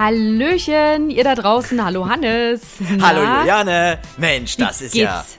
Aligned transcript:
Hallöchen, 0.00 1.10
ihr 1.10 1.24
da 1.24 1.34
draußen. 1.34 1.84
Hallo 1.84 2.08
Hannes. 2.08 2.62
Na? 2.96 3.08
Hallo 3.08 3.20
Juliane. 3.20 3.98
Mensch, 4.16 4.56
das 4.56 4.80
Wie 4.80 4.84
ist 4.86 4.94
ja. 4.94 5.18
geht's? 5.18 5.38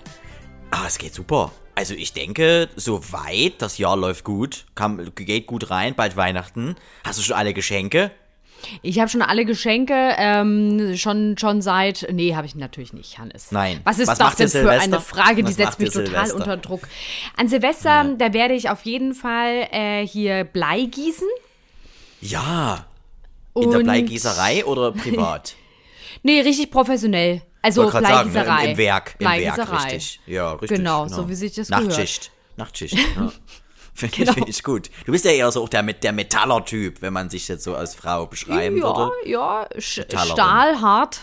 Ah, 0.70 0.84
es 0.85 0.99
geht 0.99 1.15
super. 1.15 1.51
Also 1.73 1.95
ich 1.95 2.13
denke, 2.13 2.70
soweit, 2.75 3.53
das 3.57 3.79
Jahr 3.79 3.97
läuft 3.97 4.23
gut, 4.23 4.67
kam, 4.75 5.01
geht 5.15 5.47
gut 5.47 5.71
rein, 5.71 5.95
bald 5.95 6.15
Weihnachten. 6.15 6.75
Hast 7.03 7.17
du 7.17 7.23
schon 7.23 7.37
alle 7.37 7.55
Geschenke? 7.55 8.11
Ich 8.84 8.99
habe 8.99 9.09
schon 9.09 9.23
alle 9.23 9.45
Geschenke, 9.45 9.95
ähm, 10.20 10.95
schon, 10.95 11.39
schon 11.39 11.63
seit. 11.63 12.07
Nee, 12.12 12.35
habe 12.35 12.45
ich 12.45 12.53
natürlich 12.53 12.93
nicht, 12.93 13.17
Hannes. 13.17 13.51
Nein. 13.51 13.81
Was 13.84 13.98
ist 13.98 14.09
Was 14.09 14.20
das 14.20 14.35
denn 14.35 14.48
für 14.48 14.59
Silvester? 14.59 14.84
eine 14.84 14.99
Frage? 14.99 15.35
Die 15.37 15.43
Was 15.45 15.55
setzt 15.55 15.70
macht 15.70 15.79
mich 15.79 15.89
total 15.89 16.05
Silvester? 16.27 16.35
unter 16.35 16.57
Druck. 16.57 16.81
An 17.35 17.48
Silvester, 17.48 18.13
da 18.15 18.31
werde 18.31 18.53
ich 18.53 18.70
auf 18.70 18.84
jeden 18.85 19.15
Fall 19.15 19.67
äh, 19.71 20.05
hier 20.05 20.43
Blei 20.43 20.84
gießen. 20.84 21.27
Ja. 22.21 22.85
In 23.55 23.69
der 23.69 23.79
Und- 23.79 23.83
Bleigießerei 23.85 24.65
oder 24.65 24.91
privat? 25.03 25.55
Nee, 26.23 26.41
richtig 26.41 26.71
professionell. 26.71 27.41
Also 27.61 27.87
grad 27.87 28.03
sagen, 28.05 28.31
ne, 28.31 28.41
Bleigießerei. 28.41 28.65
im, 28.71 28.77
Werk. 28.77 29.15
Im 29.19 29.27
Werk, 29.27 29.39
Bleigießerei. 29.55 29.84
richtig. 29.84 30.20
Ja, 30.26 30.51
richtig. 30.53 30.77
Genau, 30.77 31.07
so 31.07 31.29
wie 31.29 31.35
sich 31.35 31.53
das 31.53 31.67
gehört. 31.67 31.87
Nachtschicht. 31.87 32.31
Nachtschicht. 32.57 32.98
Ja. 33.15 33.31
Finde 33.93 34.15
Genau. 34.15 34.31
ich, 34.31 34.35
find 34.35 34.49
ich 34.49 34.63
gut. 34.63 34.89
Du 35.05 35.11
bist 35.11 35.26
ja 35.26 35.31
eher 35.31 35.51
so 35.51 35.61
auch 35.63 35.70
der, 35.70 35.84
der 35.84 36.13
Metaller-Typ, 36.13 37.01
wenn 37.01 37.11
man 37.13 37.29
sich 37.29 37.48
jetzt 37.49 37.63
so 37.65 37.76
als 37.76 37.93
Frau 37.93 38.26
beschreiben 38.26 38.77
Ja, 38.77 38.84
würde. 38.84 39.11
ja, 39.29 39.67
Metallerin. 39.76 40.31
stahlhart. 40.31 41.20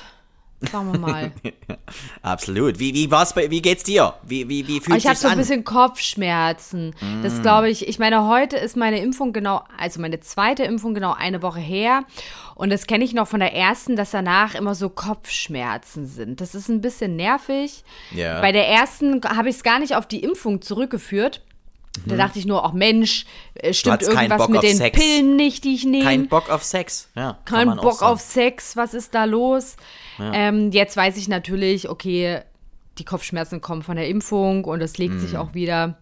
Sagen 0.60 0.92
wir 0.92 0.98
mal. 0.98 1.32
Absolut. 2.22 2.80
Wie, 2.80 2.92
wie, 2.92 3.10
war's 3.10 3.32
bei, 3.32 3.48
wie 3.50 3.62
geht's 3.62 3.84
dir? 3.84 4.14
Wie, 4.24 4.48
wie, 4.48 4.66
wie 4.66 4.80
fühlt 4.80 4.98
ich 4.98 5.06
habe 5.06 5.16
so 5.16 5.28
ein 5.28 5.38
bisschen 5.38 5.62
Kopfschmerzen. 5.62 6.94
Mm. 7.00 7.22
Das 7.22 7.42
glaube 7.42 7.70
ich. 7.70 7.86
Ich 7.86 8.00
meine, 8.00 8.26
heute 8.26 8.56
ist 8.56 8.76
meine 8.76 9.00
Impfung 9.00 9.32
genau, 9.32 9.62
also 9.76 10.00
meine 10.00 10.18
zweite 10.18 10.64
Impfung 10.64 10.94
genau 10.94 11.12
eine 11.12 11.42
Woche 11.42 11.60
her. 11.60 12.04
Und 12.56 12.70
das 12.70 12.88
kenne 12.88 13.04
ich 13.04 13.14
noch 13.14 13.28
von 13.28 13.38
der 13.38 13.54
ersten, 13.54 13.94
dass 13.94 14.10
danach 14.10 14.56
immer 14.56 14.74
so 14.74 14.88
Kopfschmerzen 14.88 16.06
sind. 16.06 16.40
Das 16.40 16.56
ist 16.56 16.68
ein 16.68 16.80
bisschen 16.80 17.14
nervig. 17.14 17.84
Ja. 18.10 18.40
Bei 18.40 18.50
der 18.50 18.66
ersten 18.66 19.22
habe 19.24 19.50
ich 19.50 19.56
es 19.56 19.62
gar 19.62 19.78
nicht 19.78 19.94
auf 19.94 20.06
die 20.06 20.24
Impfung 20.24 20.60
zurückgeführt. 20.60 21.42
Da 22.06 22.16
dachte 22.16 22.38
ich 22.38 22.46
nur, 22.46 22.64
ach 22.64 22.72
Mensch, 22.72 23.26
äh, 23.54 23.72
stimmt 23.72 24.02
irgendwas 24.02 24.48
mit 24.48 24.62
den 24.62 24.76
Sex. 24.76 24.98
Pillen 24.98 25.36
nicht, 25.36 25.64
die 25.64 25.74
ich 25.74 25.84
nehme. 25.84 26.04
Kein 26.04 26.28
Bock 26.28 26.50
auf 26.50 26.64
Sex. 26.64 27.08
Ja, 27.14 27.38
Kein 27.44 27.68
auch 27.68 27.82
Bock 27.82 28.02
auf 28.02 28.20
Sex, 28.20 28.76
was 28.76 28.94
ist 28.94 29.14
da 29.14 29.24
los? 29.24 29.76
Ähm, 30.20 30.72
jetzt 30.72 30.96
weiß 30.96 31.16
ich 31.16 31.28
natürlich, 31.28 31.88
okay, 31.88 32.42
die 32.98 33.04
Kopfschmerzen 33.04 33.60
kommen 33.60 33.82
von 33.82 33.96
der 33.96 34.08
Impfung 34.08 34.64
und 34.64 34.80
es 34.80 34.98
legt 34.98 35.20
sich 35.20 35.36
auch 35.36 35.54
wieder. 35.54 35.98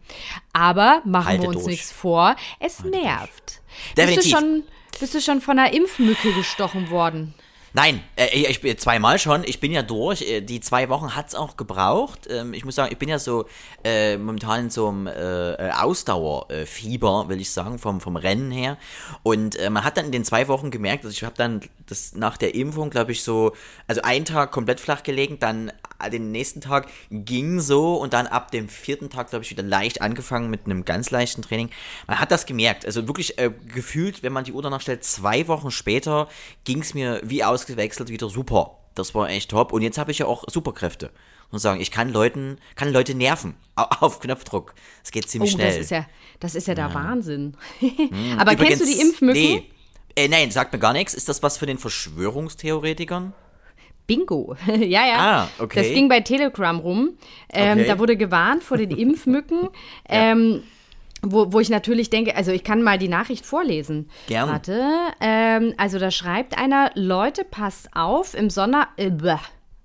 Aber 0.53 1.03
machen 1.05 1.25
Mm. 1.25 1.29
Halte 1.29 1.43
wir 1.43 1.49
uns 1.51 1.59
durch. 1.65 1.69
nichts 1.69 1.93
vor, 1.93 2.37
es 2.61 2.83
nervt. 2.85 3.61
Bist 3.95 4.17
du, 4.17 4.23
schon, 4.23 4.63
bist 4.99 5.15
du 5.15 5.21
schon 5.21 5.41
von 5.41 5.59
einer 5.59 5.73
Impfmücke 5.73 6.33
gestochen 6.33 6.91
worden? 6.91 7.35
Nein, 7.77 8.03
äh, 8.17 8.29
ich 8.35 8.63
bin 8.63 8.79
zweimal 8.79 9.19
schon. 9.19 9.45
Ich 9.45 9.61
bin 9.61 9.71
ja 9.71 9.83
durch. 9.83 10.23
Äh, 10.23 10.41
Die 10.41 10.61
zwei 10.61 10.89
Wochen 10.89 11.15
hat's 11.15 11.35
auch 11.35 11.59
gebraucht. 11.59 12.27
Ähm, 12.31 12.55
ich 12.55 12.65
muss 12.65 12.75
sagen, 12.75 12.91
ich 12.91 12.97
bin 12.97 13.11
ja 13.11 13.19
so 13.19 13.45
äh, 13.85 14.17
momentan 14.17 14.61
in 14.61 14.71
so 14.71 14.89
einem 14.89 15.07
äh, 15.07 15.73
Ausdauerfieber, 15.73 17.29
will 17.29 17.39
ich 17.39 17.51
sagen, 17.51 17.79
vom, 17.79 18.01
vom 18.01 18.17
Rennen 18.17 18.51
her. 18.51 18.79
Und 19.23 19.57
äh, 19.57 19.69
man 19.69 19.85
hat 19.85 19.99
dann 19.99 20.07
in 20.07 20.13
den 20.13 20.25
zwei 20.25 20.49
Wochen 20.49 20.71
gemerkt, 20.71 21.05
also 21.05 21.15
ich 21.15 21.23
habe 21.23 21.35
dann 21.37 21.61
das 21.85 22.15
nach 22.15 22.39
der 22.39 22.55
Impfung, 22.55 22.89
glaube 22.89 23.13
ich, 23.13 23.23
so, 23.23 23.53
also 23.87 24.01
einen 24.01 24.25
Tag 24.25 24.53
komplett 24.53 24.81
flach 24.81 25.03
gelegen, 25.03 25.39
dann 25.39 25.71
den 26.13 26.31
nächsten 26.31 26.61
Tag 26.61 26.89
ging 27.11 27.61
so 27.61 27.95
und 27.97 28.13
dann 28.13 28.27
ab 28.27 28.51
dem 28.51 28.69
vierten 28.69 29.11
Tag, 29.11 29.31
glaube 29.31 29.45
ich, 29.45 29.51
wieder 29.51 29.63
leicht 29.63 30.03
angefangen 30.03 30.51
mit 30.51 30.67
einem 30.67 30.85
ganz 30.85 31.11
leichten 31.11 31.43
Training. 31.43 31.71
Man 32.07 32.21
hat 32.21 32.31
das 32.31 32.47
gemerkt. 32.47 32.85
Also 32.85 33.07
wirklich 33.07 33.39
äh, 33.39 33.51
gefühlt, 33.73 34.23
wenn 34.23 34.33
man 34.33 34.45
die 34.45 34.53
Uhr 34.53 34.63
danach 34.63 34.81
stellt, 34.81 35.05
zwei 35.05 35.49
Wochen 35.49 35.71
später 35.71 36.29
ging 36.65 36.81
es 36.81 36.95
mir 36.95 37.21
wie 37.25 37.45
ausgewechselt 37.67 38.09
wieder 38.09 38.29
super. 38.29 38.79
Das 38.95 39.15
war 39.15 39.29
echt 39.29 39.51
top. 39.51 39.73
Und 39.73 39.83
jetzt 39.83 39.99
habe 39.99 40.11
ich 40.11 40.19
ja 40.19 40.27
auch 40.27 40.45
Superkräfte. 40.49 41.11
Und 41.53 41.59
sagen, 41.61 41.81
ich 41.81 41.91
kann 41.93 42.13
Leuten, 42.13 42.59
kann 42.75 42.93
Leute 42.93 43.15
nerven. 43.15 43.55
au- 43.77 43.83
Auf 44.01 44.21
Knopfdruck. 44.21 44.75
Es 45.05 45.11
geht 45.13 45.29
ziemlich 45.29 45.53
oh, 45.55 45.57
schnell. 45.57 45.69
das 45.69 45.77
ist 45.79 45.91
ja, 45.91 46.07
das 46.41 46.55
ist 46.55 46.67
ja 46.67 46.75
der 46.75 46.93
Wahnsinn. 46.95 47.57
Aber 48.39 48.57
kennst 48.57 48.81
du 48.81 48.85
die 48.87 48.93
Übrigens, 48.93 49.11
Impfmücken? 49.11 49.41
Nee. 49.43 49.71
Äh, 50.17 50.29
nein, 50.29 50.51
sagt 50.51 50.73
mir 50.73 50.79
gar 50.79 50.93
nichts. 50.93 51.15
Ist 51.15 51.29
das 51.29 51.43
was 51.43 51.57
für 51.59 51.67
den 51.67 51.79
Verschwörungstheoretikern? 51.79 53.33
Bingo. 54.07 54.57
ja, 54.67 55.07
ja. 55.07 55.17
Ah, 55.19 55.49
okay. 55.59 55.83
Das 55.83 55.93
ging 55.93 56.09
bei 56.09 56.21
Telegram 56.21 56.79
rum. 56.79 57.11
Ähm, 57.53 57.79
Okay. 57.79 57.87
Da 57.89 57.99
wurde 57.99 58.17
gewarnt 58.17 58.65
vor 58.65 58.77
den 58.79 58.91
Impfmücken. 58.91 59.69
ähm, 60.09 60.63
wo, 61.33 61.53
wo 61.53 61.61
ich 61.61 61.71
natürlich 61.71 62.11
denke, 62.11 62.37
also 62.37 62.53
ich 62.53 62.65
kann 62.65 62.83
mal 62.83 62.99
die 62.99 63.09
Nachricht 63.09 63.47
vorlesen. 63.47 64.09
Gern. 64.29 64.49
Warte. 64.49 64.83
Ähm, 65.21 65.75
also 65.77 65.99
da 65.99 66.11
schreibt 66.11 66.59
einer, 66.59 66.91
Leute, 66.95 67.45
passt 67.45 67.89
auf, 67.95 68.35
im 68.35 68.51
Sommer. 68.51 68.89
Äh. 68.97 69.11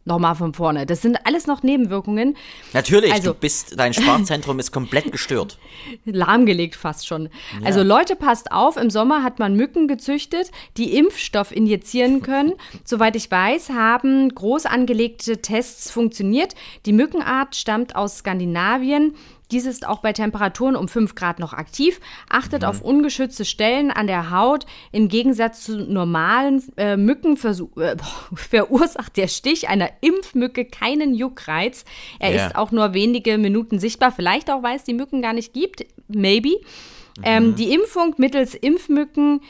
Nochmal 0.04 0.34
von 0.34 0.52
vorne. 0.54 0.88
Das 0.88 1.04
sind 1.04 1.20
alles 1.28 1.46
noch 1.46 1.62
Nebenwirkungen. 1.62 2.36
Natürlich, 2.74 3.14
Also- 3.14 3.34
du 3.34 3.40
bist, 3.40 3.80
dein 3.80 3.94
Sprachzentrum 3.94 4.58
ist 4.58 4.72
komplett 4.72 5.12
gestört. 5.12 5.60
lahmgelegt 6.06 6.76
fast 6.76 7.06
schon. 7.06 7.30
Also 7.64 7.84
Leute, 7.84 8.16
passt 8.16 8.52
auf, 8.52 8.78
im 8.78 8.90
Sommer 8.90 9.22
hat 9.22 9.38
man 9.38 9.56
Mücken 9.56 9.88
gezüchtet, 9.88 10.50
die 10.78 10.98
Impfstoff 10.98 11.56
injizieren 11.56 12.24
können. 12.24 12.54
Soweit 12.84 13.16
ich 13.16 13.30
weiß, 13.30 13.70
haben 13.70 14.34
groß 14.34 14.66
angelegte 14.66 15.40
Tests 15.40 15.92
funktioniert. 15.92 16.56
Die 16.88 16.94
Mückenart 16.94 17.56
stammt 17.56 17.96
aus 17.96 18.18
Skandinavien. 18.18 19.14
Dies 19.52 19.66
ist 19.66 19.88
auch 19.88 20.00
bei 20.00 20.14
Temperaturen 20.14 20.76
um 20.76 20.88
5 20.88 21.16
Grad 21.16 21.40
noch 21.40 21.54
aktiv. 21.54 22.00
Achtet 22.30 22.64
auf 22.66 22.82
ungeschützte 22.82 23.46
Stellen 23.46 23.92
an 23.92 24.08
der 24.08 24.32
Haut. 24.32 24.66
Im 24.92 25.08
Gegensatz 25.08 25.64
zu 25.64 25.78
normalen 25.78 26.64
äh, 26.78 26.98
Mücken 26.98 27.38
äh, 27.38 27.96
verursacht 28.34 29.18
der 29.18 29.28
Stich 29.28 29.70
einer 29.70 29.90
Impfmücke 30.02 30.66
keinen 30.66 31.14
Juckreiz. 31.14 31.86
Er 32.20 32.34
Ja. 32.34 32.48
ist 32.48 32.56
auch 32.56 32.72
nur 32.72 32.94
wenige 32.94 33.38
Minuten 33.38 33.80
sichtbar. 33.80 34.12
Vielleicht 34.12 34.50
auch, 34.50 34.64
weil 34.64 34.76
es 34.78 34.84
die 34.84 34.94
Mücken 34.94 35.22
gar 35.22 35.34
nicht 35.34 35.54
gibt. 35.54 35.86
Maybe. 36.08 36.50
Mhm. 37.18 37.24
Ähm, 37.24 37.56
die 37.56 37.74
Impfung 37.74 38.16
mittels 38.18 38.56
Impfmücken 38.56 39.42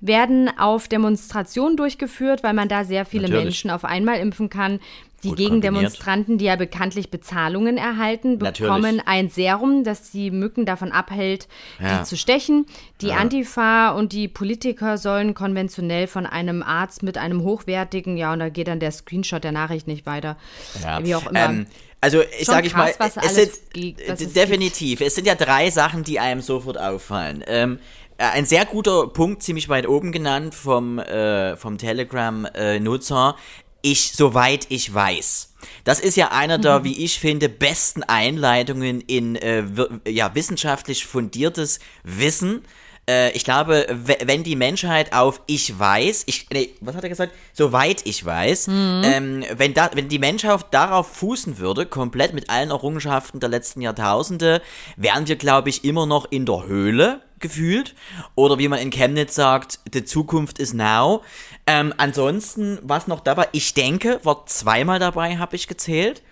werden 0.00 0.50
auf 0.58 0.88
Demonstrationen 0.88 1.76
durchgeführt, 1.76 2.42
weil 2.42 2.54
man 2.54 2.68
da 2.68 2.84
sehr 2.84 3.04
viele 3.04 3.24
Natürlich. 3.24 3.44
Menschen 3.44 3.70
auf 3.70 3.84
einmal 3.84 4.18
impfen 4.18 4.48
kann. 4.48 4.80
Die 5.22 5.32
Gegendemonstranten, 5.34 6.38
die 6.38 6.46
ja 6.46 6.56
bekanntlich 6.56 7.10
Bezahlungen 7.10 7.76
erhalten, 7.76 8.38
bekommen 8.38 8.96
Natürlich. 8.96 9.06
ein 9.06 9.28
Serum, 9.28 9.84
das 9.84 10.10
die 10.10 10.30
Mücken 10.30 10.64
davon 10.66 10.92
abhält, 10.92 11.48
Ja. 11.78 11.98
die 11.98 12.04
zu 12.04 12.16
stechen. 12.16 12.66
Die 13.00 13.12
Antifa 13.12 13.90
und 13.90 14.12
die 14.12 14.28
Politiker 14.28 14.98
sollen 14.98 15.34
konventionell 15.34 16.06
von 16.06 16.26
einem 16.26 16.62
Arzt 16.62 17.02
mit 17.02 17.18
einem 17.18 17.42
hochwertigen, 17.42 18.16
ja, 18.16 18.32
und 18.32 18.38
da 18.38 18.48
geht 18.48 18.68
dann 18.68 18.80
der 18.80 18.92
Screenshot 18.92 19.44
der 19.44 19.52
Nachricht 19.52 19.86
nicht 19.86 20.06
weiter. 20.06 20.36
Ja. 20.82 21.04
Wie 21.04 21.14
auch 21.14 21.26
immer. 21.26 21.44
Ähm, 21.50 21.66
also 22.00 22.22
ich 22.38 22.46
sage 22.46 22.66
ich 22.66 22.74
mal, 22.74 22.90
es 22.98 23.34
sind 23.34 23.50
äh, 23.76 23.94
es 24.06 24.32
definitiv. 24.32 25.02
Es 25.02 25.14
sind 25.14 25.26
ja 25.26 25.34
drei 25.34 25.70
Sachen, 25.70 26.02
die 26.02 26.18
einem 26.18 26.40
sofort 26.40 26.78
auffallen. 26.78 27.44
Ähm, 27.46 27.78
äh, 28.16 28.24
ein 28.24 28.46
sehr 28.46 28.64
guter 28.64 29.08
Punkt, 29.08 29.42
ziemlich 29.42 29.68
weit 29.68 29.86
oben 29.86 30.10
genannt 30.12 30.54
vom 30.54 30.98
äh, 30.98 31.56
vom 31.56 31.76
Telegram-Nutzer. 31.76 33.36
Ich, 33.82 34.12
soweit 34.12 34.66
ich 34.70 34.92
weiß. 34.92 35.54
Das 35.84 36.00
ist 36.00 36.16
ja 36.16 36.28
einer 36.28 36.58
der, 36.58 36.84
wie 36.84 37.04
ich 37.04 37.18
finde, 37.18 37.48
besten 37.48 38.02
Einleitungen 38.02 39.00
in 39.00 39.36
äh, 39.36 39.64
ja, 40.08 40.34
wissenschaftlich 40.34 41.06
fundiertes 41.06 41.80
Wissen. 42.02 42.62
Äh, 43.08 43.30
ich 43.32 43.44
glaube, 43.44 43.86
we- 43.90 44.18
wenn 44.24 44.42
die 44.42 44.56
Menschheit 44.56 45.12
auf 45.12 45.40
ich 45.46 45.78
weiß, 45.78 46.24
ich, 46.26 46.46
nee, 46.52 46.70
was 46.80 46.94
hat 46.94 47.02
er 47.02 47.08
gesagt? 47.08 47.32
Soweit 47.52 48.06
ich 48.06 48.24
weiß, 48.24 48.68
ähm, 48.68 49.44
wenn, 49.56 49.74
da, 49.74 49.90
wenn 49.94 50.08
die 50.08 50.18
Menschheit 50.18 50.66
darauf 50.70 51.06
fußen 51.16 51.58
würde, 51.58 51.86
komplett 51.86 52.34
mit 52.34 52.50
allen 52.50 52.70
Errungenschaften 52.70 53.40
der 53.40 53.48
letzten 53.48 53.80
Jahrtausende, 53.80 54.60
wären 54.96 55.26
wir, 55.26 55.36
glaube 55.36 55.68
ich, 55.70 55.84
immer 55.84 56.06
noch 56.06 56.26
in 56.30 56.46
der 56.46 56.66
Höhle 56.66 57.22
gefühlt. 57.38 57.94
Oder 58.34 58.58
wie 58.58 58.68
man 58.68 58.78
in 58.78 58.90
Chemnitz 58.90 59.34
sagt, 59.34 59.80
die 59.94 60.04
Zukunft 60.04 60.58
ist 60.58 60.74
now. 60.74 61.22
Ähm, 61.66 61.94
ansonsten, 61.96 62.78
was 62.82 63.06
noch 63.06 63.20
dabei, 63.20 63.48
ich 63.52 63.72
denke, 63.74 64.20
war 64.24 64.44
zweimal 64.46 64.98
dabei, 64.98 65.38
habe 65.38 65.56
ich 65.56 65.66
gezählt. 65.66 66.22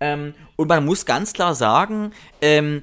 Ähm, 0.00 0.34
und 0.56 0.68
man 0.68 0.84
muss 0.84 1.06
ganz 1.06 1.32
klar 1.32 1.54
sagen, 1.54 2.12
ähm, 2.40 2.82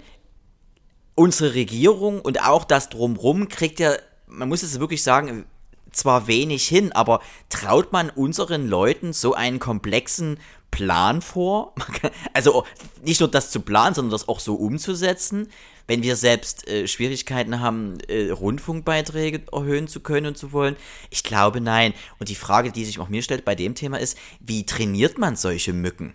unsere 1.16 1.56
Regierung 1.56 2.22
und 2.22 2.44
auch 2.44 2.66
das 2.66 2.90
drumrum 2.90 3.48
kriegt 3.48 3.80
ja, 3.80 3.96
man 4.28 4.50
muss 4.50 4.64
es 4.64 4.80
wirklich 4.80 5.02
sagen, 5.02 5.46
zwar 5.92 6.28
wenig 6.28 6.68
hin, 6.68 6.92
aber 6.92 7.22
traut 7.50 7.92
man 7.94 8.10
unseren 8.10 8.68
Leuten 8.68 9.14
so 9.14 9.34
einen 9.34 9.60
komplexen 9.60 10.38
Plan 10.72 11.22
vor? 11.22 11.74
Also 12.34 12.66
nicht 13.04 13.22
nur 13.22 13.32
das 13.32 13.50
zu 13.50 13.62
planen, 13.62 13.96
sondern 13.96 14.12
das 14.12 14.28
auch 14.28 14.42
so 14.42 14.56
umzusetzen, 14.56 15.48
wenn 15.88 16.04
wir 16.04 16.18
selbst 16.18 16.68
äh, 16.68 16.88
Schwierigkeiten 16.88 17.62
haben, 17.62 17.98
äh, 18.10 18.30
Rundfunkbeiträge 18.32 19.44
erhöhen 19.54 19.88
zu 19.88 20.02
können 20.02 20.28
und 20.28 20.38
zu 20.38 20.52
wollen? 20.52 20.76
Ich 21.12 21.24
glaube 21.24 21.62
nein. 21.62 21.94
Und 22.20 22.28
die 22.28 22.36
Frage, 22.36 22.72
die 22.72 22.84
sich 22.84 23.00
auch 23.00 23.08
mir 23.08 23.22
stellt 23.22 23.46
bei 23.46 23.56
dem 23.56 23.76
Thema 23.76 23.98
ist, 23.98 24.18
wie 24.42 24.66
trainiert 24.66 25.18
man 25.18 25.38
solche 25.38 25.72
Mücken? 25.72 26.14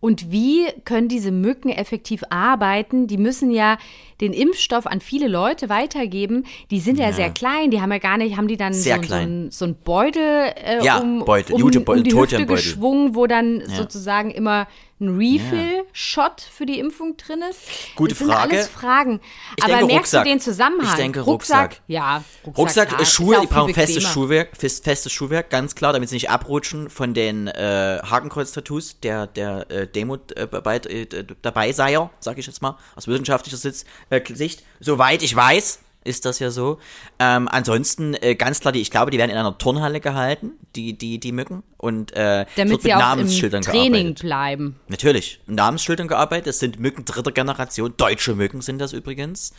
Und 0.00 0.32
wie 0.32 0.66
können 0.84 1.08
diese 1.08 1.30
Mücken 1.30 1.68
effektiv 1.68 2.22
arbeiten? 2.30 3.06
Die 3.06 3.18
müssen 3.18 3.50
ja 3.50 3.76
den 4.20 4.32
Impfstoff 4.32 4.86
an 4.86 5.00
viele 5.00 5.28
Leute 5.28 5.68
weitergeben. 5.68 6.44
Die 6.70 6.80
sind 6.80 6.98
ja, 6.98 7.06
ja 7.06 7.12
sehr 7.12 7.30
klein, 7.30 7.70
die 7.70 7.80
haben 7.80 7.92
ja 7.92 7.98
gar 7.98 8.16
nicht, 8.16 8.36
haben 8.36 8.48
die 8.48 8.56
dann 8.56 8.72
so, 8.72 8.90
so, 9.02 9.14
ein, 9.14 9.50
so 9.50 9.66
ein 9.66 9.74
Beutel 9.74 10.52
äh, 10.56 10.82
ja, 10.82 10.98
um, 10.98 11.24
Beutel, 11.24 11.54
um, 11.54 11.60
Jutebeutel, 11.60 12.00
um 12.00 12.04
die 12.04 12.14
Hüfte 12.14 12.46
geschwungen, 12.46 13.14
wo 13.14 13.26
dann 13.26 13.60
Ja. 13.60 13.76
sozusagen 13.76 14.30
immer 14.30 14.66
ein 15.00 15.16
Refill-Shot 15.16 16.40
für 16.40 16.66
die 16.66 16.78
Impfung 16.78 17.16
drin 17.16 17.42
ist? 17.48 17.60
Gute 17.96 18.10
das 18.10 18.18
sind 18.18 18.28
Frage. 18.28 18.52
alles 18.52 18.68
Fragen. 18.68 19.20
Ich 19.56 19.64
Aber 19.64 19.72
denke 19.72 19.86
merkst 19.86 20.14
Rucksack. 20.14 20.24
du 20.24 20.30
den 20.30 20.40
Zusammenhang? 20.40 20.90
Ich 20.90 20.94
denke 20.94 21.20
Rucksack. 21.20 21.80
Ja, 21.86 22.22
Rucksack, 22.46 22.92
Rucksack, 22.92 23.06
Schuhe, 23.06 23.40
die 23.40 23.46
brauchen 23.46 23.74
festes. 23.74 24.04
Schuhwerk, 24.04 24.56
fest, 24.56 24.84
festes 24.84 25.12
Schuhwerk, 25.12 25.50
ganz 25.50 25.74
klar, 25.74 25.92
damit 25.92 26.08
sie 26.08 26.16
nicht 26.16 26.30
abrutschen 26.30 26.90
von 26.90 27.14
den 27.14 27.48
äh, 27.48 28.00
Hakenkreuz-Tattoos 28.02 29.00
der, 29.00 29.26
der 29.26 29.70
äh, 29.70 29.86
Demo 29.86 30.18
äh, 30.36 30.46
bei, 30.46 30.76
äh, 30.76 31.06
dabei 31.42 31.72
Seier, 31.72 32.10
sag 32.20 32.38
ich 32.38 32.46
jetzt 32.46 32.62
mal, 32.62 32.76
aus 32.96 33.08
wissenschaftlicher 33.08 33.56
Sitz, 33.56 33.84
äh, 34.10 34.20
Sicht. 34.34 34.62
Soweit 34.80 35.22
ich 35.22 35.34
weiß, 35.34 35.80
ist 36.04 36.24
das 36.24 36.38
ja 36.38 36.50
so. 36.50 36.78
Ähm, 37.18 37.48
ansonsten, 37.50 38.14
äh, 38.14 38.34
ganz 38.34 38.60
klar, 38.60 38.72
die, 38.72 38.80
ich 38.80 38.90
glaube, 38.90 39.10
die 39.10 39.18
werden 39.18 39.30
in 39.30 39.36
einer 39.36 39.56
Turnhalle 39.58 40.00
gehalten, 40.00 40.52
die, 40.76 40.96
die, 40.96 41.20
die 41.20 41.32
Mücken. 41.32 41.62
Und 41.76 42.12
äh, 42.12 42.46
Damit 42.56 42.72
wird 42.72 42.82
sie 42.82 42.88
mit 42.88 42.96
auch 42.96 43.00
im 43.00 43.06
Namensschildern 43.06 43.62
Training 43.62 43.92
gearbeitet. 43.92 44.20
bleiben. 44.20 44.80
Natürlich. 44.88 45.40
Namensschildern 45.46 46.08
gearbeitet. 46.08 46.46
Das 46.48 46.58
sind 46.58 46.78
Mücken 46.78 47.04
dritter 47.04 47.32
Generation. 47.32 47.94
Deutsche 47.96 48.34
Mücken 48.34 48.60
sind 48.62 48.78
das 48.78 48.92
übrigens. 48.92 49.52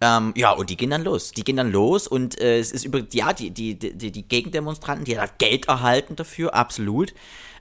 Ähm, 0.00 0.32
ja, 0.36 0.50
und 0.50 0.70
die 0.70 0.76
gehen 0.76 0.90
dann 0.90 1.04
los. 1.04 1.32
Die 1.32 1.44
gehen 1.44 1.56
dann 1.56 1.70
los 1.70 2.08
und 2.08 2.40
äh, 2.40 2.58
es 2.58 2.72
ist 2.72 2.84
über 2.84 3.00
ja, 3.12 3.32
die, 3.32 3.50
die, 3.50 3.78
die, 3.78 4.10
die 4.10 4.22
Gegendemonstranten, 4.28 5.04
die 5.04 5.18
hat 5.18 5.38
Geld 5.38 5.68
erhalten 5.68 6.16
dafür, 6.16 6.54
absolut. 6.54 7.14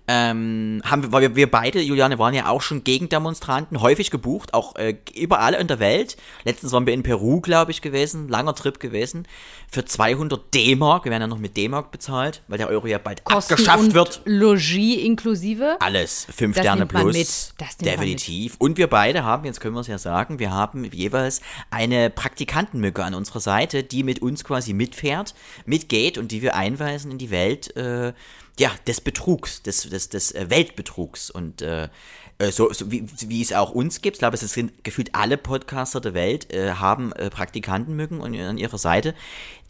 Ähm, 0.06 0.82
haben 0.84 1.02
wir, 1.04 1.12
weil 1.14 1.36
wir, 1.36 1.50
beide, 1.50 1.82
Juliane, 1.82 2.20
waren 2.20 2.34
ja 2.34 2.48
auch 2.50 2.62
schon 2.62 2.84
Gegendemonstranten, 2.84 3.80
häufig 3.80 4.12
gebucht, 4.12 4.54
auch 4.54 4.76
äh, 4.76 4.98
überall 5.16 5.54
in 5.54 5.68
der 5.68 5.80
Welt. 5.80 6.18
Letztens 6.44 6.74
waren 6.74 6.86
wir 6.86 6.94
in 6.94 7.04
Peru, 7.04 7.40
glaube 7.40 7.72
ich, 7.72 7.82
gewesen, 7.82 8.28
langer 8.28 8.54
Trip 8.54 8.82
gewesen, 8.82 9.26
für 9.72 9.86
200 9.86 10.54
D-Mark. 10.54 11.06
Wir 11.06 11.12
werden 11.12 11.22
ja 11.22 11.28
noch 11.28 11.38
mit 11.38 11.56
D-Mark 11.56 11.92
bezahlt, 11.92 12.42
weil 12.50 12.58
der 12.58 12.68
Euro 12.68 12.86
ja 12.88 12.98
bald 12.98 13.24
Kosten 13.24 13.54
abgeschafft 13.54 13.94
wird. 13.94 14.22
Logis 14.26 14.98
inklusive. 14.98 15.78
Alles. 15.80 16.28
Fünf 16.36 16.58
Das 16.58 16.66
Sterne 16.66 16.86
plus. 16.86 17.54
definitiv. 17.82 18.56
Und 18.60 18.78
wir 18.78 18.88
beide 18.88 19.24
haben, 19.24 19.46
jetzt 19.46 19.62
können 19.62 19.74
wir 19.74 19.82
es 19.82 19.88
ja 19.88 19.98
sagen, 19.98 20.38
wir 20.38 20.52
haben 20.52 20.84
jeweils 20.84 21.42
eine 21.72 22.10
Praktikantenmücke 22.10 23.04
an 23.06 23.14
unserer 23.14 23.40
Seite, 23.40 23.84
die 23.84 24.04
mit 24.04 24.22
uns 24.22 24.44
quasi 24.44 24.74
mitfährt, 24.74 25.34
mitgeht 25.66 26.18
und 26.18 26.34
die 26.34 26.42
wir 26.42 26.56
einweisen 26.56 27.10
in 27.10 27.18
die 27.18 27.32
Welt, 27.32 27.74
äh, 27.78 28.12
ja, 28.60 28.72
des 28.88 29.02
Betrugs, 29.02 29.64
des, 29.64 29.90
des, 29.90 30.10
des 30.10 30.32
äh, 30.32 30.50
Weltbetrugs. 30.50 31.30
Und 31.30 31.62
äh, 31.62 31.90
äh, 32.38 32.52
so, 32.52 32.72
so 32.72 32.92
wie, 32.92 33.06
wie 33.28 33.42
es 33.42 33.54
auch 33.54 33.72
uns 33.72 34.02
gibt, 34.02 34.18
ich 34.18 34.20
glaube, 34.20 34.36
es 34.36 34.42
sind 34.42 34.84
gefühlt 34.84 35.16
alle 35.16 35.38
Podcaster 35.38 36.02
der 36.02 36.14
Welt, 36.14 36.54
äh, 36.54 36.74
haben 36.74 37.12
äh, 37.14 37.30
Praktikantenmücken 37.30 38.22
an 38.22 38.36
an 38.40 38.58
ihrer 38.58 38.78
Seite, 38.78 39.16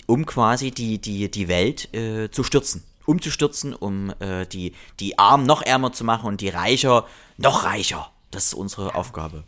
um 0.06 0.26
quasi 0.26 0.72
die, 0.72 1.00
die, 1.00 1.30
die 1.30 1.48
Welt 1.48 1.94
äh, 1.94 2.30
zu 2.30 2.44
stürzen 2.44 2.84
umzustürzen, 3.06 3.74
um 3.74 4.14
äh, 4.20 4.46
die, 4.46 4.74
die 5.00 5.20
Armen 5.20 5.46
noch 5.46 5.62
ärmer 5.62 5.92
zu 5.92 6.04
machen 6.04 6.28
und 6.28 6.42
die 6.42 6.50
Reicher 6.50 7.06
noch 7.38 7.66
reicher. 7.66 8.12
Das 8.32 8.46
ist 8.46 8.54
unsere 8.54 8.96
Aufgabe. 8.96 9.44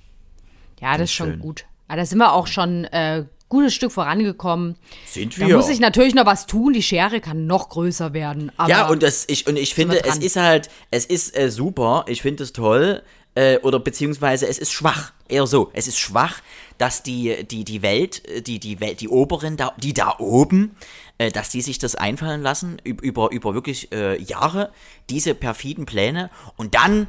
Ja, 0.80 0.98
das 0.98 1.10
ist 1.10 1.14
schon 1.14 1.32
schön. 1.32 1.40
gut. 1.40 1.66
Aber 1.88 1.98
da 1.98 2.06
sind 2.06 2.18
wir 2.18 2.34
auch 2.34 2.48
schon 2.48 2.86
äh, 2.86 3.26
gutes 3.56 3.74
Stück 3.74 3.92
vorangekommen. 3.92 4.75
Sind 5.06 5.40
Da 5.40 5.48
muss 5.48 5.69
ich 5.69 5.80
natürlich 5.80 6.13
noch 6.13 6.25
was 6.25 6.46
tun. 6.46 6.74
Die 6.74 6.84
Schere 6.84 7.19
kann 7.22 7.48
noch 7.48 7.69
größer 7.69 8.13
werden. 8.13 8.52
Ja, 8.68 8.88
und 8.88 9.02
das, 9.02 9.25
ich, 9.28 9.48
und 9.48 9.57
ich 9.57 9.74
finde, 9.74 9.96
wir 9.96 10.06
es 10.06 10.18
ist 10.18 10.36
halt, 10.36 10.69
es 10.92 11.06
ist 11.06 11.38
äh, 11.38 11.50
super, 11.50 12.06
ich 12.07 12.22
finde 12.22 12.44
es 12.44 12.54
toll, 12.54 13.02
äh, 13.36 13.57
oder 13.60 13.80
beziehungsweise 13.80 14.48
es 14.48 14.60
ist 14.60 14.72
schwach, 14.72 15.12
eher 15.28 15.48
so, 15.48 15.69
es 15.74 15.88
ist 15.88 16.00
schwach, 16.00 16.42
dass 16.78 17.04
die, 17.04 17.46
die, 17.46 17.63
die 17.66 17.81
Welt, 17.81 18.28
äh, 18.30 18.42
die, 18.42 18.60
die 18.60 18.80
Welt, 18.80 19.02
die 19.02 19.10
Oberen, 19.10 19.58
da, 19.58 19.74
die 19.78 19.94
da 19.94 20.16
oben, 20.19 20.75
äh, 21.18 21.31
dass 21.31 21.50
die 21.50 21.62
sich 21.62 21.78
das 21.78 21.96
einfallen 21.96 22.42
lassen, 22.42 22.78
üb- 22.86 23.01
über, 23.01 23.31
über 23.31 23.54
wirklich 23.54 23.92
äh, 23.92 24.22
Jahre, 24.22 24.72
diese 25.10 25.36
perfiden 25.36 25.86
Pläne, 25.86 26.30
und 26.58 26.75
dann 26.75 27.08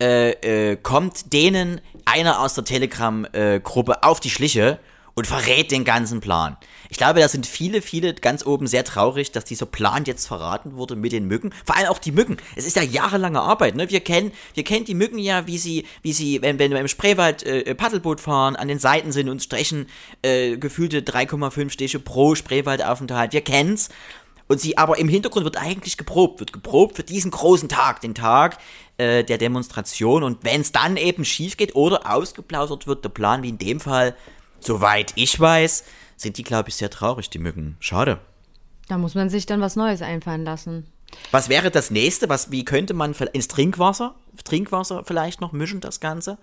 äh, 0.00 0.72
äh, 0.72 0.76
kommt 0.76 1.32
denen 1.32 1.80
einer 2.04 2.40
aus 2.40 2.54
der 2.54 2.64
Telegram-Gruppe 2.64 4.02
auf 4.02 4.20
die 4.20 4.30
Schliche 4.30 4.78
und 5.16 5.26
verrät 5.26 5.70
den 5.70 5.84
ganzen 5.84 6.20
Plan. 6.20 6.58
Ich 6.90 6.98
glaube, 6.98 7.20
da 7.20 7.28
sind 7.28 7.46
viele, 7.46 7.80
viele 7.80 8.14
ganz 8.14 8.44
oben 8.44 8.66
sehr 8.66 8.84
traurig, 8.84 9.32
dass 9.32 9.46
dieser 9.46 9.64
Plan 9.64 10.04
jetzt 10.04 10.26
verraten 10.26 10.76
wurde 10.76 10.94
mit 10.94 11.10
den 11.10 11.26
Mücken. 11.26 11.52
Vor 11.64 11.74
allem 11.74 11.88
auch 11.88 11.98
die 11.98 12.12
Mücken. 12.12 12.36
Es 12.54 12.66
ist 12.66 12.76
ja 12.76 12.82
jahrelange 12.82 13.40
Arbeit, 13.40 13.76
ne? 13.76 13.90
Wir 13.90 14.00
kennen, 14.00 14.30
wir 14.52 14.62
kennen 14.62 14.84
die 14.84 14.94
Mücken 14.94 15.18
ja, 15.18 15.46
wie 15.46 15.56
sie, 15.56 15.86
wie 16.02 16.12
sie, 16.12 16.42
wenn, 16.42 16.58
wenn 16.58 16.70
wir 16.70 16.80
im 16.80 16.86
Spreewald 16.86 17.42
äh, 17.44 17.74
Paddelboot 17.74 18.20
fahren, 18.20 18.56
an 18.56 18.68
den 18.68 18.78
Seiten 18.78 19.10
sind 19.10 19.30
und 19.30 19.42
stechen 19.42 19.86
äh, 20.20 20.58
gefühlte 20.58 21.00
3,5 21.00 21.70
Stiche 21.70 21.98
pro 21.98 22.34
Spreewaldaufenthalt. 22.34 23.32
Wir 23.32 23.40
kennen's. 23.40 23.88
Und 24.48 24.60
sie, 24.60 24.78
aber 24.78 24.98
im 24.98 25.08
Hintergrund 25.08 25.44
wird 25.44 25.56
eigentlich 25.56 25.96
geprobt, 25.96 26.38
wird 26.38 26.52
geprobt 26.52 26.94
für 26.94 27.02
diesen 27.02 27.32
großen 27.32 27.68
Tag, 27.68 28.00
den 28.02 28.14
Tag 28.14 28.58
äh, 28.96 29.24
der 29.24 29.38
Demonstration. 29.38 30.22
Und 30.22 30.44
wenn 30.44 30.60
es 30.60 30.70
dann 30.70 30.96
eben 30.96 31.24
schief 31.24 31.56
geht 31.56 31.74
oder 31.74 32.14
ausgeplausert 32.14 32.86
wird, 32.86 33.02
der 33.02 33.08
Plan, 33.08 33.42
wie 33.42 33.48
in 33.48 33.58
dem 33.58 33.80
Fall, 33.80 34.14
soweit 34.60 35.12
ich 35.16 35.38
weiß, 35.38 35.84
sind 36.16 36.38
die, 36.38 36.42
glaube 36.42 36.68
ich, 36.68 36.76
sehr 36.76 36.90
traurig, 36.90 37.30
die 37.30 37.38
Mücken. 37.38 37.76
Schade. 37.80 38.18
da 38.88 38.98
muss 38.98 39.14
man 39.14 39.28
sich 39.28 39.46
dann 39.46 39.60
was 39.60 39.76
Neues 39.76 40.02
einfallen 40.02 40.44
lassen. 40.44 40.86
Was 41.30 41.48
wäre 41.48 41.70
das 41.70 41.90
nächste? 41.90 42.28
Was, 42.28 42.50
wie 42.50 42.64
könnte 42.64 42.94
man 42.94 43.14
ins 43.32 43.48
Trinkwasser, 43.48 44.14
Trinkwasser 44.44 45.04
vielleicht 45.04 45.40
noch 45.40 45.52
mischen, 45.52 45.80
das 45.80 46.00
Ganze? 46.00 46.38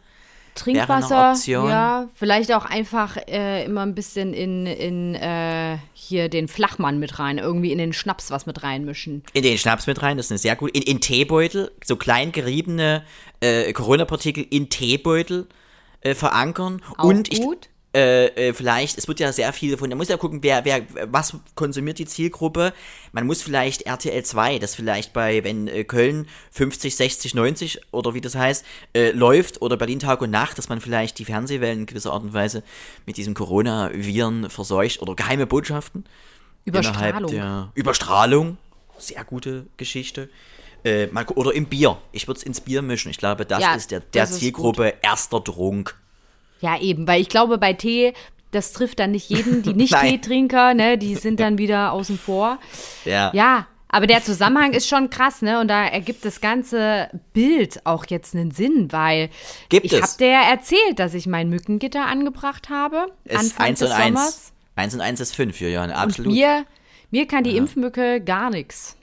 Trinkwasser, 0.56 1.32
Option. 1.32 1.68
ja, 1.68 2.08
vielleicht 2.14 2.54
auch 2.54 2.66
einfach 2.66 3.18
äh, 3.28 3.66
immer 3.66 3.82
ein 3.82 3.96
bisschen 3.96 4.34
in, 4.34 4.68
in 4.68 5.16
äh, 5.16 5.80
hier 5.94 6.30
den 6.30 6.48
Flachmann 6.48 7.00
mit 7.00 7.18
rein, 7.18 7.40
irgendwie 7.40 7.72
in 7.72 7.80
den 7.80 7.92
Schnaps 7.92 8.30
was 8.30 8.46
mit 8.46 8.62
reinmischen. 8.62 9.24
In 9.34 9.42
den 9.42 9.58
Schnaps 9.58 9.88
mit 9.88 10.02
rein, 10.04 10.18
das 10.18 10.28
ist 10.28 10.32
eine 10.32 10.38
sehr 10.38 10.56
gut. 10.56 10.72
In, 10.72 10.84
in 10.84 11.02
Teebeutel, 11.02 11.72
so 11.84 11.96
klein 11.96 12.32
geriebene 12.32 13.04
äh, 13.40 13.74
Corona-Partikel 13.74 14.46
in 14.48 14.70
Teebeutel 14.70 15.48
äh, 16.02 16.14
verankern. 16.14 16.84
Auch 16.98 17.06
und 17.06 17.34
ich, 17.34 17.42
gut. 17.42 17.70
Äh, 17.96 18.26
äh, 18.50 18.54
vielleicht, 18.54 18.98
es 18.98 19.08
wird 19.08 19.20
ja 19.20 19.32
sehr 19.32 19.54
viel 19.54 19.78
von, 19.78 19.90
da 19.90 19.96
muss 19.96 20.08
ja 20.08 20.18
gucken, 20.18 20.42
wer, 20.42 20.66
wer, 20.66 20.82
was 21.06 21.36
konsumiert 21.54 22.00
die 22.00 22.06
Zielgruppe. 22.06 22.74
Man 23.12 23.28
muss 23.28 23.44
vielleicht 23.44 23.84
RTL 23.84 24.24
2, 24.24 24.58
das 24.58 24.74
vielleicht 24.74 25.14
bei, 25.14 25.44
wenn 25.44 25.68
äh, 25.68 25.84
Köln 25.84 26.28
50, 26.52 26.96
60, 26.96 27.36
90 27.36 27.82
oder 27.92 28.16
wie 28.16 28.22
das 28.22 28.36
heißt, 28.36 28.66
äh, 28.96 29.12
läuft 29.12 29.62
oder 29.62 29.78
Berlin 29.78 30.00
Tag 30.00 30.22
und 30.22 30.32
Nacht, 30.32 30.58
dass 30.58 30.70
man 30.70 30.82
vielleicht 30.82 31.20
die 31.20 31.26
Fernsehwellen 31.26 31.82
in 31.82 31.86
gewisser 31.86 32.14
Art 32.14 32.24
und 32.24 32.34
Weise 32.34 32.64
mit 33.06 33.18
diesem 33.18 33.36
Coronaviren 33.36 34.50
verseucht 34.50 35.02
oder 35.04 35.16
geheime 35.16 35.46
Botschaften. 35.46 36.06
Überstrahlung. 36.66 37.32
der 37.32 37.72
Überstrahlung. 37.76 38.58
Sehr 38.98 39.24
gute 39.24 39.68
Geschichte. 39.78 40.30
Äh, 40.84 41.08
oder 41.36 41.54
im 41.54 41.66
Bier. 41.68 41.98
Ich 42.12 42.28
würde 42.28 42.40
es 42.40 42.44
ins 42.44 42.60
Bier 42.60 42.82
mischen. 42.82 43.12
Ich 43.12 43.18
glaube, 43.18 43.46
das 43.46 43.62
Ja, 43.62 43.76
ist 43.76 43.92
der, 43.92 44.00
der 44.00 44.24
das 44.24 44.32
ist 44.32 44.40
Zielgruppe 44.40 44.96
erster 45.02 45.44
Trunk. 45.44 45.96
Ja, 46.64 46.80
eben, 46.80 47.08
weil 47.10 47.20
ich 47.22 47.28
glaube, 47.28 47.58
bei 47.58 47.74
Tee, 47.74 48.14
das 48.52 48.72
trifft 48.72 49.00
dann 49.00 49.12
nicht 49.12 49.30
jeden, 49.30 49.64
die 49.64 49.74
nicht 49.76 49.92
Nein. 49.92 50.12
Teetrinker, 50.12 50.74
ne, 50.74 50.98
die 50.98 51.16
sind 51.16 51.42
dann 51.42 51.58
wieder 51.58 51.92
außen 51.92 52.18
vor. 52.18 52.58
Ja. 53.04 53.32
Ja, 53.34 53.68
aber 53.90 54.08
der 54.08 54.24
Zusammenhang 54.24 54.72
ist 54.72 54.88
schon 54.88 55.10
krass, 55.10 55.42
ne? 55.42 55.60
Und 55.60 55.68
da 55.68 55.86
ergibt 55.86 56.24
das 56.24 56.40
ganze 56.40 57.10
Bild 57.34 57.86
auch 57.86 58.06
jetzt 58.08 58.34
einen 58.34 58.52
Sinn, 58.52 58.94
weil 58.94 59.30
Gibt 59.68 59.86
ich 59.86 59.94
habe 60.02 60.12
dir 60.18 60.30
ja 60.30 60.42
erzählt, 60.50 61.00
dass 61.00 61.14
ich 61.14 61.28
mein 61.28 61.50
Mückengitter 61.50 62.06
angebracht 62.06 62.70
habe. 62.70 63.08
Es 63.26 63.40
Anfang 63.40 63.66
1 63.68 63.80
des 63.80 63.90
und 63.92 63.96
1. 63.96 64.08
Sommers. 64.08 64.54
1 64.78 64.94
und 64.96 65.02
1 65.02 65.20
ist 65.20 65.36
5, 65.36 65.60
Julian, 65.60 65.90
Und 65.90 65.96
absolut. 65.98 66.32
mir, 66.34 66.66
mir 67.12 67.28
kann 67.28 67.44
die 67.44 67.58
Impfmücke 67.58 68.22
gar 68.22 68.50
nichts. 68.50 68.96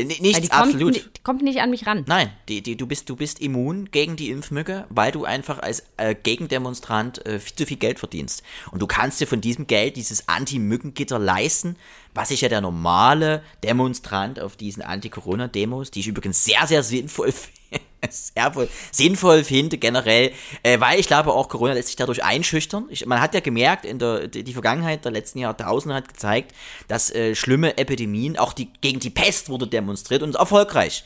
Nichts, 0.00 0.40
die 0.42 0.48
kommt, 0.48 0.52
absolut. 0.52 0.92
ni- 0.94 1.00
die 1.00 1.22
kommt 1.24 1.42
nicht 1.42 1.60
an 1.60 1.70
mich 1.70 1.84
ran. 1.86 2.04
Nein, 2.06 2.30
die, 2.48 2.62
die, 2.62 2.76
du, 2.76 2.86
bist, 2.86 3.08
du 3.10 3.16
bist 3.16 3.40
immun 3.40 3.90
gegen 3.90 4.14
die 4.14 4.30
Impfmücke, 4.30 4.86
weil 4.90 5.10
du 5.10 5.24
einfach 5.24 5.58
als 5.58 5.82
äh, 5.96 6.14
Gegendemonstrant 6.14 7.26
äh, 7.26 7.40
viel 7.40 7.56
zu 7.56 7.66
viel 7.66 7.78
Geld 7.78 7.98
verdienst. 7.98 8.44
Und 8.70 8.80
du 8.80 8.86
kannst 8.86 9.20
dir 9.20 9.26
von 9.26 9.40
diesem 9.40 9.66
Geld 9.66 9.96
dieses 9.96 10.28
Anti-Mückengitter 10.28 11.18
leisten, 11.18 11.74
was 12.14 12.28
sich 12.28 12.42
ja 12.42 12.48
der 12.48 12.60
normale 12.60 13.42
Demonstrant 13.64 14.38
auf 14.40 14.56
diesen 14.56 14.82
Anti-Corona-Demos, 14.82 15.90
die 15.90 16.00
ich 16.00 16.06
übrigens 16.06 16.44
sehr, 16.44 16.66
sehr 16.68 16.82
sinnvoll 16.84 17.32
finde, 17.70 17.84
wohl 18.54 18.68
sinnvoll 18.92 19.44
finde 19.44 19.78
generell, 19.78 20.32
äh, 20.62 20.78
weil 20.80 21.00
ich 21.00 21.06
glaube 21.06 21.32
auch 21.32 21.48
Corona 21.48 21.72
lässt 21.74 21.88
sich 21.88 21.96
dadurch 21.96 22.24
einschüchtern. 22.24 22.86
Ich, 22.90 23.06
man 23.06 23.20
hat 23.20 23.34
ja 23.34 23.40
gemerkt, 23.40 23.84
in 23.84 23.98
der 23.98 24.28
die, 24.28 24.44
die 24.44 24.52
Vergangenheit 24.52 25.04
der 25.04 25.12
letzten 25.12 25.38
Jahrtausende 25.40 25.94
hat 25.94 26.08
gezeigt, 26.08 26.54
dass 26.86 27.10
äh, 27.10 27.34
schlimme 27.34 27.76
Epidemien, 27.78 28.38
auch 28.38 28.52
die 28.52 28.72
gegen 28.80 29.00
die 29.00 29.10
Pest 29.10 29.48
wurde 29.48 29.66
demonstriert 29.66 30.22
und 30.22 30.34
erfolgreich. 30.36 31.04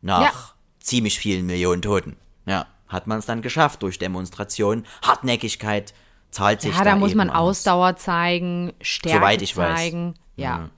Nach 0.00 0.22
Ja. 0.22 0.32
ziemlich 0.80 1.18
vielen 1.18 1.46
Millionen 1.46 1.82
Toten. 1.82 2.16
Ja, 2.46 2.66
hat 2.88 3.06
man 3.06 3.18
es 3.20 3.26
dann 3.26 3.42
geschafft 3.42 3.82
durch 3.82 3.98
Demonstration, 3.98 4.84
Hartnäckigkeit, 5.02 5.94
zahlt 6.30 6.60
sich 6.62 6.74
Ja, 6.76 6.82
da 6.84 6.96
muss 6.96 7.10
eben 7.10 7.18
man 7.18 7.30
aus. 7.30 7.58
Ausdauer 7.58 7.96
zeigen, 7.96 8.72
Stärke 8.80 9.18
Soweit 9.18 9.42
ich 9.42 9.56
weiß. 9.56 9.70
Mhm. 9.70 9.76
zeigen. 9.76 10.14
Ja, 10.36 10.50
Dafür, 10.56 10.70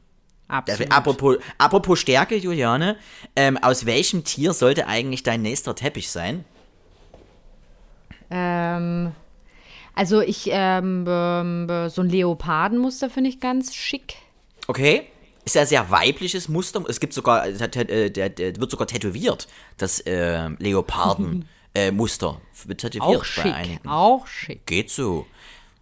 absolut. 0.49 0.93
apropos, 0.93 1.37
apropos 1.59 1.99
Stärke, 1.99 2.37
Juliane, 2.37 2.97
ähm, 3.37 3.57
aus 3.57 3.87
welchem 3.87 4.25
Tier 4.25 4.53
sollte 4.53 4.87
eigentlich 4.87 5.23
dein 5.23 5.43
nächster 5.43 5.75
Teppich 5.75 6.11
sein? 6.11 6.45
Ähm, 8.31 9.13
also 9.95 10.21
ich, 10.21 10.49
ähm, 10.51 11.05
ähm, 11.09 11.89
so 11.89 12.03
ein 12.03 12.09
Leopardenmuster 12.09 13.11
finde 13.11 13.31
ich 13.31 13.41
ganz 13.41 13.75
schick. 13.75 14.17
Okay. 14.67 15.09
Ist 15.45 15.57
ja 15.57 15.67
sehr 15.67 15.91
weibliches 15.91 16.49
Muster. 16.49 16.83
Es 16.89 17.01
gibt 17.01 17.13
sogar, 17.13 17.47
äh, 17.47 17.53
der, 17.53 17.69
der, 17.69 18.11
der, 18.11 18.31
der 18.31 18.57
wird 18.57 18.71
sogar 18.71 18.87
tätowiert, 18.87 19.47
das 19.77 20.01
äh, 20.01 20.49
Leoparden-Muster. 20.59 22.41
wird 22.67 22.81
tätowiert 22.81 23.03
Auch 23.03 23.19
bei 23.21 23.25
schick, 23.25 23.55
einigen. 23.55 23.89
auch 23.89 24.27
schick. 24.27 24.67
Geht 24.67 24.91
so. 24.91 25.27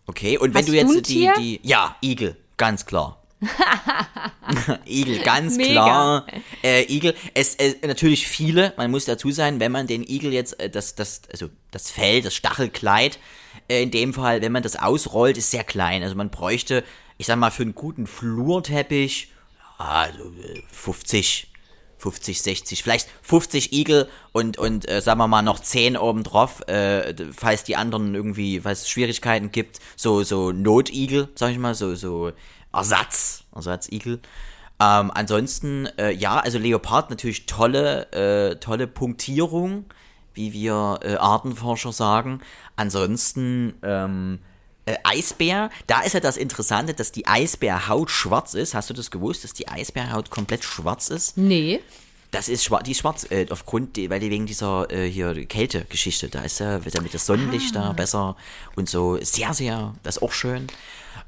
Okay, 0.06 0.36
und 0.36 0.52
wenn 0.52 0.58
Hast 0.62 0.68
du 0.68 0.72
du 0.72 0.78
jetzt 0.78 0.96
ein 0.96 1.02
die, 1.04 1.30
die. 1.38 1.60
Ja, 1.62 1.94
Igel, 2.02 2.36
ganz 2.56 2.84
klar. 2.86 3.21
Igel, 4.86 5.18
ganz 5.20 5.56
Mega. 5.56 5.72
klar. 5.72 6.26
Äh, 6.62 6.84
Igel, 6.92 7.14
es, 7.34 7.54
es 7.56 7.76
natürlich 7.82 8.26
viele, 8.26 8.72
man 8.76 8.90
muss 8.90 9.04
dazu 9.04 9.30
sein, 9.30 9.60
wenn 9.60 9.72
man 9.72 9.86
den 9.86 10.02
Igel 10.02 10.32
jetzt, 10.32 10.60
äh, 10.60 10.70
das, 10.70 10.94
das, 10.94 11.22
also 11.30 11.48
das 11.70 11.90
Fell, 11.90 12.22
das 12.22 12.34
Stachelkleid, 12.34 13.18
äh, 13.68 13.82
in 13.82 13.90
dem 13.90 14.14
Fall, 14.14 14.42
wenn 14.42 14.52
man 14.52 14.62
das 14.62 14.76
ausrollt, 14.76 15.36
ist 15.36 15.50
sehr 15.50 15.64
klein. 15.64 16.02
Also 16.02 16.14
man 16.14 16.30
bräuchte, 16.30 16.84
ich 17.18 17.26
sag 17.26 17.36
mal, 17.36 17.50
für 17.50 17.62
einen 17.62 17.74
guten 17.74 18.06
Flurteppich, 18.06 19.32
also 19.78 20.24
äh, 20.24 20.62
50, 20.70 21.48
50, 21.98 22.42
60, 22.42 22.82
vielleicht 22.82 23.08
50 23.22 23.72
Igel 23.72 24.08
und, 24.32 24.58
und 24.58 24.88
äh, 24.88 25.00
sagen 25.00 25.18
wir 25.18 25.28
mal 25.28 25.42
noch 25.42 25.60
10 25.60 25.96
obendrauf, 25.96 26.66
äh, 26.68 27.14
falls 27.32 27.64
die 27.64 27.76
anderen 27.76 28.14
irgendwie, 28.14 28.60
falls 28.60 28.82
es 28.82 28.88
Schwierigkeiten 28.88 29.52
gibt, 29.52 29.78
so, 29.96 30.24
so 30.24 30.50
Notigel, 30.50 31.28
sag 31.36 31.52
ich 31.52 31.58
mal, 31.58 31.74
so, 31.74 31.94
so 31.94 32.32
Ersatz, 32.72 33.44
Ersatzigel. 33.54 34.20
Ähm, 34.80 35.10
ansonsten, 35.14 35.86
äh, 35.98 36.12
ja, 36.12 36.38
also 36.38 36.58
Leopard 36.58 37.10
natürlich 37.10 37.46
tolle, 37.46 38.10
äh, 38.12 38.56
tolle 38.56 38.86
Punktierung, 38.86 39.84
wie 40.34 40.52
wir 40.52 41.00
äh, 41.02 41.14
Artenforscher 41.14 41.92
sagen. 41.92 42.40
Ansonsten, 42.76 43.74
ähm, 43.82 44.40
äh, 44.84 44.96
Eisbär, 45.04 45.70
da 45.86 46.00
ist 46.00 46.14
ja 46.14 46.20
das 46.20 46.36
Interessante, 46.36 46.94
dass 46.94 47.12
die 47.12 47.26
Eisbärhaut 47.26 48.10
schwarz 48.10 48.54
ist. 48.54 48.74
Hast 48.74 48.90
du 48.90 48.94
das 48.94 49.10
gewusst, 49.10 49.44
dass 49.44 49.52
die 49.52 49.68
Eisbärhaut 49.68 50.30
komplett 50.30 50.64
schwarz 50.64 51.08
ist? 51.08 51.36
Nee. 51.38 51.80
Das 52.32 52.48
ist 52.48 52.64
schwarz, 52.64 52.84
die 52.84 52.92
ist 52.92 52.98
schwarz, 52.98 53.30
äh, 53.30 53.46
aufgrund, 53.50 53.96
weil 54.08 54.18
die 54.18 54.30
wegen 54.30 54.46
dieser 54.46 54.90
äh, 54.90 55.08
hier 55.08 55.46
Kältegeschichte, 55.46 56.28
da 56.28 56.42
ist 56.42 56.60
ja, 56.60 56.78
damit 56.78 57.14
das 57.14 57.26
Sonnenlicht 57.26 57.76
da 57.76 57.92
besser 57.92 58.36
und 58.74 58.88
so 58.88 59.18
sehr, 59.22 59.52
sehr, 59.54 59.94
das 60.02 60.16
ist 60.16 60.22
auch 60.22 60.32
schön. 60.32 60.66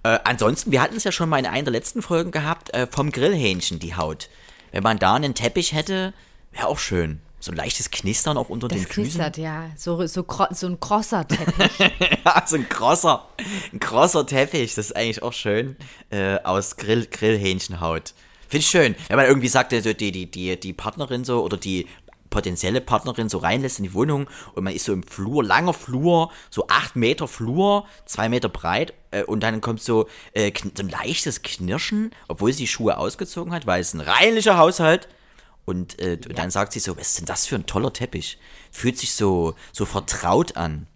Äh, 0.05 0.19
ansonsten, 0.25 0.71
wir 0.71 0.83
hatten 0.83 0.97
es 0.97 1.05
ja 1.05 1.13
schon 1.13 1.29
mal 1.29 1.39
in 1.39 1.47
einer 1.47 1.65
der 1.65 1.73
letzten 1.73 2.03
Folgen 2.03 2.31
gehabt, 2.31 2.73
äh, 2.75 2.87
vom 2.87 3.11
Grillhähnchen 3.11 3.79
die 3.79 3.97
Haut. 3.97 4.29
Wenn 4.71 4.83
man 4.83 4.99
da 4.99 5.15
einen 5.15 5.35
Teppich 5.35 5.73
hätte, 5.73 6.13
wäre 6.53 6.67
auch 6.69 6.79
schön. 6.79 7.21
So 7.41 7.53
ein 7.53 7.57
leichtes 7.57 7.91
Knistern 7.91 8.37
auch 8.37 8.49
unter 8.49 8.69
Das 8.69 8.79
den 8.79 8.87
Füßen. 8.87 9.03
knistert, 9.05 9.37
ja. 9.39 9.71
So, 9.77 10.07
so, 10.07 10.25
so 10.51 10.67
ein 10.67 10.79
krosser 10.81 11.27
Teppich. 11.27 11.91
Ja, 12.25 12.43
so 12.47 12.57
ein 12.57 12.69
krosser, 12.69 13.29
ein 13.73 13.81
krosser 13.81 14.27
Teppich, 14.27 14.75
das 14.75 14.87
ist 14.87 14.97
eigentlich 14.97 15.23
auch 15.23 15.33
schön, 15.35 15.77
äh, 16.11 16.39
aus 16.43 16.77
Grill, 16.77 17.07
Grillhähnchenhaut. 17.11 18.15
Finde 18.49 18.61
ich 18.61 18.67
schön, 18.67 18.95
wenn 19.09 19.17
man 19.17 19.27
irgendwie 19.27 19.49
sagt, 19.49 19.73
also 19.73 19.93
die, 19.93 20.13
die, 20.13 20.31
die, 20.31 20.59
die 20.59 20.73
Partnerin 20.73 21.25
so, 21.25 21.43
oder 21.43 21.57
die 21.57 21.87
potenzielle 22.35 22.81
Partnerin 22.81 23.29
so 23.29 23.39
reinlässt 23.39 23.79
in 23.79 23.85
die 23.85 23.95
Wohnung 23.95 24.29
und 24.55 24.65
man 24.65 24.75
ist 24.75 24.85
so 24.85 24.93
im 24.93 25.05
Flur, 25.05 25.45
langer 25.45 25.73
Flur, 25.73 26.31
so 26.51 26.67
acht 26.69 26.97
Meter 26.97 27.29
Flur, 27.29 27.87
zwei 28.07 28.29
Meter 28.29 28.49
breit 28.49 28.93
äh, 29.13 29.23
und 29.23 29.41
dann 29.45 29.61
kommt 29.61 29.81
so, 29.81 30.09
äh, 30.33 30.53
so 30.77 30.83
ein 30.83 30.89
leichtes 30.89 31.43
Knirschen, 31.43 32.11
obwohl 32.29 32.53
sie 32.53 32.65
die 32.65 32.69
Schuhe 32.69 32.99
ausgezogen 32.99 33.53
hat, 33.53 33.67
weil 33.67 33.81
es 33.81 33.95
ein 33.95 34.01
reinlicher 34.01 34.59
Haushalt 34.59 35.09
und 35.65 35.99
äh, 36.01 36.19
dann 36.19 36.51
sagt 36.51 36.73
sie 36.73 36.81
so, 36.81 36.97
was 36.99 37.09
ist 37.11 37.19
denn 37.21 37.27
das 37.27 37.47
für 37.47 37.55
ein 37.55 37.67
toller 37.67 37.93
Teppich? 37.93 38.39
Fühlt 38.73 38.99
sich 38.99 39.15
so, 39.15 39.55
so 39.73 39.87
vertraut 39.87 40.57
an. 40.57 40.89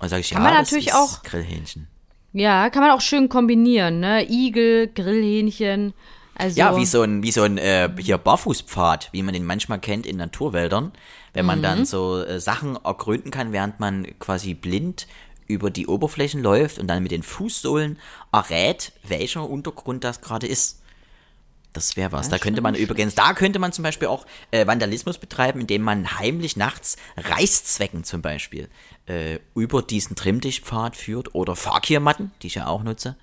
Und 0.00 0.08
sage 0.08 0.20
ich, 0.22 0.30
Kann 0.30 0.42
ja, 0.42 0.48
man 0.48 0.58
das 0.58 0.70
natürlich 0.70 0.88
ist 0.88 0.94
auch- 0.94 1.22
Grillhähnchen. 1.22 1.86
ja, 2.32 2.70
kann 2.70 2.82
man 2.82 2.92
auch 2.92 3.02
schön 3.02 3.28
kombinieren, 3.28 4.00
ne? 4.00 4.26
Igel, 4.28 4.88
Grillhähnchen. 4.88 5.92
Also, 6.40 6.58
Ja, 6.58 6.76
wie 6.76 6.86
so 6.86 7.02
ein, 7.02 7.22
wie 7.22 7.32
so 7.32 7.42
ein 7.42 7.58
äh, 7.58 7.88
hier 7.98 8.18
Barfußpfad, 8.18 9.10
wie 9.12 9.22
man 9.22 9.34
den 9.34 9.44
manchmal 9.44 9.78
kennt 9.78 10.06
in 10.06 10.16
Naturwäldern, 10.16 10.92
wenn 11.34 11.46
man 11.46 11.58
Mhm. 11.58 11.62
dann 11.62 11.84
so 11.84 12.22
äh, 12.22 12.40
Sachen 12.40 12.76
ergründen 12.82 13.30
kann, 13.30 13.52
während 13.52 13.78
man 13.80 14.06
quasi 14.18 14.54
blind 14.54 15.06
über 15.46 15.70
die 15.70 15.86
Oberflächen 15.86 16.42
läuft 16.42 16.78
und 16.78 16.86
dann 16.86 17.02
mit 17.02 17.12
den 17.12 17.22
Fußsohlen 17.22 17.98
errät, 18.32 18.92
welcher 19.06 19.48
Untergrund 19.48 20.04
das 20.04 20.20
gerade 20.20 20.46
ist. 20.46 20.78
Das 21.72 21.96
wäre 21.96 22.10
was. 22.10 22.28
Da 22.28 22.38
könnte 22.38 22.62
man 22.62 22.74
übrigens, 22.74 23.14
da 23.14 23.32
könnte 23.32 23.60
man 23.60 23.72
zum 23.72 23.84
Beispiel 23.84 24.08
auch 24.08 24.26
äh, 24.50 24.66
Vandalismus 24.66 25.18
betreiben, 25.18 25.60
indem 25.60 25.82
man 25.82 26.18
heimlich 26.18 26.56
nachts 26.56 26.96
Reißzwecken 27.16 28.02
zum 28.02 28.22
Beispiel 28.22 28.68
äh, 29.06 29.38
über 29.54 29.80
diesen 29.82 30.16
Trimmdichtpfad 30.16 30.96
führt 30.96 31.32
oder 31.34 31.54
Fakirmatten, 31.54 32.32
die 32.42 32.48
ich 32.48 32.56
ja 32.56 32.66
auch 32.66 32.82
nutze. 32.82 33.16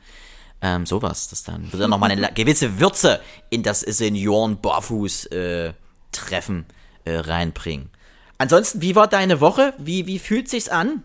Ähm, 0.61 0.85
sowas. 0.87 1.29
Das 1.29 1.43
dann 1.43 1.71
wird 1.71 1.81
dann 1.83 1.89
nochmal 1.91 2.09
eine 2.11 2.31
gewisse 2.33 2.79
Würze 2.79 3.19
in 3.49 3.61
das 3.63 3.81
Senioren-Barfuß-Treffen 3.81 6.65
äh, 7.05 7.15
reinbringen. 7.17 7.89
Ansonsten, 8.37 8.81
wie 8.81 8.95
war 8.95 9.07
deine 9.07 9.41
Woche? 9.41 9.73
Wie, 9.77 10.05
wie 10.07 10.19
fühlt 10.19 10.49
sich's 10.49 10.69
an? 10.69 11.03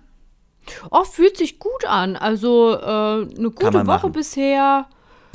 oh, 0.91 1.05
fühlt 1.05 1.37
sich 1.37 1.59
gut 1.59 1.85
an. 1.87 2.17
Also, 2.17 2.75
äh, 2.79 2.83
eine 2.85 3.51
gute 3.51 3.73
Woche 3.75 3.85
machen. 3.85 4.13
bisher. 4.13 4.87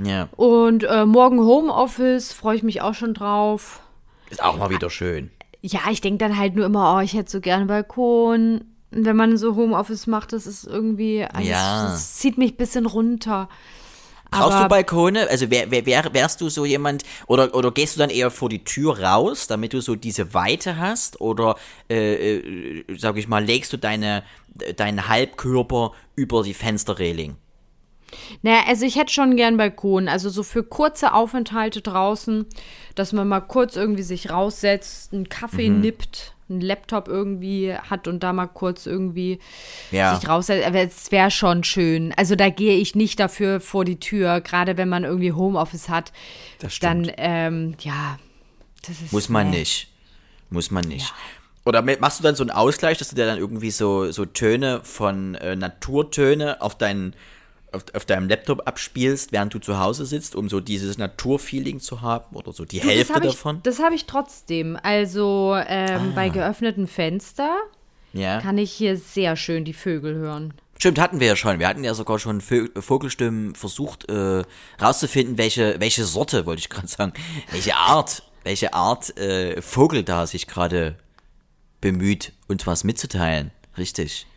Ja, 0.04 0.30
Und 0.36 0.84
äh, 0.84 1.06
morgen 1.06 1.40
Homeoffice, 1.40 2.32
freue 2.32 2.56
ich 2.56 2.62
mich 2.64 2.82
auch 2.82 2.94
schon 2.94 3.16
drauf. 3.16 3.82
ist 4.30 4.44
auch 4.44 4.58
mal 4.58 4.70
wieder 4.70 4.90
schön. 4.92 5.32
Ja, 5.62 5.80
ich 5.90 6.02
denke 6.02 6.20
dann 6.20 6.38
halt 6.38 6.56
nur 6.56 6.66
immer, 6.68 6.96
oh, 6.96 7.00
ich 7.02 7.14
hätte 7.14 7.32
so 7.32 7.42
gerne 7.42 7.62
einen 7.62 7.68
Balkon. 7.68 8.64
Wenn 8.92 9.16
man 9.16 9.38
so 9.38 9.56
Homeoffice 9.56 10.06
macht, 10.08 10.34
das 10.34 10.46
ist 10.46 10.66
irgendwie, 10.66 11.26
also 11.26 11.50
Ja. 11.50 11.86
das 11.90 12.14
zieht 12.16 12.38
mich 12.38 12.52
ein 12.54 12.58
bisschen 12.58 12.86
runter. 12.86 13.50
Brauchst 14.32 14.60
du 14.60 14.68
Balkone? 14.68 15.30
Also 15.30 15.50
wär, 15.50 15.72
wär, 15.72 15.86
wär, 15.86 16.14
wärst 16.14 16.42
du 16.42 16.50
so 16.50 16.66
jemand, 16.66 17.04
oder, 17.28 17.54
oder 17.56 17.72
gehst 17.72 17.96
du 17.96 18.00
dann 18.00 18.10
eher 18.10 18.32
vor 18.32 18.50
die 18.50 18.64
Tür 18.64 19.00
raus, 19.00 19.48
damit 19.48 19.74
du 19.74 19.82
so 19.82 19.96
diese 19.96 20.34
Weite 20.34 20.78
hast? 20.78 21.22
Oder, 21.22 21.56
äh, 21.90 22.36
äh, 22.38 22.84
sag 22.98 23.18
ich 23.18 23.28
mal, 23.28 23.44
legst 23.44 23.72
du 23.74 23.78
deine, 23.78 24.24
deinen 24.76 25.08
Halbkörper 25.08 25.94
über 26.16 26.44
die 26.44 26.54
Fensterreling? 26.54 27.36
Naja, 28.42 28.64
also 28.68 28.86
ich 28.86 28.96
hätte 28.96 29.12
schon 29.12 29.36
gern 29.36 29.58
Balkon. 29.58 30.08
Also 30.08 30.30
so 30.30 30.44
für 30.44 30.64
kurze 30.64 31.14
Aufenthalte 31.14 31.82
draußen, 31.82 32.46
dass 32.96 33.12
man 33.14 33.28
mal 33.28 33.42
kurz 33.42 33.76
irgendwie 33.76 34.04
sich 34.04 34.30
raussetzt, 34.30 35.14
einen 35.14 35.30
Kaffee 35.30 35.70
Mhm. 35.70 35.82
nippt, 35.82 36.34
einen 36.50 36.62
Laptop 36.62 37.08
irgendwie 37.08 37.74
hat 37.74 38.08
und 38.08 38.22
da 38.24 38.32
mal 38.34 38.48
kurz 38.48 38.86
irgendwie 38.86 39.40
Ja. 39.92 40.16
sich 40.16 40.28
raussetzt. 40.30 40.66
Aber 40.66 40.80
es 40.80 41.12
wäre 41.12 41.30
schon 41.32 41.64
schön. 41.64 42.14
Also 42.16 42.36
da 42.36 42.50
gehe 42.50 42.78
ich 42.78 42.96
nicht 42.96 43.20
dafür 43.20 43.60
vor 43.60 43.84
die 43.86 44.00
Tür, 44.00 44.42
gerade 44.42 44.78
wenn 44.78 44.90
man 44.90 45.04
irgendwie 45.04 45.34
Homeoffice 45.34 45.90
hat. 45.90 46.12
Das 46.60 46.74
stimmt. 46.74 47.08
Dann, 47.08 47.14
ähm, 47.18 47.76
ja, 47.82 48.18
das 48.88 49.02
ist. 49.02 49.12
Muss 49.14 49.30
man 49.30 49.50
nee. 49.50 49.60
nicht. 49.60 49.90
Muss 50.50 50.72
man 50.72 50.86
nicht. 50.88 51.14
Oder 51.66 51.82
mit- 51.82 52.00
machst 52.00 52.20
du 52.20 52.24
dann 52.24 52.36
so 52.36 52.44
einen 52.44 52.52
Ausgleich, 52.52 52.98
dass 52.98 53.10
du 53.10 53.16
dir 53.18 53.26
dann 53.26 53.40
irgendwie 53.40 53.72
so, 53.72 54.10
so 54.12 54.26
Töne 54.26 54.80
von 54.84 55.36
äh, 55.36 55.58
Naturtöne 55.58 56.62
auf 56.62 56.78
deinen 56.78 57.14
auf, 57.78 57.84
auf 57.94 58.06
deinem 58.06 58.28
Laptop 58.28 58.68
abspielst, 58.68 59.32
während 59.32 59.54
du 59.54 59.60
zu 59.60 59.80
Hause 59.80 60.06
sitzt, 60.06 60.36
um 60.36 60.50
so 60.50 60.60
dieses 60.60 60.98
Naturfeeling 60.98 61.80
zu 61.80 62.02
haben 62.02 62.36
oder 62.36 62.52
so 62.52 62.66
die 62.66 62.80
Du, 62.80 62.88
das 62.88 62.96
Hälfte 62.96 63.20
ich, 63.24 63.34
davon? 63.34 63.60
Das 63.64 63.80
habe 63.80 63.96
ich 63.96 64.06
trotzdem. 64.06 64.78
Also 64.82 65.56
ähm, 65.68 66.14
bei 66.14 66.30
geöffnetem 66.30 66.88
Fenster 66.88 67.56
Ja. 68.14 68.42
kann 68.42 68.58
ich 68.58 68.72
hier 68.72 68.98
sehr 68.98 69.36
schön 69.36 69.64
die 69.64 69.74
Vögel 69.74 70.16
hören. 70.16 70.54
Stimmt, 70.80 71.00
hatten 71.00 71.20
wir 71.20 71.28
ja 71.28 71.36
schon. 71.36 71.58
Wir 71.60 71.68
hatten 71.68 71.84
ja 71.84 71.94
sogar 71.96 72.20
schon 72.20 72.40
Vö 72.42 72.68
Vogelstimmen 72.80 73.56
versucht 73.56 74.10
äh, 74.10 74.44
rauszufinden, 74.82 75.38
welche, 75.38 75.80
welche 75.80 76.06
Sorte, 76.06 76.46
wollte 76.46 76.60
ich 76.60 76.70
gerade 76.70 76.88
sagen, 76.88 77.14
welche 77.52 77.76
Art, 77.76 78.22
welche 78.44 78.74
Art 78.74 79.18
äh, 79.18 79.60
Vogel 79.62 80.04
da 80.04 80.28
sich 80.28 80.46
gerade 80.46 80.96
bemüht, 81.82 82.34
uns 82.48 82.68
was 82.68 82.84
mitzuteilen. 82.84 83.52
Richtig. 83.78 84.28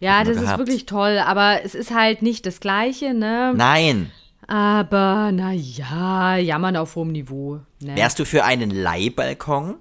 Ja, 0.00 0.22
das 0.24 0.36
ist 0.36 0.42
gehabt. 0.42 0.58
wirklich 0.58 0.86
toll, 0.86 1.18
aber 1.18 1.64
es 1.64 1.74
ist 1.74 1.92
halt 1.92 2.22
nicht 2.22 2.46
das 2.46 2.60
Gleiche, 2.60 3.14
ne? 3.14 3.52
Nein. 3.56 4.10
Aber 4.46 5.30
na 5.32 5.52
ja, 5.52 6.36
jammern 6.36 6.76
auf 6.76 6.96
hohem 6.96 7.12
Niveau. 7.12 7.60
Ne? 7.82 7.96
Wärst 7.96 8.18
du 8.18 8.24
für 8.24 8.44
einen 8.44 8.70
Leihbalkon? 8.70 9.76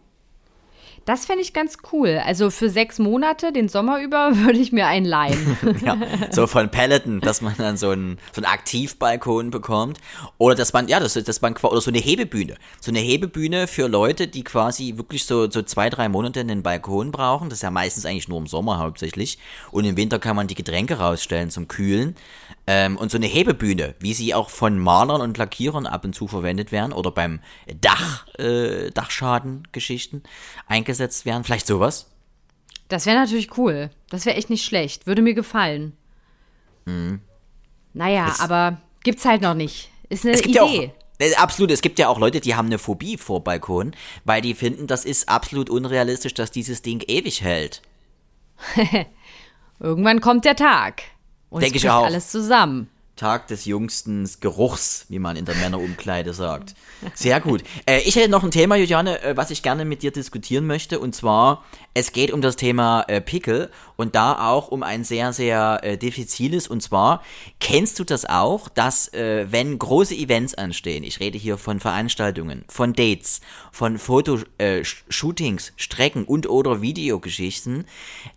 Das 1.08 1.26
fände 1.26 1.42
ich 1.42 1.54
ganz 1.54 1.78
cool. 1.94 2.22
Also 2.26 2.50
für 2.50 2.70
sechs 2.70 3.00
Monate, 3.00 3.54
den 3.54 3.70
Sommer 3.70 4.02
über, 4.02 4.36
würde 4.36 4.60
ich 4.60 4.74
mir 4.74 4.88
einen 4.88 5.06
leihen. 5.06 5.58
ja, 5.86 5.98
so 6.32 6.48
von 6.48 6.70
Peloton, 6.70 7.22
dass 7.22 7.42
man 7.42 7.56
dann 7.58 7.78
so 7.78 7.92
einen, 7.92 8.18
so 8.34 8.42
einen 8.42 8.52
Aktivbalkon 8.52 9.50
bekommt. 9.50 10.00
Oder 10.38 10.56
dass 10.56 10.74
man, 10.74 10.90
ja, 10.90 11.00
das, 11.00 11.14
dass 11.14 11.42
man, 11.42 11.56
oder 11.56 11.80
so 11.80 11.92
eine 11.92 12.00
Hebebühne. 12.00 12.56
So 12.82 12.92
eine 12.92 13.00
Hebebühne 13.00 13.68
für 13.68 13.88
Leute, 13.88 14.28
die 14.28 14.44
quasi 14.44 14.98
wirklich 14.98 15.24
so, 15.24 15.50
so 15.50 15.62
zwei, 15.62 15.90
drei 15.90 16.10
Monate 16.10 16.42
einen 16.42 16.62
Balkon 16.62 17.14
brauchen. 17.14 17.50
Das 17.50 17.60
ist 17.60 17.64
ja 17.64 17.72
meistens 17.72 18.06
eigentlich 18.06 18.28
nur 18.28 18.40
im 18.40 18.48
Sommer 18.48 18.78
hauptsächlich. 18.78 19.40
Und 19.72 19.86
im 19.86 19.96
Winter 19.96 20.20
kann 20.20 20.36
man 20.36 20.48
die 20.48 20.56
Getränke 20.56 20.96
rausstellen 20.96 21.50
zum 21.52 21.70
Kühlen. 21.70 22.18
Ähm, 22.70 22.98
und 22.98 23.12
so 23.12 23.18
eine 23.18 23.28
Hebebühne, 23.28 23.96
wie 24.00 24.14
sie 24.14 24.34
auch 24.34 24.50
von 24.50 24.78
Malern 24.78 25.22
und 25.22 25.38
Lackierern 25.38 25.88
ab 25.88 26.04
und 26.04 26.14
zu 26.14 26.28
verwendet 26.28 26.72
werden 26.74 26.92
oder 26.92 27.12
beim 27.12 27.40
Dach, 27.80 28.28
äh, 28.38 28.92
Dachschadengeschichten 28.92 30.24
eingesetzt 30.68 31.26
werden. 31.26 31.46
Vielleicht 31.46 31.66
sowas? 31.66 32.08
Das 32.90 33.06
wäre 33.06 33.18
natürlich 33.18 33.58
cool. 33.58 33.90
Das 34.10 34.26
wäre 34.26 34.36
echt 34.36 34.50
nicht 34.50 34.66
schlecht. 34.66 35.08
Würde 35.08 35.22
mir 35.22 35.34
gefallen. 35.34 35.94
Mhm. 36.86 37.22
Naja, 37.94 38.28
es 38.30 38.40
aber 38.42 38.82
gibt's 39.04 39.26
halt 39.26 39.42
noch 39.42 39.54
nicht. 39.54 39.90
Ist 40.10 40.26
eine 40.26 40.38
Idee. 40.38 40.52
Ja 40.52 40.64
auch, 40.64 40.74
äh, 41.20 41.36
absolut, 41.36 41.72
es 41.72 41.82
gibt 41.82 42.00
ja 42.00 42.10
auch 42.10 42.20
Leute, 42.20 42.40
die 42.40 42.56
haben 42.56 42.68
eine 42.68 42.78
Phobie 42.78 43.18
vor 43.18 43.44
Balkonen, 43.44 43.96
weil 44.24 44.42
die 44.42 44.54
finden, 44.54 44.88
das 44.88 45.06
ist 45.06 45.30
absolut 45.30 45.70
unrealistisch, 45.70 46.34
dass 46.34 46.52
dieses 46.52 46.82
Ding 46.82 47.04
ewig 47.08 47.42
hält. 47.42 47.82
Irgendwann 49.80 50.22
kommt 50.22 50.46
der 50.46 50.56
Tag. 50.56 51.04
Und 51.50 51.64
Denke 51.64 51.78
ich 51.78 51.90
auch. 51.90 52.06
alles 52.06 52.30
zusammen. 52.30 52.90
Tag 53.18 53.48
des 53.48 53.66
jüngsten 53.66 54.30
Geruchs, 54.40 55.06
wie 55.10 55.20
man 55.20 55.36
in 55.36 55.46
der 55.46 55.56
Männerumkleide 55.56 56.34
sagt. 56.34 56.76
Sehr 57.16 57.42
gut. 57.42 57.64
Äh, 57.86 58.02
ich 58.02 58.16
hätte 58.16 58.30
noch 58.30 58.44
ein 58.44 58.52
Thema, 58.52 58.76
Juliane, 58.76 59.22
äh, 59.22 59.36
was 59.36 59.50
ich 59.50 59.64
gerne 59.64 59.84
mit 59.84 60.04
dir 60.04 60.12
diskutieren 60.12 60.68
möchte. 60.68 61.00
Und 61.00 61.16
zwar, 61.16 61.66
es 61.94 62.12
geht 62.12 62.32
um 62.32 62.42
das 62.42 62.56
Thema 62.56 63.04
äh, 63.08 63.20
Pickel 63.20 63.72
und 63.96 64.16
da 64.16 64.48
auch 64.48 64.70
um 64.70 64.84
ein 64.84 65.04
sehr, 65.04 65.34
sehr 65.34 65.80
äh, 65.82 65.98
diffiziles. 65.98 66.68
Und 66.68 66.82
zwar, 66.82 67.24
kennst 67.60 68.00
du 68.00 68.04
das 68.04 68.26
auch, 68.26 68.70
dass 68.70 69.12
äh, 69.14 69.48
wenn 69.50 69.78
große 69.78 70.16
Events 70.16 70.54
anstehen, 70.54 71.04
ich 71.04 71.20
rede 71.20 71.38
hier 71.38 71.58
von 71.58 71.80
Veranstaltungen, 71.80 72.64
von 72.70 72.94
Dates, 72.94 73.42
von 73.72 73.98
Fotoshootings, 73.98 75.74
Strecken 75.76 76.24
und 76.24 76.48
oder 76.48 76.82
Videogeschichten, 76.82 77.86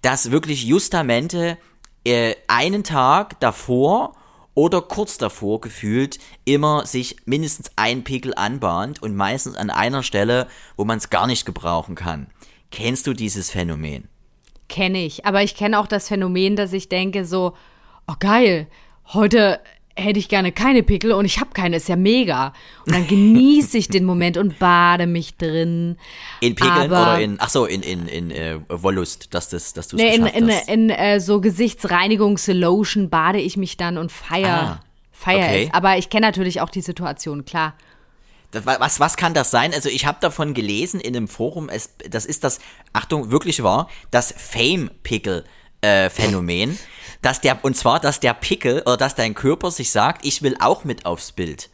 dass 0.01 0.31
wirklich 0.31 0.65
Justamente 0.65 1.59
äh, 2.05 2.35
einen 2.49 2.85
Tag 2.85 3.39
davor 3.41 4.15
oder 4.55 4.83
kurz 4.83 5.19
davor 5.19 5.61
gefühlt 5.61 6.19
immer 6.45 6.87
sich 6.87 7.17
mindestens 7.25 7.71
ein 7.77 8.05
Pickel 8.05 8.35
anbahnt 8.35 9.03
und 9.03 9.17
meistens 9.17 9.57
an 9.57 9.71
einer 9.71 10.03
Stelle, 10.03 10.49
wo 10.77 10.85
man 10.85 10.99
es 10.99 11.11
gar 11.11 11.27
nicht 11.27 11.47
gebrauchen 11.47 11.95
kann. 11.95 12.27
Kennst 12.71 13.07
du 13.07 13.15
dieses 13.15 13.51
Phänomen? 13.51 14.09
Kenne 14.69 15.05
ich, 15.05 15.27
aber 15.27 15.43
ich 15.43 15.57
kenne 15.57 15.79
auch 15.79 15.87
das 15.87 16.09
Phänomen, 16.09 16.57
dass 16.57 16.73
ich 16.73 16.89
denke 16.89 17.25
so, 17.25 17.55
oh 18.07 18.15
geil, 18.19 18.69
heute 19.13 19.61
hätte 19.97 20.19
ich 20.19 20.29
gerne 20.29 20.53
keine 20.53 20.83
Pickel 20.83 21.13
und 21.13 21.25
ich 21.25 21.41
habe 21.41 21.51
keine, 21.53 21.77
ist 21.77 21.89
ja 21.89 21.97
mega. 21.97 22.53
Und 22.87 22.95
dann 22.95 23.07
genieße 23.07 23.77
ich 23.79 23.89
den 23.89 24.05
Moment 24.05 24.37
und 24.37 24.59
bade 24.59 25.07
mich 25.07 25.37
drin. 25.37 25.97
In 26.41 26.55
Pickeln 26.55 26.93
Aber, 26.93 27.03
oder 27.03 27.21
in, 27.21 27.37
ach 27.39 27.51
so, 27.51 27.67
in, 27.67 27.83
in, 27.83 28.07
in 28.07 28.31
äh, 28.31 28.59
Wollust, 28.69 29.35
dass, 29.35 29.49
das, 29.49 29.73
dass 29.73 29.89
du 29.89 29.97
es 29.97 30.03
nee, 30.03 30.15
in, 30.15 30.27
in, 30.27 30.51
hast. 30.51 30.69
in 30.69 30.91
äh, 30.91 31.21
so 31.21 31.41
Gesichtsreinigungslotion 31.41 33.11
bade 33.11 33.41
ich 33.41 33.57
mich 33.57 33.77
dann 33.77 33.99
und 33.99 34.13
feier, 34.13 34.81
ah, 34.81 34.85
feier 35.13 35.47
okay. 35.47 35.65
es. 35.65 35.75
Aber 35.75 35.99
ich 35.99 36.09
kenne 36.09 36.27
natürlich 36.27 36.61
auch 36.61 36.71
die 36.71 36.83
Situation, 36.83 37.45
klar. 37.45 37.75
Das, 38.53 38.67
was, 38.67 38.99
was 38.99 39.17
kann 39.17 39.35
das 39.35 39.51
sein? 39.51 39.73
Also 39.73 39.89
ich 39.89 40.07
habe 40.07 40.19
davon 40.21 40.55
gelesen 40.55 41.01
in 41.01 41.15
einem 41.15 41.29
Forum, 41.29 41.69
es, 41.69 41.91
das 42.09 42.27
ist 42.27 42.43
das, 42.43 42.59
Achtung, 42.93 43.31
wirklich 43.31 43.63
wahr, 43.63 43.89
das 44.11 44.35
Fame-Pickel 44.37 45.45
äh, 45.83 46.11
dass 47.23 47.41
der, 47.41 47.65
und 47.65 47.77
zwar, 47.77 48.01
dass 48.01 48.21
der 48.21 48.35
Pickel 48.35 48.81
oder 48.83 48.97
dass 48.97 49.15
dein 49.15 49.35
Körper 49.35 49.71
sich 49.71 49.91
sagt, 49.91 50.25
ich 50.25 50.43
will 50.43 50.57
auch 50.61 50.85
mit 50.85 51.07
aufs 51.07 51.33
Bild. 51.33 51.71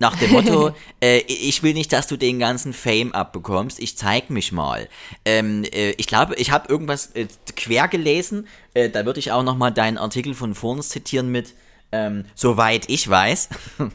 Nach 0.00 0.16
dem 0.16 0.32
Motto, 0.32 0.72
äh, 1.00 1.18
ich 1.26 1.62
will 1.62 1.72
nicht, 1.72 1.92
dass 1.92 2.08
du 2.08 2.16
den 2.16 2.38
ganzen 2.38 2.72
Fame 2.72 3.12
abbekommst, 3.12 3.78
ich 3.78 3.96
zeig 3.96 4.28
mich 4.28 4.50
mal. 4.50 4.88
Ähm, 5.24 5.64
äh, 5.64 5.90
ich 5.92 6.06
glaube, 6.06 6.34
ich 6.34 6.50
habe 6.50 6.68
irgendwas 6.68 7.12
äh, 7.14 7.26
quer 7.56 7.88
gelesen, 7.88 8.48
äh, 8.74 8.90
da 8.90 9.06
würde 9.06 9.20
ich 9.20 9.30
auch 9.30 9.44
nochmal 9.44 9.72
deinen 9.72 9.98
Artikel 9.98 10.34
von 10.34 10.54
vorne 10.54 10.82
zitieren 10.82 11.30
mit, 11.30 11.54
ähm, 11.94 12.24
soweit 12.34 12.88
ich 12.88 13.08
weiß, 13.08 13.48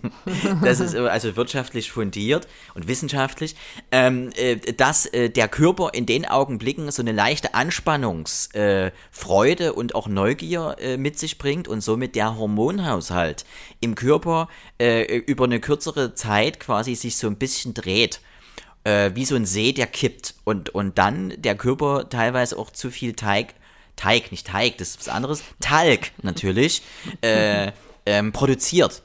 das 0.63 0.79
ist 0.79 0.95
also 0.95 1.35
wirtschaftlich 1.35 1.91
fundiert 1.91 2.47
und 2.73 2.88
wissenschaftlich, 2.88 3.57
ähm, 3.91 4.29
äh, 4.38 4.55
dass 4.55 5.05
äh, 5.07 5.29
der 5.29 5.49
Körper 5.49 5.89
in 5.93 6.05
den 6.05 6.25
Augenblicken 6.25 6.89
so 6.91 7.01
eine 7.01 7.12
leichte 7.12 7.53
Anspannungsfreude 7.53 9.65
äh, 9.65 9.71
und 9.71 9.95
auch 9.95 10.07
Neugier 10.07 10.77
äh, 10.79 10.95
mit 10.95 11.19
sich 11.19 11.38
bringt 11.38 11.67
und 11.67 11.81
somit 11.81 12.15
der 12.15 12.38
Hormonhaushalt 12.38 13.43
im 13.81 13.95
Körper 13.95 14.47
äh, 14.79 15.17
über 15.17 15.43
eine 15.43 15.59
kürzere 15.59 16.13
Zeit 16.13 16.62
quasi 16.62 16.95
sich 16.95 17.17
so 17.17 17.27
ein 17.27 17.35
bisschen 17.35 17.73
dreht 17.73 18.21
äh, 18.85 19.12
wie 19.13 19.25
so 19.25 19.35
ein 19.35 19.45
See, 19.45 19.73
der 19.73 19.88
kippt 19.88 20.35
und, 20.45 20.69
und 20.69 20.97
dann 20.97 21.33
der 21.35 21.55
Körper 21.55 22.07
teilweise 22.09 22.57
auch 22.57 22.71
zu 22.71 22.91
viel 22.91 23.12
Teig 23.13 23.55
Teig, 23.97 24.31
nicht 24.31 24.47
Teig, 24.47 24.77
das 24.77 24.91
ist 24.91 25.01
was 25.01 25.09
anderes. 25.09 25.43
Talg 25.59 26.13
natürlich. 26.21 26.81
äh, 27.19 27.73
ähm, 28.10 28.32
produziert. 28.32 29.04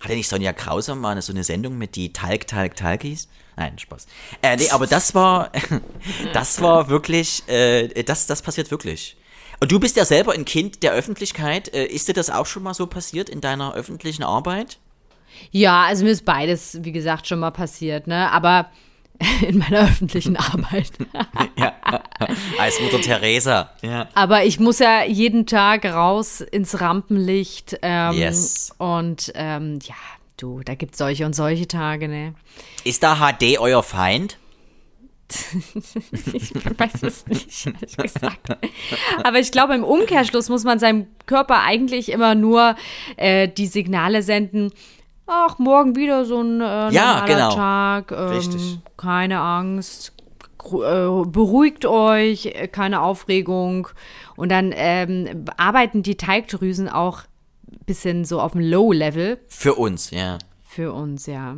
Hatte 0.00 0.14
nicht 0.14 0.28
Sonja 0.28 0.52
Krauser 0.52 0.94
mal 0.94 1.20
so 1.22 1.32
eine 1.32 1.44
Sendung 1.44 1.78
mit 1.78 1.96
die 1.96 2.12
Talg, 2.12 2.46
Talg, 2.46 2.76
Talgis? 2.76 3.28
Nein, 3.56 3.78
Spaß. 3.78 4.06
Äh, 4.42 4.56
nee, 4.56 4.70
aber 4.70 4.86
das 4.86 5.14
war, 5.14 5.50
das 6.32 6.60
war 6.60 6.88
wirklich, 6.88 7.48
äh, 7.48 8.02
das, 8.02 8.26
das 8.26 8.42
passiert 8.42 8.70
wirklich. 8.70 9.16
Und 9.60 9.72
du 9.72 9.80
bist 9.80 9.96
ja 9.96 10.04
selber 10.04 10.32
ein 10.32 10.44
Kind 10.44 10.82
der 10.82 10.92
Öffentlichkeit. 10.92 11.72
Äh, 11.72 11.86
ist 11.86 12.08
dir 12.08 12.12
das 12.12 12.28
auch 12.28 12.46
schon 12.46 12.62
mal 12.62 12.74
so 12.74 12.86
passiert 12.86 13.28
in 13.28 13.40
deiner 13.40 13.74
öffentlichen 13.74 14.22
Arbeit? 14.22 14.78
Ja, 15.50 15.84
also 15.84 16.04
mir 16.04 16.10
ist 16.10 16.24
beides, 16.24 16.78
wie 16.82 16.92
gesagt, 16.92 17.26
schon 17.26 17.38
mal 17.38 17.50
passiert, 17.50 18.06
ne? 18.06 18.30
Aber 18.30 18.70
in 19.46 19.58
meiner 19.58 19.84
öffentlichen 19.84 20.36
Arbeit. 20.36 20.92
ja, 21.56 21.72
als 22.58 22.80
Mutter 22.80 23.00
Teresa. 23.00 23.70
Ja. 23.82 24.08
Aber 24.14 24.44
ich 24.44 24.58
muss 24.58 24.78
ja 24.78 25.04
jeden 25.04 25.46
Tag 25.46 25.84
raus 25.84 26.40
ins 26.40 26.80
Rampenlicht. 26.80 27.78
Ähm, 27.82 28.14
yes. 28.14 28.74
Und 28.78 29.32
ähm, 29.34 29.78
ja, 29.84 29.94
du, 30.36 30.60
da 30.64 30.74
gibt 30.74 30.92
es 30.94 30.98
solche 30.98 31.26
und 31.26 31.34
solche 31.34 31.68
Tage, 31.68 32.08
ne? 32.08 32.34
Ist 32.84 33.02
da 33.02 33.16
HD 33.16 33.58
euer 33.58 33.82
Feind? 33.82 34.38
ich 36.32 36.54
weiß 36.54 37.02
es 37.02 37.26
nicht, 37.26 37.66
ehrlich 37.66 37.96
gesagt. 37.96 38.48
Aber 39.22 39.38
ich 39.38 39.50
glaube, 39.50 39.74
im 39.74 39.84
Umkehrschluss 39.84 40.48
muss 40.48 40.64
man 40.64 40.78
seinem 40.78 41.06
Körper 41.26 41.62
eigentlich 41.62 42.10
immer 42.10 42.34
nur 42.34 42.76
äh, 43.16 43.48
die 43.48 43.66
Signale 43.66 44.22
senden, 44.22 44.72
ach, 45.26 45.58
morgen 45.58 45.96
wieder 45.96 46.24
so 46.24 46.40
ein 46.40 46.60
äh, 46.60 46.90
ja, 46.90 47.24
genau. 47.26 47.54
Tag. 47.54 48.12
Ähm, 48.12 48.28
Richtig. 48.28 48.78
Keine 48.96 49.40
Angst. 49.40 50.12
Äh, 50.64 51.26
beruhigt 51.26 51.84
euch, 51.86 52.46
äh, 52.46 52.68
keine 52.68 53.02
Aufregung. 53.02 53.88
Und 54.36 54.50
dann 54.50 54.72
ähm, 54.74 55.44
arbeiten 55.56 56.02
die 56.02 56.16
Teigdrüsen 56.16 56.88
auch 56.88 57.22
ein 57.70 57.84
bisschen 57.86 58.24
so 58.24 58.40
auf 58.40 58.52
dem 58.52 58.62
Low-Level. 58.62 59.40
Für 59.48 59.74
uns, 59.74 60.10
ja. 60.10 60.38
Für 60.62 60.92
uns, 60.92 61.26
ja. 61.26 61.56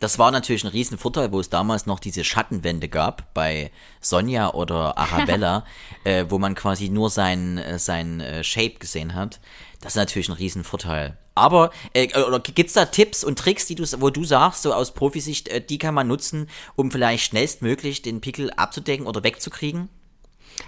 Das 0.00 0.18
war 0.18 0.32
natürlich 0.32 0.64
ein 0.64 0.70
Riesenvorteil, 0.70 1.30
wo 1.30 1.38
es 1.38 1.48
damals 1.48 1.86
noch 1.86 2.00
diese 2.00 2.24
Schattenwände 2.24 2.88
gab 2.88 3.32
bei 3.34 3.70
Sonja 4.00 4.52
oder 4.52 4.98
Arabella, 4.98 5.64
äh, 6.04 6.24
wo 6.28 6.40
man 6.40 6.56
quasi 6.56 6.88
nur 6.88 7.08
sein, 7.08 7.58
äh, 7.58 7.78
sein 7.78 8.18
äh, 8.18 8.42
Shape 8.42 8.80
gesehen 8.80 9.14
hat. 9.14 9.38
Das 9.80 9.92
ist 9.92 9.96
natürlich 9.96 10.28
ein 10.28 10.34
Riesenvorteil. 10.34 11.16
Aber 11.34 11.70
äh, 11.94 12.08
gibt 12.54 12.68
es 12.68 12.74
da 12.74 12.84
Tipps 12.84 13.24
und 13.24 13.38
Tricks, 13.38 13.66
die 13.66 13.74
du, 13.74 13.84
wo 14.00 14.10
du 14.10 14.24
sagst, 14.24 14.62
so 14.62 14.74
aus 14.74 14.92
Profisicht, 14.92 15.48
äh, 15.48 15.60
die 15.64 15.78
kann 15.78 15.94
man 15.94 16.08
nutzen, 16.08 16.48
um 16.76 16.90
vielleicht 16.90 17.24
schnellstmöglich 17.24 18.02
den 18.02 18.20
Pickel 18.20 18.50
abzudecken 18.50 19.06
oder 19.06 19.24
wegzukriegen? 19.24 19.88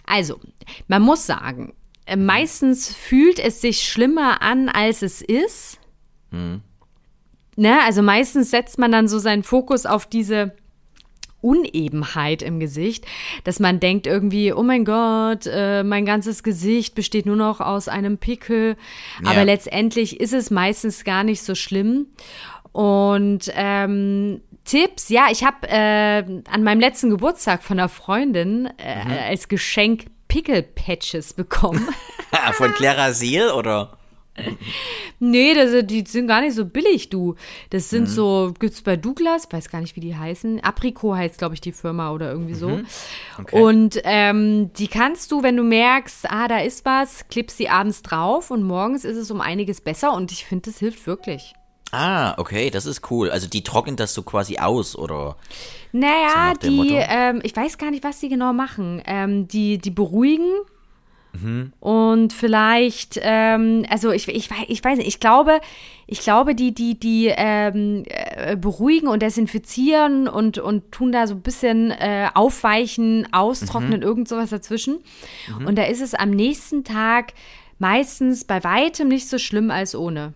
Also, 0.07 0.41
man 0.89 1.03
muss 1.03 1.27
sagen, 1.27 1.75
äh, 2.07 2.17
meistens 2.17 2.95
fühlt 2.95 3.39
es 3.39 3.61
sich 3.61 3.87
schlimmer 3.87 4.43
an, 4.43 4.69
als 4.69 5.03
es 5.03 5.21
ist. 5.21 5.79
Hm. 6.31 6.63
Ne? 7.57 7.79
Also 7.85 8.03
meistens 8.03 8.51
setzt 8.51 8.79
man 8.79 8.91
dann 8.91 9.07
so 9.07 9.19
seinen 9.19 9.43
Fokus 9.43 9.87
auf 9.87 10.07
diese 10.07 10.55
Unebenheit 11.45 12.43
im 12.43 12.59
Gesicht, 12.59 13.05
dass 13.45 13.61
man 13.61 13.79
denkt 13.79 14.07
irgendwie, 14.07 14.53
oh 14.53 14.63
mein 14.63 14.85
Gott, 14.85 15.47
äh, 15.47 15.85
mein 15.85 16.07
ganzes 16.07 16.43
Gesicht 16.43 16.95
besteht 16.95 17.27
nur 17.27 17.37
noch 17.37 17.61
aus 17.61 17.87
einem 17.89 18.17
Pickel. 18.19 18.77
Ja. 19.23 19.31
Aber 19.31 19.45
letztendlich 19.45 20.21
ist 20.21 20.33
es 20.33 20.51
meistens 20.51 21.05
gar 21.05 21.23
nicht 21.23 21.43
so 21.43 21.55
schlimm. 21.55 22.07
Und 22.73 23.53
ähm, 23.55 24.41
Tipps, 24.65 25.11
ja, 25.11 25.27
ich 25.31 25.45
habe 25.45 25.69
äh, 25.69 26.25
an 26.51 26.63
meinem 26.65 26.81
letzten 26.81 27.11
Geburtstag 27.11 27.63
von 27.63 27.79
einer 27.79 27.91
Freundin 27.91 28.71
äh, 28.79 29.05
mhm. 29.05 29.13
als 29.29 29.49
Geschenk 29.49 30.07
Pickel-Patches 30.29 31.35
bekommen. 31.35 31.87
von 32.53 32.73
Clara 32.73 33.13
Seal 33.13 33.51
oder? 33.51 33.99
Nee, 35.21 35.55
das, 35.55 35.87
die 35.87 36.05
sind 36.07 36.27
gar 36.27 36.41
nicht 36.41 36.55
so 36.55 36.67
billig, 36.67 37.09
du. 37.09 37.37
Das 37.71 37.89
sind 37.89 38.09
so, 38.09 38.53
gibt's 38.59 38.83
bei 38.83 38.97
Douglas, 38.97 39.49
weiß 39.51 39.71
gar 39.71 39.81
nicht, 39.81 39.97
wie 39.97 40.01
die 40.01 40.17
heißen. 40.17 40.61
Apricot 40.61 41.17
heißt, 41.17 41.39
glaube 41.39 41.55
ich, 41.55 41.61
die 41.61 41.73
Firma 41.73 42.11
oder 42.11 42.31
irgendwie 42.31 42.55
so. 42.55 42.81
Okay. 43.39 43.63
Und 43.63 44.01
ähm, 44.05 44.73
die 44.75 44.89
kannst 44.89 45.31
du, 45.33 45.43
wenn 45.43 45.57
du 45.57 45.63
merkst, 45.63 46.31
ah, 46.31 46.49
da 46.49 46.59
ist 46.59 46.85
was, 46.85 47.29
klippst 47.29 47.57
sie 47.57 47.69
abends 47.69 48.03
drauf 48.03 48.51
und 48.51 48.65
morgens 48.65 49.05
ist 49.05 49.17
es 49.17 49.31
um 49.31 49.41
einiges 49.41 49.81
besser 49.81 50.13
und 50.13 50.33
ich 50.33 50.45
finde, 50.45 50.71
das 50.71 50.79
hilft 50.79 51.07
wirklich. 51.07 51.55
Ah, 51.93 52.35
okay, 52.39 52.71
das 52.71 52.87
ist 52.87 53.09
cool. 53.11 53.31
Also 53.31 53.49
die 53.49 53.63
trocknen 53.63 53.95
das 53.97 54.15
so 54.15 54.23
quasi 54.25 54.59
aus, 54.59 54.97
oder? 54.97 55.37
So 55.93 55.99
Naja, 55.99 56.55
dem 56.55 56.83
die, 56.83 56.95
ähm, 56.97 57.41
ich 57.45 57.55
weiß 57.55 57.79
gar 57.79 57.93
nicht, 57.93 58.03
was 58.03 58.19
die 58.19 58.29
genau 58.29 58.53
machen. 58.53 59.01
Ähm, 59.07 59.47
die, 59.47 59.79
die 59.79 59.93
beruhigen. 59.93 60.51
Mhm. 61.41 61.73
Und 61.81 62.33
vielleicht, 62.33 63.19
ähm, 63.23 63.85
also 63.89 64.13
ich, 64.13 64.29
ich, 64.29 64.49
ich 64.69 64.85
weiß 64.85 64.99
nicht, 64.99 65.09
ich 65.09 65.21
glaube, 65.21 65.61
ich 66.07 66.21
glaube, 66.21 66.55
die, 66.55 66.73
die, 66.73 66.99
die 66.99 67.33
ähm, 67.35 68.05
äh, 68.07 68.57
beruhigen 68.57 69.09
und 69.09 69.21
desinfizieren 69.23 70.29
und, 70.29 70.59
und 70.59 70.93
tun 70.93 71.13
da 71.13 71.27
so 71.27 71.35
ein 71.35 71.43
bisschen 71.43 71.91
äh, 71.91 72.29
aufweichen, 72.35 73.27
austrocknen, 73.33 74.01
Mhm. 74.01 74.07
irgend 74.07 74.29
sowas 74.29 74.51
dazwischen. 74.51 74.99
Und 75.67 75.77
da 75.77 75.85
ist 75.85 76.01
es 76.01 76.15
am 76.15 76.31
nächsten 76.31 76.85
Tag 76.85 77.33
meistens 77.79 78.45
bei 78.45 78.63
weitem 78.63 79.09
nicht 79.09 79.29
so 79.29 79.39
schlimm 79.39 79.71
als 79.71 79.95
ohne. 79.95 80.35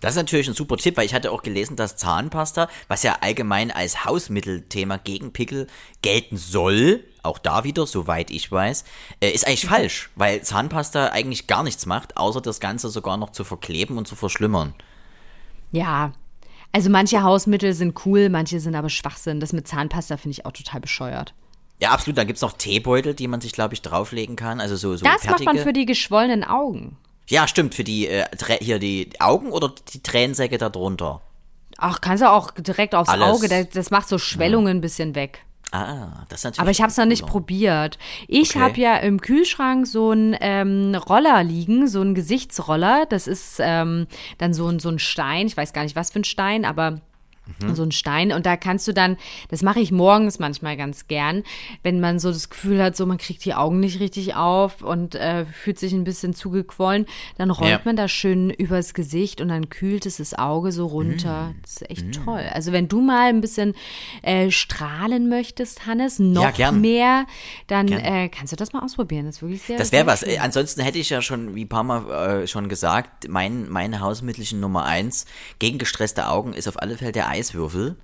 Das 0.00 0.12
ist 0.12 0.16
natürlich 0.16 0.48
ein 0.48 0.54
super 0.54 0.76
Tipp, 0.76 0.96
weil 0.96 1.06
ich 1.06 1.14
hatte 1.14 1.30
auch 1.30 1.42
gelesen, 1.42 1.76
dass 1.76 1.96
Zahnpasta, 1.96 2.68
was 2.88 3.02
ja 3.02 3.18
allgemein 3.20 3.70
als 3.70 4.04
Hausmittelthema 4.04 4.96
gegen 4.96 5.32
Pickel 5.32 5.66
gelten 6.02 6.36
soll, 6.36 7.04
auch 7.24 7.38
da 7.38 7.64
wieder, 7.64 7.86
soweit 7.86 8.30
ich 8.30 8.50
weiß, 8.50 8.84
äh, 9.20 9.30
ist 9.30 9.46
eigentlich 9.46 9.66
falsch, 9.66 10.10
weil 10.16 10.42
Zahnpasta 10.42 11.08
eigentlich 11.08 11.46
gar 11.46 11.62
nichts 11.62 11.86
macht, 11.86 12.16
außer 12.16 12.40
das 12.40 12.60
Ganze 12.60 12.88
sogar 12.90 13.16
noch 13.16 13.30
zu 13.30 13.44
verkleben 13.44 13.98
und 13.98 14.06
zu 14.08 14.16
verschlimmern. 14.16 14.74
Ja, 15.72 16.12
also 16.72 16.90
manche 16.90 17.22
Hausmittel 17.22 17.72
sind 17.72 18.04
cool, 18.06 18.28
manche 18.28 18.60
sind 18.60 18.74
aber 18.74 18.88
Schwachsinn. 18.90 19.40
Das 19.40 19.52
mit 19.52 19.66
Zahnpasta 19.68 20.16
finde 20.16 20.32
ich 20.32 20.46
auch 20.46 20.52
total 20.52 20.80
bescheuert. 20.80 21.34
Ja, 21.80 21.90
absolut. 21.90 22.18
Dann 22.18 22.26
gibt's 22.26 22.42
noch 22.42 22.52
Teebeutel, 22.52 23.14
die 23.14 23.28
man 23.28 23.40
sich, 23.40 23.52
glaube 23.52 23.74
ich, 23.74 23.82
drauflegen 23.82 24.36
kann. 24.36 24.60
Also 24.60 24.76
so, 24.76 24.96
so 24.96 25.04
Das 25.04 25.22
fertige. 25.22 25.44
macht 25.44 25.54
man 25.56 25.64
für 25.64 25.72
die 25.72 25.86
geschwollenen 25.86 26.44
Augen. 26.44 26.96
ja, 27.28 27.46
stimmt, 27.48 27.74
für 27.74 27.84
die, 27.84 28.06
äh, 28.08 28.24
hier 28.60 28.78
die 28.78 29.10
Augen 29.20 29.50
oder 29.50 29.72
die 29.92 30.02
Tränensäcke 30.02 30.58
darunter. 30.58 31.20
Ach, 31.78 32.00
kannst 32.00 32.22
du 32.22 32.30
auch 32.30 32.52
direkt 32.52 32.94
aufs 32.94 33.08
Alles. 33.10 33.26
Auge, 33.26 33.48
das, 33.48 33.68
das 33.70 33.90
macht 33.90 34.08
so 34.08 34.18
Schwellungen 34.18 34.78
ein 34.78 34.80
bisschen 34.80 35.14
weg. 35.16 35.44
Ah, 35.72 36.24
das 36.28 36.40
ist 36.40 36.44
natürlich. 36.44 36.60
Aber 36.60 36.70
ich 36.70 36.80
habe 36.80 36.90
es 36.90 36.96
noch 36.96 37.04
nicht 37.06 37.26
probiert. 37.26 37.98
Ich 38.28 38.50
Okay. 38.50 38.60
habe 38.60 38.80
ja 38.80 38.96
im 38.98 39.20
Kühlschrank 39.20 39.86
so 39.86 40.10
einen 40.10 40.36
ähm, 40.40 40.94
Roller 40.94 41.42
liegen, 41.42 41.88
so 41.88 42.00
einen 42.00 42.14
Gesichtsroller. 42.14 43.06
Das 43.08 43.26
ist 43.26 43.58
ähm, 43.60 44.06
dann 44.38 44.54
so 44.54 44.68
ein, 44.68 44.78
so 44.78 44.88
ein 44.88 44.98
Stein. 45.00 45.46
Ich 45.46 45.56
weiß 45.56 45.72
gar 45.72 45.82
nicht, 45.82 45.96
was 45.96 46.12
für 46.12 46.20
ein 46.20 46.24
Stein, 46.24 46.64
aber 46.64 47.00
Mhm. 47.60 47.74
so 47.74 47.82
ein 47.82 47.92
Stein. 47.92 48.32
Und 48.32 48.46
da 48.46 48.56
kannst 48.56 48.88
du 48.88 48.92
dann, 48.92 49.16
das 49.48 49.62
mache 49.62 49.80
ich 49.80 49.92
morgens 49.92 50.38
manchmal 50.38 50.76
ganz 50.76 51.08
gern, 51.08 51.42
wenn 51.82 52.00
man 52.00 52.18
so 52.18 52.32
das 52.32 52.48
Gefühl 52.48 52.82
hat, 52.82 52.96
so 52.96 53.04
man 53.06 53.18
kriegt 53.18 53.44
die 53.44 53.54
Augen 53.54 53.80
nicht 53.80 54.00
richtig 54.00 54.34
auf 54.34 54.82
und 54.82 55.14
äh, 55.14 55.44
fühlt 55.44 55.78
sich 55.78 55.92
ein 55.92 56.04
bisschen 56.04 56.34
zugequollen, 56.34 57.06
dann 57.36 57.50
rollt 57.50 57.70
Ja. 57.70 57.80
man 57.84 57.96
das 57.96 58.10
schön 58.10 58.50
übers 58.50 58.94
Gesicht 58.94 59.40
und 59.40 59.48
dann 59.48 59.68
kühlt 59.68 60.06
es 60.06 60.16
das 60.16 60.34
Auge 60.34 60.72
so 60.72 60.86
runter. 60.86 61.48
Mm. 61.50 61.62
Das 61.62 61.72
ist 61.72 61.90
echt 61.90 62.24
toll. 62.24 62.44
Also 62.52 62.72
wenn 62.72 62.88
du 62.88 63.00
mal 63.00 63.28
ein 63.28 63.40
bisschen 63.40 63.74
äh, 64.22 64.50
strahlen 64.50 65.28
möchtest, 65.28 65.86
Hannes, 65.86 66.18
noch 66.18 66.56
Ja, 66.58 66.72
mehr, 66.72 67.26
dann 67.66 67.88
äh, 67.88 68.28
kannst 68.28 68.52
du 68.52 68.56
das 68.56 68.72
mal 68.72 68.82
ausprobieren. 68.82 69.26
Das 69.26 69.36
ist 69.36 69.42
wirklich 69.42 69.62
sehr 69.62 69.78
Das 69.78 69.92
wäre 69.92 70.06
was. 70.06 70.20
schön. 70.20 70.30
Äh, 70.30 70.38
ansonsten 70.38 70.80
hätte 70.82 70.98
ich 70.98 71.10
ja 71.10 71.20
schon, 71.22 71.54
wie 71.54 71.64
ein 71.64 71.68
paar 71.68 71.82
Mal 71.84 72.42
äh, 72.42 72.46
schon 72.46 72.68
gesagt, 72.68 73.28
mein, 73.28 73.68
meine 73.68 74.00
Hausmittelchen 74.00 74.60
Nummer 74.60 74.84
eins 74.84 75.26
gegen 75.58 75.78
gestresste 75.78 76.28
Augen 76.28 76.52
ist 76.54 76.68
auf 76.68 76.80
alle 76.80 76.96
Fälle 76.96 77.12
der 77.12 77.28
Eiswürfel. 77.34 77.96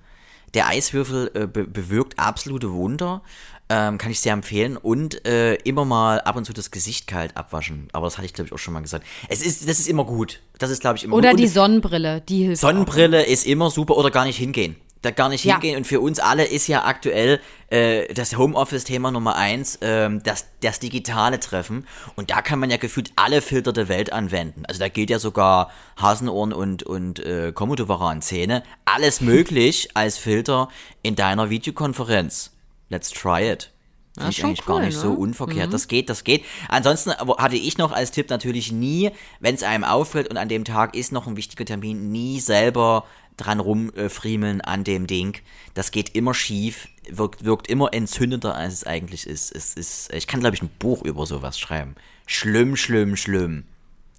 Der 0.53 0.67
Eiswürfel 0.67 1.31
äh, 1.33 1.47
be 1.47 1.63
bewirkt 1.65 2.19
absolute 2.19 2.71
Wunder. 2.71 3.21
Ähm, 3.69 3.97
kann 3.97 4.11
ich 4.11 4.19
sehr 4.19 4.33
empfehlen. 4.33 4.75
Und 4.75 5.25
äh, 5.25 5.55
immer 5.55 5.85
mal 5.85 6.19
ab 6.21 6.35
und 6.35 6.43
zu 6.45 6.51
das 6.51 6.71
Gesicht 6.71 7.07
kalt 7.07 7.37
abwaschen. 7.37 7.87
Aber 7.93 8.05
das 8.07 8.17
hatte 8.17 8.25
ich, 8.25 8.33
glaube 8.33 8.47
ich, 8.47 8.53
auch 8.53 8.57
schon 8.59 8.73
mal 8.73 8.81
gesagt. 8.81 9.05
Es 9.29 9.41
ist, 9.41 9.67
das 9.69 9.79
ist 9.79 9.87
immer 9.87 10.03
gut. 10.03 10.41
Das 10.59 10.69
ist, 10.69 10.81
glaube 10.81 10.97
ich, 10.97 11.05
immer 11.05 11.15
Oder 11.15 11.31
gut. 11.31 11.39
die 11.39 11.47
Sonnenbrille, 11.47 12.19
die 12.21 12.43
hilft. 12.43 12.63
auch. 12.63 12.67
Sonnenbrille 12.69 13.25
ist 13.25 13.45
immer 13.45 13.69
super 13.69 13.95
oder 13.95 14.11
gar 14.11 14.25
nicht 14.25 14.37
hingehen. 14.37 14.75
Da 15.01 15.09
gar 15.11 15.29
nicht 15.29 15.43
Ja. 15.45 15.53
hingehen. 15.53 15.77
Und 15.77 15.87
für 15.87 15.99
uns 15.99 16.19
alle 16.19 16.45
ist 16.45 16.67
ja 16.67 16.85
aktuell 16.85 17.39
äh, 17.69 18.13
das 18.13 18.37
Homeoffice-Thema 18.37 19.09
Nummer 19.11 19.35
eins, 19.35 19.79
ähm, 19.81 20.21
das, 20.23 20.45
das 20.61 20.79
digitale 20.79 21.39
Treffen. 21.39 21.87
Und 22.15 22.29
da 22.29 22.41
kann 22.41 22.59
man 22.59 22.69
ja 22.69 22.77
gefühlt 22.77 23.11
alle 23.15 23.41
Filter 23.41 23.73
der 23.73 23.87
Welt 23.87 24.13
anwenden. 24.13 24.63
Also 24.67 24.79
da 24.79 24.89
gilt 24.89 25.09
ja 25.09 25.17
sogar 25.17 25.71
Hasenohren 25.97 26.53
und, 26.53 26.83
und 26.83 27.19
äh, 27.19 27.51
Komodowaran-Zähne. 27.51 28.63
Alles 28.85 29.21
möglich 29.21 29.89
als 29.95 30.17
Filter 30.17 30.69
in 31.01 31.15
deiner 31.15 31.49
Videokonferenz. 31.49 32.51
Let's 32.89 33.09
try 33.09 33.49
it. 33.51 33.71
Finde 34.15 34.29
ist 34.29 34.43
eigentlich 34.43 34.67
cool, 34.67 34.75
gar 34.75 34.85
nicht 34.85 34.97
so 34.97 35.11
ne? 35.11 35.17
unverkehrt. 35.17 35.73
Das 35.73 35.87
geht, 35.87 36.09
das 36.09 36.25
geht. 36.25 36.43
Ansonsten 36.67 37.11
hatte 37.11 37.55
ich 37.55 37.77
noch 37.77 37.93
als 37.93 38.11
Tipp 38.11 38.29
natürlich 38.29 38.71
nie, 38.71 39.11
wenn 39.39 39.55
es 39.55 39.63
einem 39.63 39.85
auffällt 39.85 40.27
und 40.29 40.35
an 40.35 40.49
dem 40.49 40.65
Tag 40.65 40.95
ist 40.95 41.13
noch 41.13 41.27
ein 41.27 41.37
wichtiger 41.37 41.63
Termin, 41.63 42.11
nie 42.11 42.41
selber 42.41 43.05
dran 43.37 43.59
rumfriemeln 43.59 44.61
an 44.61 44.83
dem 44.83 45.07
Ding. 45.07 45.37
Das 45.73 45.91
geht 45.91 46.15
immer 46.15 46.33
schief, 46.33 46.87
wirkt, 47.09 47.45
wirkt 47.45 47.67
immer 47.67 47.93
entzündender, 47.93 48.55
als 48.55 48.73
es 48.73 48.83
eigentlich 48.85 49.27
ist. 49.27 49.55
Es 49.55 49.73
ist 49.73 50.13
ich 50.13 50.27
kann, 50.27 50.39
glaube 50.39 50.55
ich, 50.55 50.61
ein 50.61 50.69
Buch 50.79 51.03
über 51.03 51.25
sowas 51.25 51.59
schreiben. 51.59 51.95
Schlimm, 52.27 52.75
schlimm, 52.75 53.15
schlimm. 53.15 53.65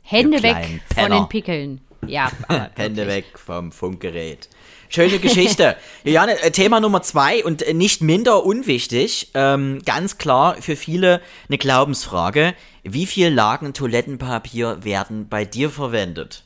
Hände 0.02 0.42
weg 0.42 0.56
kleinen 0.56 0.80
von 0.86 0.96
Penner. 0.96 1.20
den 1.20 1.28
Pickeln. 1.28 1.80
Ja, 2.06 2.30
Hände 2.74 3.06
weg 3.06 3.24
vom 3.38 3.72
Funkgerät. 3.72 4.48
Schöne 4.88 5.18
Geschichte. 5.20 5.76
Juliane, 6.04 6.38
äh, 6.42 6.50
Thema 6.50 6.80
Nummer 6.80 7.00
zwei 7.02 7.42
und 7.44 7.62
äh, 7.62 7.72
nicht 7.72 8.02
minder 8.02 8.44
unwichtig, 8.44 9.30
ähm, 9.32 9.80
ganz 9.86 10.18
klar 10.18 10.56
für 10.60 10.76
viele 10.76 11.22
eine 11.48 11.56
Glaubensfrage. 11.56 12.54
Wie 12.82 13.06
viel 13.06 13.28
Lagen 13.28 13.72
Toilettenpapier 13.72 14.84
werden 14.84 15.28
bei 15.28 15.44
dir 15.44 15.70
verwendet? 15.70 16.44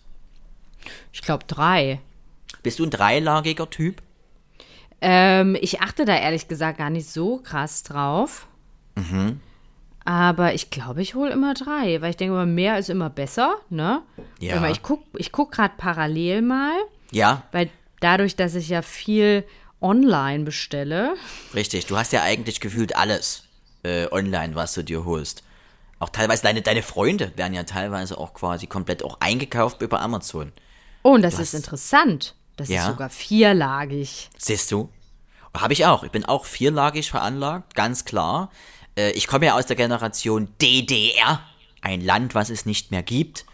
Ich 1.13 1.23
glaube 1.23 1.45
drei. 1.49 2.01
Bist 2.67 2.81
du 2.81 2.85
ein 2.85 2.91
dreilagiger 2.91 3.71
Typ? 3.71 4.03
Ähm, 5.01 5.57
ich 5.61 5.81
achte 5.81 6.05
da 6.05 6.17
ehrlich 6.17 6.49
gesagt 6.49 6.79
gar 6.79 6.91
nicht 6.91 7.09
so 7.09 7.39
krass 7.39 7.83
drauf. 7.83 8.49
Mhm. 8.97 9.41
Aber 10.05 10.55
ich 10.55 10.71
glaube, 10.71 11.03
ich 11.03 11.15
hole 11.15 11.31
immer 11.31 11.55
drei, 11.55 12.01
weil 12.01 12.11
ich 12.11 12.17
denke, 12.17 12.35
immer 12.35 12.47
mehr 12.47 12.79
ist 12.79 12.91
immer 12.91 13.11
besser, 13.11 13.57
ne? 13.71 14.03
Ja. 14.41 14.59
Mal, 14.61 14.73
ich 14.73 14.83
gucke 14.83 15.05
ich 15.19 15.33
guck 15.33 15.53
gerade 15.53 15.75
parallel 15.77 16.43
mal, 16.43 16.75
Ja, 17.11 17.43
weil 17.53 17.71
dadurch, 18.01 18.37
dass 18.37 18.55
ich 18.55 18.69
ja 18.69 18.83
viel 18.83 19.45
online 19.81 20.45
bestelle, 20.45 21.15
richtig. 21.55 21.87
Du 21.87 21.97
hast 21.97 22.13
ja 22.13 22.23
eigentlich 22.23 22.61
gefühlt 22.61 22.97
alles 22.97 23.45
äh, 23.85 24.07
online, 24.11 24.55
was 24.55 24.75
du 24.75 24.83
dir 24.83 25.05
holst. 25.05 25.43
Auch 25.99 26.09
teilweise 26.11 26.43
deine, 26.43 26.63
deine 26.63 26.83
Freunde 26.83 27.33
werden 27.37 27.55
ja 27.55 27.63
teilweise 27.65 28.19
auch 28.19 28.33
quasi 28.35 28.67
komplett 28.67 29.03
auch 29.05 29.19
eingekauft 29.21 29.83
über 29.83 30.01
Amazon. 30.01 30.53
Oh, 31.03 31.11
und 31.15 31.23
das 31.23 31.37
Du 31.37 31.43
ist 31.43 31.49
hast- 31.53 31.61
interessant. 31.61 32.35
Das 32.57 32.69
Ja. 32.69 32.83
ist 32.83 32.87
sogar 32.89 33.11
vierlagig. 33.11 34.31
Siehst 34.39 34.73
du? 34.73 34.89
Habe 35.57 35.73
ich 35.73 35.87
auch. 35.87 36.03
Ich 36.05 36.11
bin 36.11 36.25
auch 36.25 36.45
vierlagig 36.45 37.11
veranlagt, 37.11 37.75
ganz 37.75 38.05
klar. 38.05 38.51
Äh, 38.97 39.11
Ich 39.13 39.27
komme 39.27 39.47
ja 39.47 39.55
aus 39.55 39.67
der 39.67 39.77
Generation 39.77 40.49
DDR, 40.61 41.41
ein 41.83 42.01
Land, 42.03 42.35
was 42.35 42.51
es 42.51 42.67
nicht 42.67 42.91
mehr 42.91 43.03
gibt. 43.03 43.45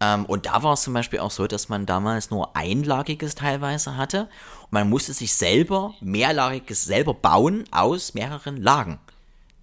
Ähm, 0.00 0.24
Und 0.26 0.46
da 0.46 0.62
war 0.62 0.74
es 0.74 0.82
zum 0.82 0.94
Beispiel 0.94 1.18
auch 1.18 1.30
so, 1.32 1.46
dass 1.48 1.68
man 1.68 1.84
damals 1.86 2.30
nur 2.30 2.56
einlagiges 2.56 3.34
teilweise 3.34 3.96
hatte. 3.96 4.28
Und 4.64 4.72
man 4.72 4.88
musste 4.88 5.12
sich 5.12 5.34
selber 5.34 5.94
mehrlagiges 6.00 6.84
selber 6.84 7.14
bauen 7.14 7.64
aus 7.72 8.14
mehreren 8.14 8.56
Lagen 8.62 8.98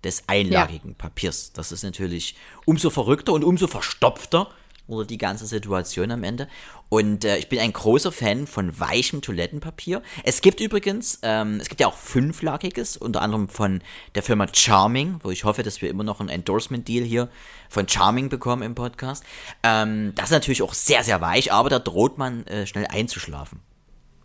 des 0.03 0.23
einlagigen 0.27 0.95
Papiers. 0.95 1.53
Das 1.53 1.71
ist 1.71 1.83
natürlich 1.83 2.35
umso 2.65 2.89
verrückter 2.89 3.31
und 3.33 3.43
umso 3.45 3.67
verstopfter 3.67 4.49
wurde 4.87 5.07
die 5.07 5.17
ganze 5.17 5.45
Situation 5.47 6.11
am 6.11 6.23
Ende. 6.23 6.47
Und 6.89 7.25
äh, 7.25 7.37
ich 7.37 7.49
bin 7.49 7.59
ein 7.59 7.73
großer 7.73 8.11
Fan 8.11 8.45
von 8.47 8.79
weichem 8.79 9.21
Toilettenpapier. 9.21 10.01
Es 10.23 10.41
gibt 10.41 10.59
übrigens, 10.59 11.19
ähm, 11.23 11.59
es 11.59 11.69
gibt 11.69 11.81
ja 11.81 11.87
auch 11.87 11.95
fünflagiges, 11.97 12.95
unter 12.97 13.21
anderem 13.21 13.47
von 13.49 13.81
der 14.13 14.23
Firma 14.23 14.47
Charming, 14.51 15.19
wo 15.23 15.31
ich 15.31 15.43
hoffe, 15.43 15.63
dass 15.63 15.81
wir 15.81 15.89
immer 15.89 16.03
noch 16.03 16.19
ein 16.19 16.29
Endorsement-Deal 16.29 17.03
hier 17.03 17.29
von 17.69 17.87
Charming 17.87 18.29
bekommen 18.29 18.61
im 18.61 18.75
Podcast. 18.75 19.23
Ähm, 19.63 20.13
das 20.15 20.25
ist 20.25 20.31
natürlich 20.31 20.61
auch 20.61 20.73
sehr, 20.73 21.03
sehr 21.03 21.19
weich, 21.21 21.51
aber 21.51 21.69
da 21.69 21.79
droht 21.79 22.17
man 22.17 22.45
äh, 22.47 22.67
schnell 22.67 22.85
einzuschlafen. 22.87 23.61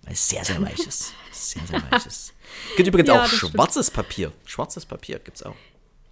Weil 0.03 0.13
es 0.15 0.29
sehr, 0.29 0.45
sehr 0.45 0.61
weich 0.63 0.79
ist. 0.79 1.13
Sehr, 1.33 1.63
sehr 1.67 1.83
weich 1.91 2.05
ist. 2.07 2.35
Gibt 2.77 2.89
übrigens 2.89 3.09
Ja, 3.09 3.17
auch 3.17 3.23
das 3.23 3.33
stimmt. 3.33 3.53
schwarzes 3.53 3.91
Papier. 3.91 4.33
Schwarzes 4.45 4.85
Papier 4.85 5.19
gibt's 5.19 5.43
auch. 5.43 5.55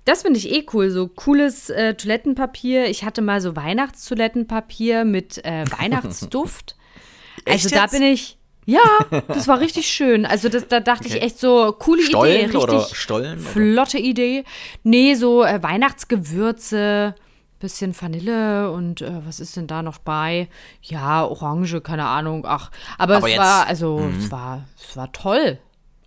Das 0.09 0.23
finde 0.23 0.39
ich 0.39 0.51
eh 0.51 0.65
cool, 0.73 0.89
so 0.91 1.07
cooles 1.07 1.69
äh, 1.69 1.93
Toilettenpapier. 1.95 2.87
Ich 2.89 3.05
hatte 3.05 3.21
mal 3.21 3.43
so 3.43 3.55
Weihnachtstoilettenpapier 3.57 5.05
mit 5.05 5.45
äh, 5.45 5.65
Weihnachtsduft. 5.79 6.77
also 7.47 7.69
da 7.69 7.87
bin 7.89 8.01
ich, 8.03 8.39
ja, 8.65 8.81
das 9.29 9.49
war 9.49 9.61
richtig 9.61 9.87
schön. 9.93 10.25
Also 10.25 10.49
das, 10.49 10.67
da 10.67 10.81
dachte 10.81 11.09
ich 11.09 11.21
echt 11.21 11.39
so, 11.39 11.73
coole 11.79 12.03
Stollen 12.03 12.33
Idee, 12.37 12.45
richtig 12.45 12.63
oder 12.63 12.81
Stollen 12.93 13.39
oder? 13.39 13.49
flotte 13.51 13.99
Idee. 13.99 14.45
Nee, 14.83 15.15
so 15.15 15.45
äh, 15.45 15.63
Weihnachtsgewürze, 15.63 17.15
bisschen 17.61 17.95
Vanille 18.01 18.71
und 18.71 19.03
äh, 19.03 19.27
was 19.27 19.41
ist 19.41 19.57
denn 19.57 19.67
da 19.67 19.83
noch 19.83 19.99
bei? 19.99 20.49
Ja, 20.83 21.25
Orange, 21.27 21.81
keine 21.83 22.07
Ahnung. 22.07 22.45
Ach, 22.47 22.71
aber, 22.97 23.17
Aber 23.17 23.27
es 23.27 23.33
jetzt- 23.35 23.43
war, 23.43 23.67
also, 23.67 24.11
es 24.19 24.31
war, 24.31 24.65
es 24.89 24.97
war 24.97 25.13
toll. 25.13 25.59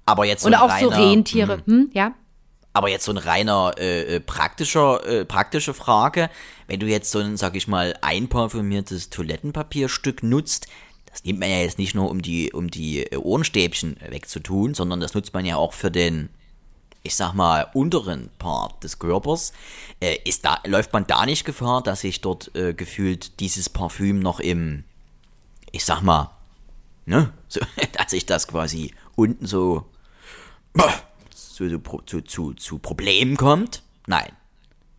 Aber 0.05 0.25
jetzt 0.25 0.41
so 0.41 0.47
Und 0.47 0.55
auch 0.55 0.75
so 0.79 0.87
reiner, 0.89 0.97
mhm. 1.05 1.11
Rentiere. 1.11 1.59
Hm, 1.67 1.89
ja. 1.93 2.13
Aber 2.73 2.89
jetzt 2.89 3.05
so 3.05 3.11
ein 3.11 3.17
reiner 3.17 3.73
äh, 3.77 4.15
äh, 4.15 4.19
praktischer, 4.19 5.05
äh, 5.05 5.25
praktische 5.25 5.73
Frage. 5.73 6.29
Wenn 6.67 6.79
du 6.79 6.87
jetzt 6.87 7.11
so 7.11 7.19
ein, 7.19 7.35
sag 7.35 7.55
ich 7.55 7.67
mal, 7.67 7.97
einparfümiertes 8.01 9.09
Toilettenpapierstück 9.09 10.23
nutzt, 10.23 10.67
das 11.11 11.25
nimmt 11.25 11.39
man 11.39 11.49
ja 11.49 11.57
jetzt 11.57 11.77
nicht 11.77 11.93
nur, 11.93 12.09
um 12.09 12.21
die, 12.21 12.53
um 12.53 12.71
die 12.71 13.05
äh, 13.05 13.17
Ohrenstäbchen 13.17 13.97
wegzutun, 14.09 14.73
sondern 14.73 15.01
das 15.01 15.13
nutzt 15.13 15.33
man 15.33 15.45
ja 15.45 15.57
auch 15.57 15.73
für 15.73 15.91
den, 15.91 16.29
ich 17.03 17.15
sag 17.15 17.33
mal, 17.33 17.67
unteren 17.73 18.29
Part 18.39 18.83
des 18.83 18.99
Körpers. 18.99 19.51
Äh, 19.99 20.17
ist 20.23 20.45
da, 20.45 20.59
läuft 20.65 20.93
man 20.93 21.05
da 21.07 21.25
nicht 21.25 21.43
Gefahr, 21.43 21.83
dass 21.83 22.01
sich 22.01 22.21
dort 22.21 22.55
äh, 22.55 22.73
gefühlt 22.73 23.39
dieses 23.41 23.67
Parfüm 23.67 24.19
noch 24.19 24.39
im, 24.39 24.85
ich 25.73 25.83
sag 25.83 26.01
mal, 26.01 26.31
ne, 27.05 27.33
so, 27.49 27.59
dass 27.97 28.11
sich 28.11 28.25
das 28.25 28.47
quasi 28.47 28.93
unten 29.15 29.45
so 29.45 29.83
zu, 31.53 31.79
zu, 32.05 32.21
zu, 32.21 32.53
zu, 32.53 32.79
Problemen 32.79 33.37
kommt? 33.37 33.83
Nein. 34.07 34.29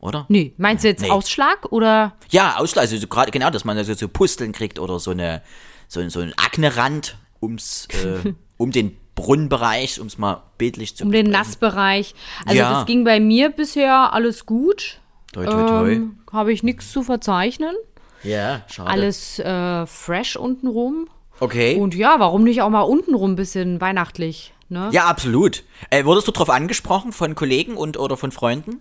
Oder? 0.00 0.26
Nee, 0.28 0.52
meinst 0.56 0.82
du 0.84 0.88
jetzt 0.88 1.02
Nee. 1.02 1.10
Ausschlag 1.10 1.70
oder? 1.70 2.14
Ja, 2.30 2.56
Ausschlag, 2.56 2.82
also 2.82 2.96
so 2.96 3.06
gerade 3.06 3.30
genau, 3.30 3.50
dass 3.50 3.64
man 3.64 3.76
also 3.78 3.94
so 3.94 4.08
Pusteln 4.08 4.52
kriegt 4.52 4.78
oder 4.80 4.98
so 4.98 5.12
eine 5.12 5.42
so, 5.88 6.00
ein- 6.00 6.10
so 6.10 6.20
ein 6.20 6.32
Aknerand 6.36 7.16
ums 7.40 7.86
äh, 7.92 8.32
um 8.56 8.72
den 8.72 8.96
Brunnenbereich, 9.14 10.00
um 10.00 10.06
es 10.08 10.18
mal 10.18 10.42
bildlich 10.58 10.96
zu 10.96 11.04
Um 11.04 11.12
den 11.12 11.26
besprechen. 11.26 11.46
Nassbereich. 11.48 12.14
Also 12.46 12.58
Ja. 12.58 12.72
das 12.72 12.86
ging 12.86 13.04
bei 13.04 13.20
mir 13.20 13.50
bisher 13.50 14.12
alles 14.12 14.46
gut. 14.46 14.98
Toi, 15.32 15.44
toi, 15.46 15.66
toi. 15.66 15.92
Ähm, 15.92 16.18
Habe 16.32 16.52
ich 16.52 16.62
nichts 16.62 16.90
zu 16.90 17.02
verzeichnen. 17.02 17.74
ja, 18.22 18.62
schade. 18.68 18.90
Alles 18.90 19.38
äh, 19.38 19.86
fresh 19.86 20.36
untenrum. 20.36 21.08
okay. 21.40 21.76
Und 21.76 21.94
ja, 21.94 22.16
warum 22.18 22.42
nicht 22.44 22.62
auch 22.62 22.70
mal 22.70 22.80
untenrum 22.82 23.32
ein 23.32 23.36
bisschen 23.36 23.80
weihnachtlich, 23.80 24.52
ne? 24.72 24.88
ja, 24.92 25.04
absolut. 25.04 25.62
Äh, 25.90 26.04
wurdest 26.04 26.26
du 26.26 26.32
drauf 26.32 26.50
angesprochen 26.50 27.12
von 27.12 27.34
Kollegen 27.34 27.76
und 27.76 27.96
oder 27.98 28.16
von 28.16 28.32
Freunden? 28.32 28.80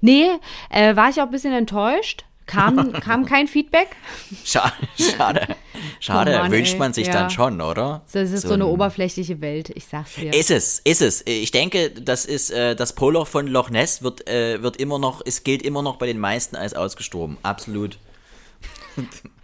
Nee, 0.00 0.26
äh, 0.70 0.96
war 0.96 1.10
ich 1.10 1.20
auch 1.20 1.26
ein 1.26 1.30
bisschen 1.30 1.52
enttäuscht. 1.52 2.24
Kam, 2.46 2.92
kam 3.00 3.24
kein 3.24 3.46
Feedback. 3.46 3.88
Schade, 4.44 4.72
schade. 4.98 5.56
Schade, 6.00 6.34
Oh 6.34 6.38
Mann, 6.42 6.50
wünscht 6.50 6.76
man 6.76 6.92
sich 6.92 7.06
ja. 7.06 7.12
dann 7.12 7.30
schon, 7.30 7.60
oder? 7.60 8.02
Das 8.12 8.32
ist 8.32 8.42
so, 8.42 8.54
eine 8.54 8.64
ein- 8.64 8.70
oberflächliche 8.70 9.40
Welt, 9.40 9.70
ich 9.70 9.86
sag's 9.86 10.16
dir. 10.16 10.34
Ist 10.34 10.50
es, 10.50 10.80
ist 10.80 11.02
es. 11.02 11.22
Ich 11.26 11.52
denke, 11.52 11.90
das 11.90 12.24
ist 12.24 12.50
äh, 12.50 12.74
das 12.74 12.94
Poloch 12.94 13.28
von 13.28 13.46
Loch 13.46 13.70
Ness 13.70 14.02
wird 14.02 14.28
äh, 14.28 14.60
wird 14.62 14.76
immer 14.78 14.98
noch, 14.98 15.22
es 15.24 15.44
gilt 15.44 15.62
immer 15.62 15.82
noch 15.82 15.96
bei 15.96 16.06
den 16.06 16.18
meisten 16.18 16.56
als 16.56 16.74
ausgestorben. 16.74 17.38
Absolut. 17.44 17.96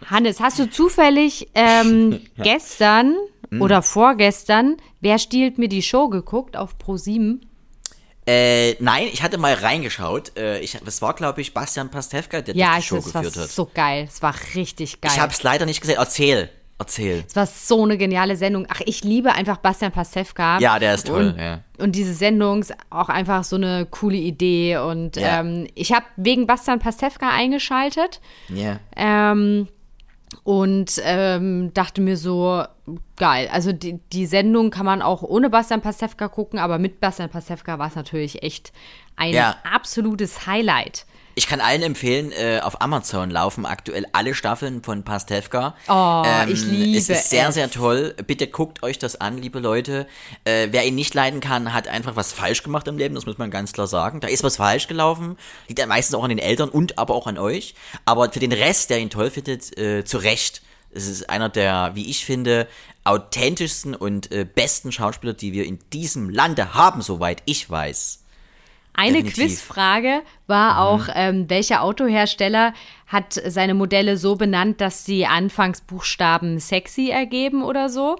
Hannes, 0.05 0.39
hast 0.39 0.59
du 0.59 0.69
zufällig 0.69 1.47
ähm, 1.55 2.19
gestern 2.37 3.15
Hm. 3.51 3.61
oder 3.61 3.81
vorgestern 3.81 4.77
Wer 5.01 5.17
stiehlt 5.17 5.57
mir 5.57 5.69
die 5.69 5.81
Show 5.81 6.09
geguckt 6.09 6.55
auf 6.57 6.75
Pro7? 6.83 7.39
Äh, 8.27 8.75
nein, 8.79 9.07
ich 9.11 9.23
hatte 9.23 9.37
mal 9.37 9.53
reingeschaut. 9.55 10.37
Äh, 10.37 10.59
ich, 10.59 10.77
das 10.85 11.01
war, 11.01 11.13
glaube 11.15 11.41
ich, 11.41 11.53
Bastian 11.53 11.89
Pastewka, 11.89 12.41
der 12.41 12.55
Ja, 12.55 12.75
die 12.75 12.83
Show 12.83 12.95
war 13.13 13.23
geführt 13.23 13.37
hat. 13.43 13.49
so 13.49 13.69
geil. 13.73 14.05
Es 14.07 14.21
war 14.21 14.35
richtig 14.55 15.01
geil. 15.01 15.11
Ich 15.13 15.19
habe 15.19 15.31
es 15.31 15.41
leider 15.41 15.65
nicht 15.65 15.81
gesehen. 15.81 15.95
Erzähl, 15.97 16.49
erzähl. 16.77 17.23
Es 17.27 17.35
war 17.35 17.47
so 17.47 17.83
eine 17.83 17.97
geniale 17.97 18.35
Sendung. 18.35 18.67
Ach, 18.69 18.81
ich 18.85 19.03
liebe 19.03 19.31
einfach 19.33 19.57
Bastian 19.57 19.91
Pastewka. 19.91 20.59
Ja, 20.59 20.77
der 20.77 20.93
ist 20.93 21.07
toll, 21.07 21.29
Und, 21.29 21.39
ja. 21.39 21.61
und 21.79 21.93
diese 21.95 22.13
Sendung 22.13 22.59
ist 22.61 22.73
auch 22.91 23.09
einfach 23.09 23.43
so 23.43 23.55
eine 23.55 23.87
coole 23.89 24.17
Idee. 24.17 24.77
Und 24.77 25.15
Ja. 25.15 25.39
ähm, 25.39 25.65
ich 25.73 25.91
habe 25.91 26.05
wegen 26.17 26.45
Bastian 26.45 26.77
Pastewka 26.79 27.29
eingeschaltet. 27.29 28.19
Ja. 28.49 28.79
Ähm, 28.95 29.69
und 30.43 31.01
ähm, 31.03 31.71
dachte 31.73 32.01
mir 32.01 32.17
so, 32.17 32.63
geil. 33.17 33.49
Also 33.51 33.71
die, 33.71 33.99
die 34.13 34.25
Sendung 34.25 34.69
kann 34.71 34.85
man 34.85 35.01
auch 35.01 35.21
ohne 35.23 35.49
Bastian 35.49 35.81
Pastewka 35.81 36.27
gucken, 36.27 36.59
aber 36.59 36.79
mit 36.79 36.99
Bastian 36.99 37.29
Pastewka 37.29 37.79
war 37.79 37.87
es 37.87 37.95
natürlich 37.95 38.43
echt 38.43 38.71
ein 39.15 39.33
Ja. 39.33 39.55
absolutes 39.71 40.45
Highlight. 40.47 41.05
Ich 41.35 41.47
kann 41.47 41.61
allen 41.61 41.83
empfehlen, 41.83 42.31
äh, 42.31 42.59
auf 42.61 42.81
Amazon 42.81 43.29
laufen 43.29 43.65
aktuell 43.65 44.05
alle 44.11 44.33
Staffeln 44.33 44.83
von 44.83 45.03
Pastewka. 45.03 45.75
Oh, 45.87 46.23
ich 46.51 46.63
liebe 46.65 46.97
Es 46.97 47.09
ist 47.09 47.29
sehr, 47.29 47.49
es. 47.49 47.55
sehr 47.55 47.71
toll. 47.71 48.15
Bitte 48.27 48.47
guckt 48.47 48.83
euch 48.83 48.99
das 48.99 49.21
an, 49.21 49.37
liebe 49.37 49.59
Leute. 49.59 50.07
Äh, 50.43 50.67
wer 50.71 50.85
ihn 50.85 50.95
nicht 50.95 51.13
leiden 51.13 51.39
kann, 51.39 51.73
hat 51.73 51.87
einfach 51.87 52.15
was 52.15 52.33
falsch 52.33 52.63
gemacht 52.63 52.87
im 52.87 52.97
Leben, 52.97 53.15
das 53.15 53.25
muss 53.25 53.37
man 53.37 53.51
ganz 53.51 53.71
klar 53.71 53.87
sagen. 53.87 54.19
Da 54.19 54.27
ist 54.27 54.43
was 54.43 54.57
falsch 54.57 54.87
gelaufen. 54.87 55.37
Liegt 55.67 55.79
ja 55.79 55.85
meistens 55.85 56.15
auch 56.15 56.23
an 56.23 56.29
den 56.29 56.39
Eltern 56.39 56.69
und 56.69 56.97
aber 56.97 57.15
auch 57.15 57.27
an 57.27 57.37
euch. 57.37 57.73
Aber 58.05 58.31
für 58.31 58.39
den 58.39 58.51
Rest, 58.51 58.89
der 58.89 58.99
ihn 58.99 59.09
toll 59.09 59.29
findet, 59.29 59.77
äh, 59.77 60.03
zu 60.03 60.17
Recht. 60.17 60.61
Es 60.91 61.07
ist 61.07 61.29
einer 61.29 61.49
der, 61.49 61.91
wie 61.93 62.09
ich 62.09 62.25
finde, 62.25 62.67
authentischsten 63.03 63.95
und 63.95 64.31
äh, 64.31 64.45
besten 64.45 64.91
Schauspieler, 64.91 65.33
die 65.33 65.53
wir 65.53 65.65
in 65.65 65.79
diesem 65.93 66.29
Lande 66.29 66.73
haben, 66.73 67.01
soweit 67.01 67.43
ich 67.45 67.69
weiß. 67.69 68.23
Eine 68.99 69.23
Definitiv. 69.23 69.37
Mhm. 69.37 69.41
Quizfrage 69.47 70.21
war 70.47 70.79
auch, 70.81 71.07
ähm, 71.15 71.49
welcher 71.49 71.83
Autohersteller 71.83 72.73
hat 73.07 73.41
seine 73.45 73.73
Modelle 73.73 74.17
so 74.17 74.35
benannt, 74.35 74.81
dass 74.81 75.03
die 75.05 75.25
Anfangsbuchstaben 75.25 76.59
sexy 76.59 77.09
ergeben 77.09 77.63
oder 77.63 77.89
so? 77.89 78.17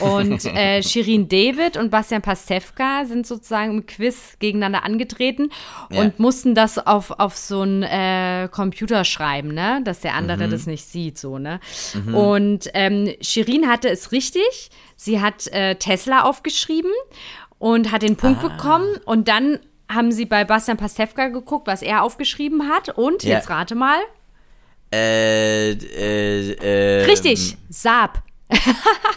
Und 0.00 0.44
äh, 0.54 0.82
Shirin 0.82 1.28
David 1.28 1.78
und 1.78 1.90
Bastian 1.90 2.20
Pastewka 2.20 3.06
sind 3.06 3.26
sozusagen 3.26 3.70
im 3.78 3.86
Quiz 3.86 4.36
gegeneinander 4.38 4.84
angetreten 4.84 5.50
Ja. 5.90 6.00
und 6.02 6.18
mussten 6.18 6.54
das 6.54 6.76
auf, 6.78 7.10
auf 7.18 7.36
so 7.36 7.62
einen 7.62 7.82
äh, 7.84 8.48
Computer 8.50 9.04
schreiben, 9.04 9.54
ne? 9.54 9.80
dass 9.84 10.00
der 10.00 10.14
andere 10.14 10.46
Mhm. 10.46 10.50
das 10.50 10.66
nicht 10.66 10.84
sieht. 10.84 11.16
so 11.16 11.38
ne? 11.38 11.60
Und 12.12 12.68
ähm, 12.74 13.14
Shirin 13.22 13.66
hatte 13.68 13.88
es 13.88 14.12
richtig. 14.12 14.70
Sie 14.96 15.20
hat 15.22 15.46
äh, 15.48 15.76
Tesla 15.76 16.24
aufgeschrieben 16.24 16.90
und 17.58 17.90
hat 17.92 18.02
den 18.02 18.16
Punkt 18.16 18.44
Ah. 18.44 18.48
bekommen. 18.48 18.88
Und 19.06 19.28
dann 19.28 19.58
haben 19.90 20.12
sie 20.12 20.26
bei 20.26 20.44
Bastian 20.44 20.76
Pastewka 20.76 21.28
geguckt, 21.28 21.66
was 21.66 21.82
er 21.82 22.02
aufgeschrieben 22.02 22.68
hat. 22.68 22.90
Und 22.90 23.22
Ja. 23.22 23.36
jetzt 23.36 23.48
rate 23.50 23.74
mal. 23.74 23.98
Äh, 24.92 25.72
äh, 25.72 26.52
äh, 26.52 27.04
Richtig, 27.04 27.56
Saab. 27.68 28.22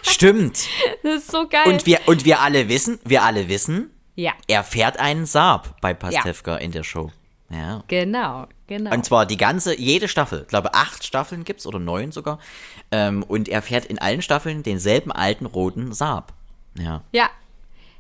Stimmt. 0.02 0.68
Das 1.04 1.16
ist 1.20 1.32
so 1.32 1.48
geil. 1.48 1.62
Und 1.66 1.86
wir, 1.86 2.00
und 2.08 2.26
wir 2.26 2.42
alle 2.42 2.68
wissen, 2.68 3.00
wir 3.06 3.24
alle 3.24 3.48
wissen, 3.48 3.90
ja, 4.16 4.34
er 4.48 4.64
fährt 4.64 5.00
einen 5.00 5.26
Saab 5.26 5.80
bei 5.82 5.94
Pastewka 5.94 6.58
in 6.58 6.72
der 6.72 6.84
Show. 6.84 7.12
Ja. 7.50 7.84
genau, 7.90 8.48
genau. 8.68 8.94
Und 8.94 9.04
zwar 9.06 9.26
die 9.26 9.36
ganze, 9.36 9.78
jede 9.78 10.08
Staffel, 10.08 10.42
ich 10.44 10.48
glaube 10.48 10.74
acht 10.74 11.04
Staffeln 11.06 11.44
gibt's 11.44 11.66
oder 11.68 11.80
neun 11.80 12.12
sogar. 12.14 12.40
Ähm, 12.92 13.24
und 13.24 13.50
er 13.50 13.62
fährt 13.62 13.86
in 13.86 14.00
allen 14.00 14.22
Staffeln 14.22 14.64
denselben 14.64 15.12
alten 15.12 15.46
roten 15.46 15.92
Saab. 15.94 16.34
Ja, 16.78 17.02
ja, 17.12 17.30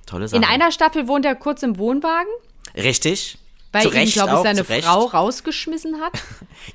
tolle 0.06 0.28
Sache. 0.30 0.42
in 0.42 0.48
einer 0.48 0.72
Staffel 0.72 1.10
wohnt 1.10 1.26
er 1.26 1.36
kurz 1.36 1.64
im 1.64 1.78
Wohnwagen, 1.78 2.32
Richtig. 2.76 3.38
weil 3.72 3.84
zu 3.84 3.90
ihn, 3.90 4.10
glaube 4.10 4.32
ich, 4.32 4.36
auch, 4.38 4.44
seine. 4.44 4.64
Frau 4.64 5.06
rausgeschmissen 5.06 6.02
hat. 6.02 6.14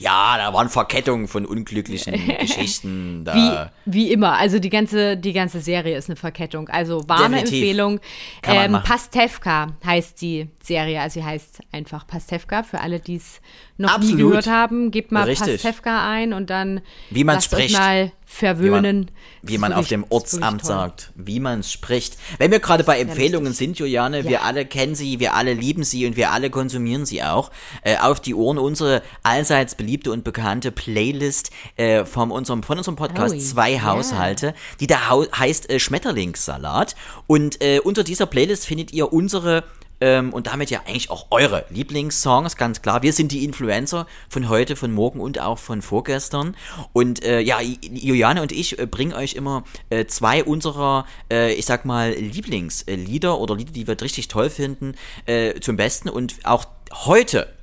Ja, 0.01 0.37
da 0.37 0.53
waren 0.53 0.69
Verkettungen 0.69 1.29
von 1.29 1.47
unglücklichen 1.47 2.15
Geschichten. 2.41 3.25
Da. 3.25 3.71
Wie, 3.85 3.93
wie 4.09 4.13
immer. 4.13 4.33
Also 4.37 4.59
die 4.59 4.69
ganze, 4.69 5.17
die 5.17 5.33
ganze 5.33 5.61
Serie 5.61 5.97
ist 5.97 6.09
eine 6.11 6.17
Verkettung. 6.17 6.69
Also 6.69 7.05
warme 7.07 7.37
Definitiv. 7.37 7.53
Empfehlung. 7.61 8.01
Ähm. 8.43 8.81
Pastewka 8.83 9.69
heißt 9.87 10.21
die 10.21 10.49
Serie. 10.61 11.01
Also 11.01 11.21
sie 11.21 11.25
heißt 11.25 11.61
einfach 11.71 12.05
Pastewka. 12.05 12.65
Für 12.65 12.81
alle, 12.81 12.99
die 12.99 13.15
es 13.15 13.41
noch 13.79 13.91
Absolut. 13.95 14.17
nie 14.17 14.23
gehört 14.25 14.49
haben, 14.49 14.91
gebt 14.91 15.13
mal 15.13 15.23
Richtig. 15.23 15.63
Pastewka 15.63 16.11
ein 16.11 16.33
und 16.33 16.51
dann 16.51 16.81
Wie 17.11 17.23
man 17.23 17.37
lasst 17.37 17.55
euch 17.55 17.67
spricht. 17.71 17.79
mal 17.79 18.11
verwöhnen. 18.29 19.13
wie 19.43 19.57
man 19.57 19.71
Das 19.71 19.79
ist 19.79 19.85
auf 19.85 19.89
dem 19.89 20.05
Ortsamt 20.09 20.65
sagt, 20.65 21.13
wie 21.15 21.39
man 21.39 21.61
es 21.61 21.71
spricht. 21.73 22.19
Wenn 22.39 22.51
wir 22.51 22.59
gerade 22.59 22.83
bei 22.83 22.99
Empfehlungen 23.01 23.53
sind, 23.53 23.79
Juliane, 23.79 24.25
wir 24.25 24.43
alle 24.43 24.67
kennen 24.67 24.97
sie, 24.97 25.21
wir 25.21 25.35
alle 25.35 25.55
lieben 25.55 25.85
sie 25.85 26.07
und 26.07 26.17
wir 26.17 26.33
alle 26.33 26.51
konsumieren 26.51 27.07
sie 27.07 27.23
auch. 27.23 27.53
Äh, 27.83 27.97
auf 27.99 28.21
die 28.21 28.35
Ohren 28.35 28.59
unsere 28.59 29.03
allseits 29.23 29.77
beliebte 29.77 30.11
und 30.11 30.25
bekannte 30.25 30.73
Playlist 30.73 31.51
äh, 31.77 32.05
von 32.05 32.33
unserem, 32.33 32.63
von 32.65 32.77
unserem 32.79 32.97
Podcast 32.97 33.37
Oh, 33.37 33.39
Zwei 33.39 33.73
ja. 33.73 33.83
Haushalte, 33.85 34.55
die 34.81 34.89
da 34.89 35.09
hau 35.09 35.25
heißt 35.31 35.71
äh, 35.71 35.79
Schmetterlingssalat. 35.79 36.97
Und 37.29 37.63
äh, 37.63 37.79
unter 37.79 38.03
dieser 38.03 38.27
Playlist 38.27 38.67
findet 38.67 38.93
ihr 38.93 39.13
unsere 39.13 39.65
ähm, 40.01 40.33
und 40.33 40.47
damit 40.47 40.71
ja 40.71 40.81
eigentlich 40.87 41.11
auch 41.11 41.27
eure 41.31 41.65
Lieblingssongs, 41.71 42.57
ganz 42.57 42.83
klar. 42.83 43.03
Wir 43.03 43.13
sind 43.13 43.33
die 43.33 43.45
Influencer 43.45 44.07
von 44.29 44.49
heute, 44.49 44.77
von 44.77 44.93
morgen 44.93 45.21
und 45.21 45.41
auch 45.41 45.59
von 45.59 45.83
vorgestern. 45.83 46.57
Und 46.93 47.25
äh, 47.25 47.41
ja, 47.41 47.61
Juliane 47.61 48.43
und 48.43 48.53
ich 48.53 48.79
äh, 48.79 48.87
bringen 48.87 49.13
euch 49.13 49.35
immer 49.35 49.65
äh, 49.91 50.07
zwei 50.07 50.45
unserer, 50.45 51.07
äh, 51.31 51.53
ich 51.55 51.67
sag 51.67 51.85
mal, 51.85 52.13
Lieblingslieder 52.13 53.39
oder 53.39 53.57
Lieder, 53.57 53.73
die 53.73 53.87
wir 53.87 54.01
richtig 54.01 54.29
toll 54.29 54.51
finden, 54.51 54.95
äh, 55.27 55.59
zum 55.61 55.77
Besten. 55.77 56.09
Und 56.09 56.37
auch 56.45 56.67
heute 56.93 57.56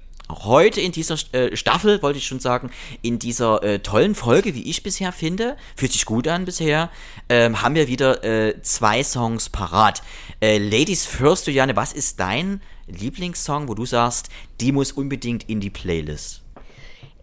heute 0.44 0.82
in 0.82 0.92
dieser 0.92 1.18
äh, 1.34 1.56
Staffel, 1.56 2.02
wollte 2.02 2.20
ich 2.20 2.28
schon 2.28 2.40
sagen, 2.40 2.72
in 3.02 3.20
dieser 3.20 3.64
äh, 3.64 3.80
tollen 3.80 4.16
Folge, 4.16 4.56
wie 4.56 4.70
ich 4.70 4.84
bisher 4.84 5.12
finde, 5.12 5.58
fühlt 5.76 5.92
sich 5.92 6.06
gut 6.06 6.28
an 6.28 6.46
bisher, 6.46 6.90
ähm, 7.30 7.62
haben 7.62 7.76
wir 7.76 7.88
wieder 7.88 8.24
äh, 8.24 8.62
zwei 8.62 9.04
Songs 9.04 9.50
parat. 9.50 10.02
Äh, 10.42 10.58
Ladies 10.58 11.06
First, 11.06 11.48
Juliane, 11.48 11.76
was 11.76 11.94
ist 11.94 12.20
dein 12.20 12.62
Lieblingssong, 12.88 13.68
wo 13.68 13.76
du 13.76 13.86
sagst, 13.86 14.30
die 14.60 14.72
muss 14.72 14.92
unbedingt 14.92 15.50
in 15.50 15.60
die 15.60 15.70
Playlist? 15.70 16.44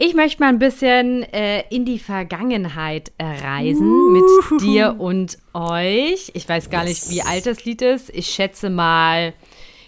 Ich 0.03 0.14
möchte 0.14 0.42
mal 0.42 0.49
ein 0.49 0.59
bisschen 0.59 1.25
äh, 1.25 1.62
in 1.68 1.85
die 1.85 1.99
Vergangenheit 1.99 3.12
äh, 3.18 3.25
reisen 3.25 3.87
uh. 3.87 4.11
mit 4.11 4.62
dir 4.62 4.96
und 4.99 5.37
euch. 5.53 6.31
Ich 6.33 6.49
weiß 6.49 6.70
gar 6.70 6.87
yes. 6.87 7.11
nicht, 7.11 7.14
wie 7.14 7.23
alt 7.23 7.44
das 7.44 7.66
Lied 7.66 7.83
ist. 7.83 8.09
Ich 8.09 8.29
schätze 8.29 8.70
mal, 8.70 9.35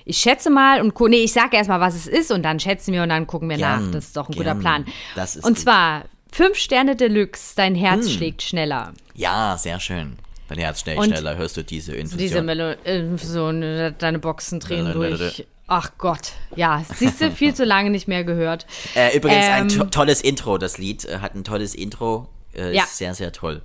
ich 0.05 0.19
schätze 0.19 0.51
mal 0.51 0.81
und 0.81 0.99
nee, 1.09 1.25
ich 1.25 1.33
sage 1.33 1.57
erstmal, 1.57 1.81
was 1.81 1.95
es 1.95 2.07
ist 2.07 2.31
und 2.31 2.43
dann 2.43 2.61
schätzen 2.61 2.93
wir 2.93 3.03
und 3.03 3.09
dann 3.09 3.27
gucken 3.27 3.49
wir 3.49 3.57
gern, 3.57 3.87
nach. 3.87 3.93
Das 3.93 4.07
ist 4.07 4.17
doch 4.17 4.29
ein 4.29 4.33
gern. 4.33 4.45
guter 4.45 4.55
Plan. 4.61 4.87
Das 5.15 5.37
ist 5.37 5.45
und 5.45 5.55
gut. 5.55 5.63
zwar 5.63 6.05
fünf 6.31 6.57
Sterne 6.57 6.97
Deluxe, 6.97 7.55
dein 7.57 7.75
Herz 7.75 8.07
hm. 8.07 8.13
schlägt 8.13 8.43
schneller. 8.43 8.93
Ja, 9.15 9.57
sehr 9.59 9.81
schön. 9.81 10.17
Dein 10.49 10.59
Herz 10.59 10.81
schlägt 10.81 11.03
schneller, 11.05 11.37
hörst 11.37 11.57
du 11.57 11.65
diese 11.65 11.95
Infusion. 11.95 12.19
Diese 12.19 12.43
Melo 12.43 12.75
so, 13.17 13.51
deine 13.53 14.19
Boxen 14.19 14.61
drehen 14.61 14.93
durch. 14.93 15.47
Ach 15.69 15.93
Gott, 15.97 16.33
ja, 16.55 16.85
siehst 16.95 17.21
du, 17.21 17.31
viel 17.31 17.55
zu 17.55 17.65
lange 17.65 17.89
nicht 17.89 18.07
mehr 18.07 18.25
gehört. 18.25 18.67
Äh, 18.95 19.17
übrigens 19.17 19.47
ähm, 19.47 19.53
ein 19.53 19.69
to 19.69 19.85
tolles 19.85 20.21
Intro, 20.21 20.59
das 20.59 20.77
Lied 20.77 21.07
äh, 21.07 21.21
hat 21.21 21.35
ein 21.35 21.45
tolles 21.45 21.75
Intro, 21.75 22.29
äh, 22.55 22.75
ja. 22.75 22.83
ist 22.83 22.99
sehr, 22.99 23.15
sehr 23.15 23.33
toll. 23.33 23.63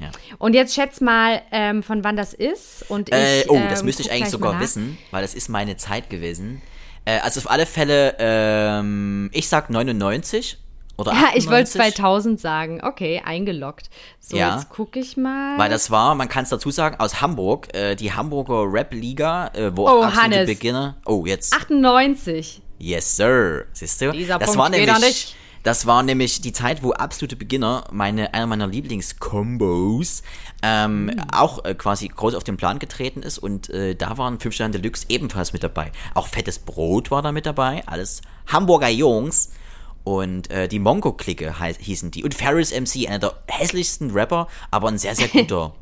Ja. 0.00 0.10
Und 0.38 0.54
jetzt 0.54 0.74
schätz 0.74 1.00
mal, 1.00 1.42
ähm, 1.52 1.82
von 1.82 2.04
wann 2.04 2.16
das 2.16 2.34
ist. 2.34 2.84
Und 2.88 3.12
äh, 3.12 3.42
ich, 3.42 3.50
oh, 3.50 3.60
das 3.68 3.80
ähm, 3.80 3.86
müsste 3.86 4.02
ich 4.02 4.10
eigentlich 4.10 4.30
sogar 4.30 4.60
wissen, 4.60 4.98
weil 5.10 5.22
das 5.22 5.34
ist 5.34 5.48
meine 5.48 5.76
Zeit 5.76 6.10
gewesen. 6.10 6.62
Äh, 7.04 7.18
also 7.20 7.40
auf 7.40 7.50
alle 7.50 7.66
Fälle, 7.66 8.16
ähm, 8.18 9.30
ich 9.32 9.48
sag 9.48 9.70
99 9.70 10.58
oder 10.96 11.12
Ja, 11.12 11.30
ich 11.34 11.48
wollte 11.48 11.70
2000 11.70 12.40
sagen. 12.40 12.80
Okay, 12.82 13.20
eingeloggt. 13.24 13.90
So, 14.20 14.36
ja, 14.36 14.54
jetzt 14.54 14.68
gucke 14.68 15.00
ich 15.00 15.16
mal. 15.16 15.58
Weil 15.58 15.70
das 15.70 15.90
war, 15.90 16.14
man 16.14 16.28
kann 16.28 16.44
es 16.44 16.50
dazu 16.50 16.70
sagen, 16.70 16.96
aus 17.00 17.20
Hamburg, 17.20 17.74
äh, 17.74 17.94
die 17.96 18.12
Hamburger 18.12 18.72
Rap-Liga, 18.72 19.48
äh, 19.54 19.76
wo 19.76 19.88
oh, 19.88 20.02
absolute 20.02 20.22
Hannes. 20.22 20.46
Beginner. 20.46 20.96
Oh, 21.04 21.24
jetzt. 21.26 21.52
98. 21.52 22.62
Yes, 22.78 23.16
sir. 23.16 23.66
Siehst 23.72 24.00
du? 24.00 24.12
Dieser 24.12 24.38
das 24.38 24.48
Punkt 24.48 24.58
war 24.58 24.68
nämlich, 24.70 24.98
nicht. 25.00 25.36
Das 25.64 25.86
war 25.86 26.02
nämlich 26.02 26.42
die 26.42 26.52
Zeit, 26.52 26.82
wo 26.82 26.92
absolute 26.92 27.36
Beginner, 27.36 27.84
meine, 27.90 28.34
einer 28.34 28.46
meiner 28.46 28.66
Lieblings-Combos, 28.66 30.22
ähm, 30.62 31.06
mhm. 31.06 31.22
auch 31.32 31.64
äh, 31.64 31.74
quasi 31.74 32.06
groß 32.06 32.34
auf 32.34 32.44
den 32.44 32.58
Plan 32.58 32.78
getreten 32.78 33.22
ist 33.22 33.38
und 33.38 33.70
äh, 33.70 33.96
da 33.96 34.18
waren 34.18 34.38
5 34.38 34.54
Sterne 34.54 34.78
Deluxe 34.78 35.06
ebenfalls 35.08 35.54
mit 35.54 35.64
dabei. 35.64 35.90
Auch 36.12 36.28
Fettes 36.28 36.58
Brot 36.58 37.10
war 37.10 37.22
da 37.22 37.32
mit 37.32 37.46
dabei, 37.46 37.82
alles 37.86 38.20
Hamburger 38.46 38.90
Jungs. 38.90 39.50
Und 40.04 40.50
äh, 40.50 40.68
die 40.68 40.80
Mongo-Clique 40.80 41.54
hießen 41.78 42.10
die. 42.10 42.24
Und 42.24 42.34
Ferris 42.34 42.78
MC, 42.78 43.08
einer 43.08 43.20
der 43.20 43.32
hässlichsten 43.46 44.10
Rapper, 44.10 44.48
aber 44.70 44.88
ein 44.88 44.98
sehr, 44.98 45.14
sehr 45.14 45.28
guter. 45.32 45.72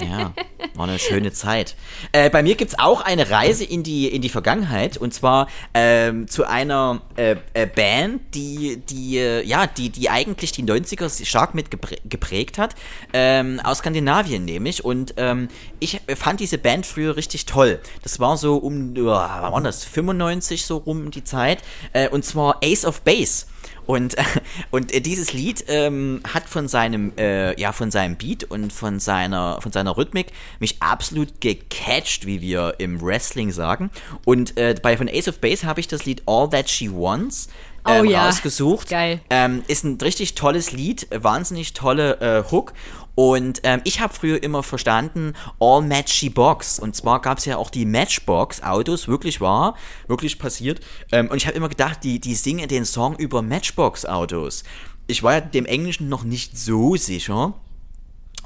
Ja, 0.00 0.32
war 0.74 0.88
eine 0.88 0.98
schöne 0.98 1.32
Zeit. 1.32 1.76
Äh, 2.12 2.30
bei 2.30 2.42
mir 2.42 2.54
gibt 2.54 2.72
es 2.72 2.78
auch 2.78 3.00
eine 3.02 3.30
Reise 3.30 3.64
in 3.64 3.82
die, 3.82 4.08
in 4.08 4.22
die 4.22 4.28
Vergangenheit 4.28 4.96
und 4.96 5.12
zwar 5.12 5.48
ähm, 5.74 6.28
zu 6.28 6.46
einer 6.46 7.02
äh, 7.16 7.36
äh, 7.54 7.66
Band, 7.66 8.34
die, 8.34 8.78
die, 8.88 9.18
äh, 9.18 9.42
ja, 9.44 9.66
die, 9.66 9.90
die 9.90 10.10
eigentlich 10.10 10.52
die 10.52 10.64
90er 10.64 11.24
stark 11.24 11.54
mit 11.54 11.70
geprägt 11.70 12.58
hat, 12.58 12.74
ähm, 13.12 13.60
aus 13.62 13.78
Skandinavien 13.78 14.44
nämlich. 14.44 14.84
Und 14.84 15.14
ähm, 15.16 15.48
ich 15.78 16.00
fand 16.16 16.40
diese 16.40 16.58
Band 16.58 16.86
früher 16.86 17.16
richtig 17.16 17.46
toll. 17.46 17.80
Das 18.02 18.20
war 18.20 18.36
so 18.36 18.56
um, 18.56 18.94
wann 18.96 19.52
war 19.52 19.60
das, 19.62 19.84
95 19.84 20.64
so 20.64 20.78
rum 20.78 21.10
die 21.10 21.24
Zeit. 21.24 21.62
Äh, 21.92 22.08
und 22.08 22.24
zwar 22.24 22.60
Ace 22.62 22.84
of 22.84 23.02
Base. 23.02 23.46
Und, 23.90 24.14
und 24.70 25.04
dieses 25.04 25.32
Lied 25.32 25.64
ähm, 25.66 26.20
hat 26.32 26.48
von 26.48 26.68
seinem, 26.68 27.12
äh, 27.18 27.60
ja, 27.60 27.72
von 27.72 27.90
seinem 27.90 28.14
Beat 28.14 28.44
und 28.44 28.72
von 28.72 29.00
seiner, 29.00 29.60
von 29.60 29.72
seiner 29.72 29.96
Rhythmik 29.96 30.28
mich 30.60 30.80
absolut 30.80 31.40
gecatcht, 31.40 32.24
wie 32.24 32.40
wir 32.40 32.74
im 32.78 33.02
Wrestling 33.02 33.50
sagen. 33.50 33.90
Und 34.24 34.56
äh, 34.56 34.76
bei 34.80 34.96
von 34.96 35.08
Ace 35.08 35.26
of 35.26 35.40
Base 35.40 35.66
habe 35.66 35.80
ich 35.80 35.88
das 35.88 36.04
Lied 36.04 36.22
All 36.26 36.48
That 36.48 36.70
She 36.70 36.88
Wants 36.88 37.48
ähm, 37.84 38.06
oh, 38.06 38.10
ja. 38.10 38.26
rausgesucht. 38.26 38.88
Geil. 38.88 39.20
Ähm, 39.28 39.64
ist 39.66 39.84
ein 39.84 39.98
richtig 40.00 40.34
tolles 40.34 40.70
Lied, 40.70 41.08
wahnsinnig 41.10 41.72
tolle 41.72 42.20
äh, 42.20 42.50
Hook. 42.50 42.72
Und 43.20 43.60
ähm, 43.64 43.82
ich 43.84 44.00
habe 44.00 44.14
früher 44.14 44.42
immer 44.42 44.62
verstanden, 44.62 45.34
All 45.58 45.82
Matchy 45.82 46.30
Box. 46.30 46.78
Und 46.78 46.96
zwar 46.96 47.20
gab 47.20 47.36
es 47.36 47.44
ja 47.44 47.58
auch 47.58 47.68
die 47.68 47.84
Matchbox-Autos, 47.84 49.08
wirklich 49.08 49.42
wahr, 49.42 49.76
wirklich 50.08 50.38
passiert. 50.38 50.80
Ähm, 51.12 51.28
und 51.28 51.36
ich 51.36 51.46
habe 51.46 51.54
immer 51.54 51.68
gedacht, 51.68 52.02
die, 52.02 52.18
die 52.18 52.34
singen 52.34 52.66
den 52.66 52.86
Song 52.86 53.14
über 53.16 53.42
Matchbox-Autos. 53.42 54.64
Ich 55.06 55.22
war 55.22 55.34
ja 55.34 55.40
dem 55.42 55.66
Englischen 55.66 56.08
noch 56.08 56.24
nicht 56.24 56.56
so 56.56 56.96
sicher 56.96 57.52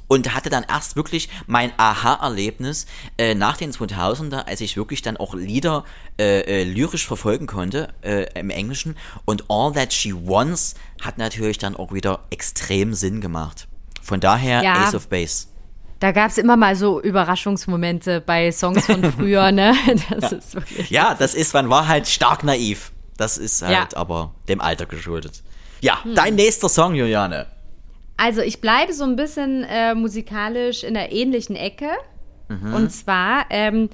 und 0.08 0.34
hatte 0.34 0.50
dann 0.50 0.64
erst 0.68 0.96
wirklich 0.96 1.28
mein 1.46 1.70
Aha-Erlebnis 1.76 2.86
äh, 3.16 3.36
nach 3.36 3.56
den 3.56 3.70
2000er, 3.70 4.46
als 4.46 4.60
ich 4.60 4.76
wirklich 4.76 5.02
dann 5.02 5.16
auch 5.16 5.34
Lieder 5.34 5.84
äh, 6.18 6.40
äh, 6.40 6.64
lyrisch 6.64 7.06
verfolgen 7.06 7.46
konnte 7.46 7.94
äh, 8.02 8.26
im 8.36 8.50
Englischen 8.50 8.96
und 9.24 9.44
All 9.48 9.72
That 9.72 9.92
She 9.92 10.12
Wants 10.12 10.74
hat 11.00 11.16
natürlich 11.16 11.58
dann 11.58 11.76
auch 11.76 11.92
wieder 11.92 12.24
extrem 12.30 12.94
Sinn 12.94 13.20
gemacht. 13.20 13.68
Von 14.04 14.20
daher 14.20 14.62
ja. 14.62 14.84
Ace 14.84 14.94
of 14.94 15.08
Base. 15.08 15.46
Da 15.98 16.12
gab 16.12 16.30
es 16.30 16.36
immer 16.36 16.58
mal 16.58 16.76
so 16.76 17.00
Überraschungsmomente 17.00 18.20
bei 18.20 18.52
Songs 18.52 18.84
von 18.84 19.02
früher, 19.16 19.50
ne? 19.50 19.74
Das 20.10 20.30
ja. 20.30 20.36
ist 20.36 20.54
wirklich. 20.54 20.90
Ja, 20.90 21.14
das 21.18 21.34
ist, 21.34 21.54
man 21.54 21.70
war 21.70 21.88
halt 21.88 22.06
stark 22.06 22.44
naiv. 22.44 22.92
Das 23.16 23.38
ist 23.38 23.62
halt 23.62 23.92
ja. 23.92 23.98
aber 23.98 24.34
dem 24.46 24.60
Alter 24.60 24.84
geschuldet. 24.84 25.42
Ja, 25.80 26.04
hm. 26.04 26.14
dein 26.14 26.34
nächster 26.34 26.68
Song, 26.68 26.94
Juliane. 26.94 27.46
Also 28.18 28.42
ich 28.42 28.60
bleibe 28.60 28.92
so 28.92 29.04
ein 29.04 29.16
bisschen 29.16 29.64
äh, 29.64 29.94
musikalisch 29.94 30.84
in 30.84 30.92
der 30.92 31.10
ähnlichen 31.10 31.56
Ecke. 31.56 31.88
Mhm. 32.48 32.74
Und 32.74 32.90
zwar 32.90 33.46
ähm, 33.48 33.88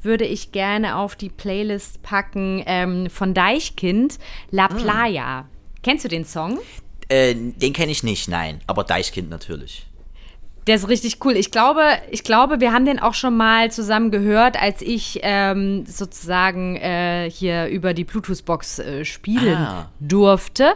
würde 0.00 0.24
ich 0.24 0.52
gerne 0.52 0.96
auf 0.96 1.16
die 1.16 1.28
Playlist 1.28 2.02
packen 2.02 2.62
ähm, 2.66 3.10
von 3.10 3.34
Deichkind 3.34 4.20
La 4.50 4.70
hm. 4.70 4.76
Playa. 4.76 5.42
Mhm. 5.42 5.46
Kennst 5.82 6.04
du 6.04 6.08
den 6.08 6.24
Song? 6.24 6.60
Äh, 7.08 7.34
den 7.34 7.72
kenne 7.72 7.92
ich 7.92 8.02
nicht, 8.02 8.28
nein. 8.28 8.60
Aber 8.66 8.84
Deichkind 8.84 9.30
natürlich. 9.30 9.86
Der 10.66 10.74
ist 10.74 10.88
richtig 10.88 11.24
cool. 11.24 11.36
Ich 11.36 11.52
glaube, 11.52 11.82
ich 12.10 12.24
glaube, 12.24 12.60
wir 12.60 12.72
haben 12.72 12.84
den 12.84 12.98
auch 12.98 13.14
schon 13.14 13.36
mal 13.36 13.70
zusammen 13.70 14.10
gehört, 14.10 14.60
als 14.60 14.82
ich 14.82 15.20
ähm, 15.22 15.86
sozusagen 15.86 16.74
äh, 16.76 17.30
hier 17.30 17.68
über 17.68 17.94
die 17.94 18.02
Bluetooth-Box 18.02 18.80
äh, 18.80 19.04
spielen 19.04 19.58
ah. 19.58 19.90
durfte. 20.00 20.72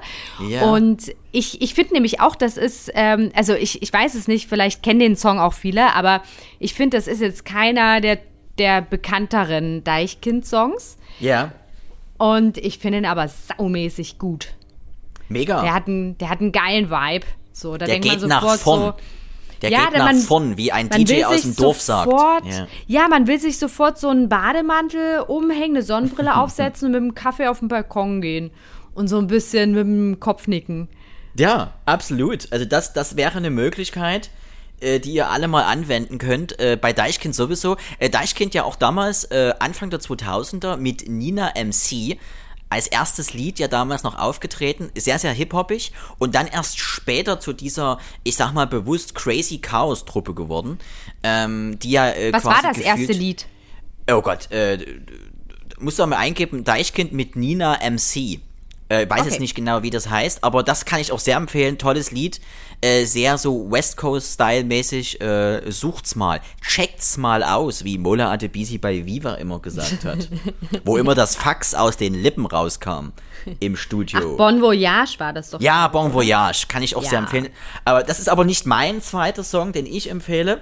Ja. 0.48 0.62
Und 0.70 1.12
ich, 1.32 1.60
ich 1.60 1.74
finde 1.74 1.94
nämlich 1.94 2.20
auch, 2.20 2.36
das 2.36 2.56
ist, 2.56 2.92
ähm, 2.94 3.32
also 3.34 3.54
ich, 3.54 3.82
ich 3.82 3.92
weiß 3.92 4.14
es 4.14 4.28
nicht, 4.28 4.48
vielleicht 4.48 4.84
kennen 4.84 5.00
den 5.00 5.16
Song 5.16 5.40
auch 5.40 5.54
viele, 5.54 5.92
aber 5.96 6.22
ich 6.60 6.74
finde, 6.74 6.96
das 6.96 7.08
ist 7.08 7.20
jetzt 7.20 7.44
keiner 7.44 8.00
der, 8.00 8.18
der 8.58 8.82
bekannteren 8.82 9.82
Deichkind-Songs. 9.82 10.98
Ja. 11.18 11.50
Und 12.16 12.58
ich 12.58 12.78
finde 12.78 12.98
ihn 12.98 13.06
aber 13.06 13.26
saumäßig 13.26 14.18
gut. 14.18 14.50
Mega. 15.30 15.62
Der 15.62 15.72
hat 15.72 15.86
einen, 15.86 16.18
der 16.18 16.28
hat 16.28 16.40
einen 16.40 16.52
geilen 16.52 16.90
Vibe. 16.90 17.26
So, 17.52 17.72
da 17.72 17.86
der 17.86 17.98
denkt 17.98 18.08
geht 18.08 18.20
man 18.20 18.30
sofort 18.30 18.42
nach 18.42 18.58
vorn. 18.58 18.80
so. 18.80 18.94
Der 19.62 19.70
ja, 19.70 19.84
geht 19.86 19.98
nach 19.98 20.06
man, 20.06 20.18
vorn, 20.18 20.56
wie 20.56 20.72
ein 20.72 20.88
DJ 20.88 21.24
aus 21.24 21.42
dem 21.42 21.54
Dorf 21.54 21.80
sofort, 21.80 22.44
sagt. 22.44 22.46
Ja. 22.46 22.66
ja. 22.86 23.08
man 23.08 23.26
will 23.26 23.38
sich 23.38 23.58
sofort 23.58 23.98
so 23.98 24.08
einen 24.08 24.28
Bademantel 24.28 25.20
umhängen, 25.20 25.76
eine 25.76 25.82
Sonnenbrille 25.82 26.36
aufsetzen 26.40 26.86
und 26.86 26.92
mit 26.92 27.00
dem 27.00 27.14
Kaffee 27.14 27.48
auf 27.48 27.60
den 27.60 27.68
Balkon 27.68 28.20
gehen. 28.20 28.50
Und 28.94 29.08
so 29.08 29.18
ein 29.18 29.28
bisschen 29.28 29.72
mit 29.72 29.82
dem 29.82 30.20
Kopf 30.20 30.48
nicken. 30.48 30.88
Ja, 31.38 31.74
absolut. 31.86 32.48
Also 32.50 32.64
das, 32.64 32.92
das 32.92 33.16
wäre 33.16 33.38
eine 33.38 33.50
Möglichkeit, 33.50 34.30
äh, 34.80 34.98
die 34.98 35.12
ihr 35.12 35.30
alle 35.30 35.46
mal 35.46 35.62
anwenden 35.62 36.18
könnt. 36.18 36.58
Äh, 36.58 36.76
bei 36.80 36.92
Deichkind 36.92 37.34
sowieso. 37.34 37.76
Äh, 37.98 38.10
Deichkind 38.10 38.54
ja 38.54 38.64
auch 38.64 38.76
damals, 38.76 39.24
äh, 39.24 39.52
Anfang 39.58 39.90
der 39.90 40.00
2000er, 40.00 40.76
mit 40.76 41.08
Nina 41.08 41.52
MC 41.54 42.18
als 42.70 42.86
erstes 42.86 43.34
Lied 43.34 43.58
ja 43.58 43.68
damals 43.68 44.04
noch 44.04 44.16
aufgetreten, 44.18 44.90
sehr, 44.96 45.18
sehr 45.18 45.32
hip-hoppig 45.32 45.92
und 46.18 46.34
dann 46.34 46.46
erst 46.46 46.78
später 46.78 47.40
zu 47.40 47.52
dieser, 47.52 47.98
ich 48.22 48.36
sag 48.36 48.52
mal 48.52 48.66
bewusst 48.66 49.14
Crazy 49.14 49.58
Chaos-Truppe 49.58 50.34
geworden, 50.34 50.78
ähm, 51.22 51.78
die 51.80 51.90
ja 51.90 52.08
äh, 52.10 52.32
Was 52.32 52.44
war 52.44 52.62
das 52.62 52.78
erste 52.78 53.12
Lied? 53.12 53.46
Oh 54.10 54.22
Gott, 54.22 54.50
äh, 54.50 54.78
musst 55.78 55.98
du 55.98 56.06
mal 56.06 56.16
eingeben, 56.16 56.64
Deichkind 56.64 57.12
mit 57.12 57.36
Nina 57.36 57.78
MC. 57.82 58.40
Äh, 58.90 59.08
weiß 59.08 59.20
okay. 59.20 59.30
jetzt 59.30 59.40
nicht 59.40 59.54
genau, 59.54 59.84
wie 59.84 59.90
das 59.90 60.10
heißt, 60.10 60.42
aber 60.42 60.64
das 60.64 60.84
kann 60.84 61.00
ich 61.00 61.12
auch 61.12 61.20
sehr 61.20 61.36
empfehlen. 61.36 61.78
Tolles 61.78 62.10
Lied. 62.10 62.40
Äh, 62.80 63.04
sehr 63.04 63.38
so 63.38 63.70
West 63.70 63.96
Coast-Style-mäßig. 63.96 65.20
Äh, 65.20 65.70
sucht's 65.70 66.16
mal. 66.16 66.40
Checkt's 66.60 67.16
mal 67.16 67.44
aus, 67.44 67.84
wie 67.84 67.98
Mola 67.98 68.32
Adebisi 68.32 68.78
bei 68.78 69.06
Viva 69.06 69.34
immer 69.34 69.60
gesagt 69.60 70.04
hat. 70.04 70.28
wo 70.84 70.96
immer 70.96 71.14
das 71.14 71.36
Fax 71.36 71.72
aus 71.72 71.98
den 71.98 72.14
Lippen 72.14 72.46
rauskam 72.46 73.12
im 73.60 73.76
Studio. 73.76 74.32
Ach, 74.32 74.36
bon 74.38 74.60
Voyage 74.60 75.20
war 75.20 75.32
das 75.32 75.50
doch. 75.50 75.60
Ja, 75.60 75.86
Bon 75.86 76.12
Voyage. 76.12 76.66
Kann 76.66 76.82
ich 76.82 76.96
auch 76.96 77.04
ja. 77.04 77.10
sehr 77.10 77.18
empfehlen. 77.20 77.48
Aber 77.84 78.02
das 78.02 78.18
ist 78.18 78.28
aber 78.28 78.44
nicht 78.44 78.66
mein 78.66 79.00
zweiter 79.00 79.44
Song, 79.44 79.70
den 79.70 79.86
ich 79.86 80.10
empfehle. 80.10 80.60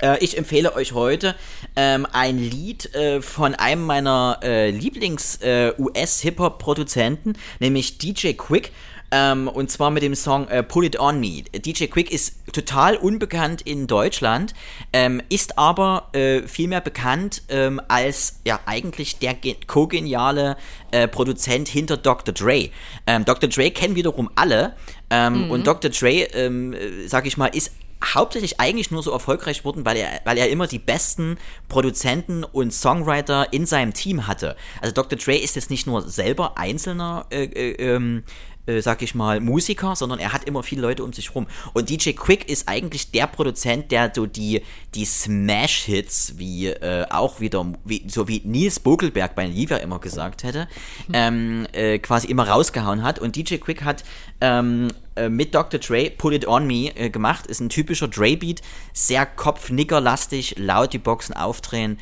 Äh, 0.00 0.24
ich 0.24 0.38
empfehle 0.38 0.74
euch 0.74 0.92
heute 0.92 1.34
ähm, 1.76 2.06
ein 2.12 2.38
Lied 2.38 2.94
äh, 2.94 3.20
von 3.22 3.54
einem 3.54 3.84
meiner 3.84 4.40
äh, 4.42 4.70
Lieblings-US-Hip-Hop-Produzenten, 4.70 7.34
nämlich 7.58 7.98
DJ 7.98 8.32
Quick. 8.32 8.72
Ähm, 9.10 9.48
und 9.48 9.70
zwar 9.70 9.90
mit 9.90 10.02
dem 10.02 10.14
Song 10.14 10.48
äh, 10.48 10.62
Put 10.62 10.84
It 10.84 11.00
On 11.00 11.18
Me. 11.18 11.42
DJ 11.42 11.86
Quick 11.86 12.10
ist 12.10 12.34
total 12.52 12.94
unbekannt 12.96 13.62
in 13.62 13.86
Deutschland, 13.86 14.52
ähm, 14.92 15.22
ist 15.30 15.56
aber 15.56 16.10
äh, 16.12 16.42
vielmehr 16.42 16.82
bekannt 16.82 17.42
ähm, 17.48 17.80
als 17.88 18.40
ja 18.44 18.60
eigentlich 18.66 19.18
der 19.18 19.34
co-geniale 19.66 20.58
äh, 20.90 21.08
Produzent 21.08 21.68
hinter 21.68 21.96
Dr. 21.96 22.34
Dre. 22.34 22.68
Ähm, 23.06 23.24
Dr. 23.24 23.48
Dre 23.48 23.70
kennen 23.70 23.94
wiederum 23.94 24.28
alle. 24.34 24.74
Ähm, 25.08 25.46
mhm. 25.46 25.52
Und 25.52 25.66
Dr. 25.66 25.90
Dre, 25.90 26.24
ähm, 26.34 26.74
äh, 26.74 27.08
sag 27.08 27.26
ich 27.26 27.38
mal, 27.38 27.46
ist 27.46 27.72
hauptsächlich 28.04 28.60
eigentlich 28.60 28.90
nur 28.90 29.02
so 29.02 29.10
erfolgreich 29.10 29.64
wurden, 29.64 29.84
weil 29.84 29.96
er, 29.96 30.20
weil 30.24 30.38
er 30.38 30.48
immer 30.50 30.66
die 30.66 30.78
besten 30.78 31.38
Produzenten 31.68 32.44
und 32.44 32.72
Songwriter 32.72 33.52
in 33.52 33.66
seinem 33.66 33.94
Team 33.94 34.26
hatte. 34.26 34.56
Also 34.80 34.94
Dr. 34.94 35.18
Dre 35.18 35.36
ist 35.36 35.56
jetzt 35.56 35.70
nicht 35.70 35.86
nur 35.86 36.02
selber 36.02 36.58
einzelner 36.58 37.26
äh, 37.30 37.44
äh, 37.44 37.72
ähm, 37.72 38.24
äh, 38.68 38.82
sag 38.82 39.02
ich 39.02 39.14
mal, 39.14 39.40
Musiker, 39.40 39.96
sondern 39.96 40.18
er 40.18 40.32
hat 40.32 40.44
immer 40.44 40.62
viele 40.62 40.82
Leute 40.82 41.02
um 41.02 41.12
sich 41.12 41.34
rum. 41.34 41.46
Und 41.72 41.88
DJ 41.88 42.10
Quick 42.10 42.48
ist 42.48 42.68
eigentlich 42.68 43.10
der 43.10 43.26
Produzent, 43.26 43.90
der 43.90 44.12
so 44.14 44.26
die, 44.26 44.62
die 44.94 45.04
Smash-Hits, 45.04 46.34
wie 46.36 46.66
äh, 46.66 47.06
auch 47.10 47.40
wieder, 47.40 47.72
wie, 47.84 48.04
so 48.08 48.28
wie 48.28 48.42
Nils 48.44 48.80
Bogelberg 48.80 49.34
bei 49.34 49.46
Livia 49.46 49.78
immer 49.78 49.98
gesagt 49.98 50.42
hätte, 50.44 50.68
ähm, 51.12 51.66
äh, 51.72 51.98
quasi 51.98 52.28
immer 52.28 52.48
rausgehauen 52.48 53.02
hat. 53.02 53.18
Und 53.18 53.36
DJ 53.36 53.56
Quick 53.56 53.82
hat 53.82 54.04
ähm, 54.40 54.88
äh, 55.16 55.28
mit 55.28 55.54
Dr. 55.54 55.80
Dre 55.80 56.10
Put 56.10 56.34
It 56.34 56.46
On 56.46 56.66
Me 56.66 56.94
äh, 56.94 57.10
gemacht. 57.10 57.46
Ist 57.46 57.60
ein 57.60 57.70
typischer 57.70 58.08
Dre-Beat, 58.08 58.60
sehr 58.92 59.24
kopfnickerlastig, 59.24 60.56
laut 60.58 60.92
die 60.92 60.98
Boxen 60.98 61.34
aufdrehen. 61.34 61.98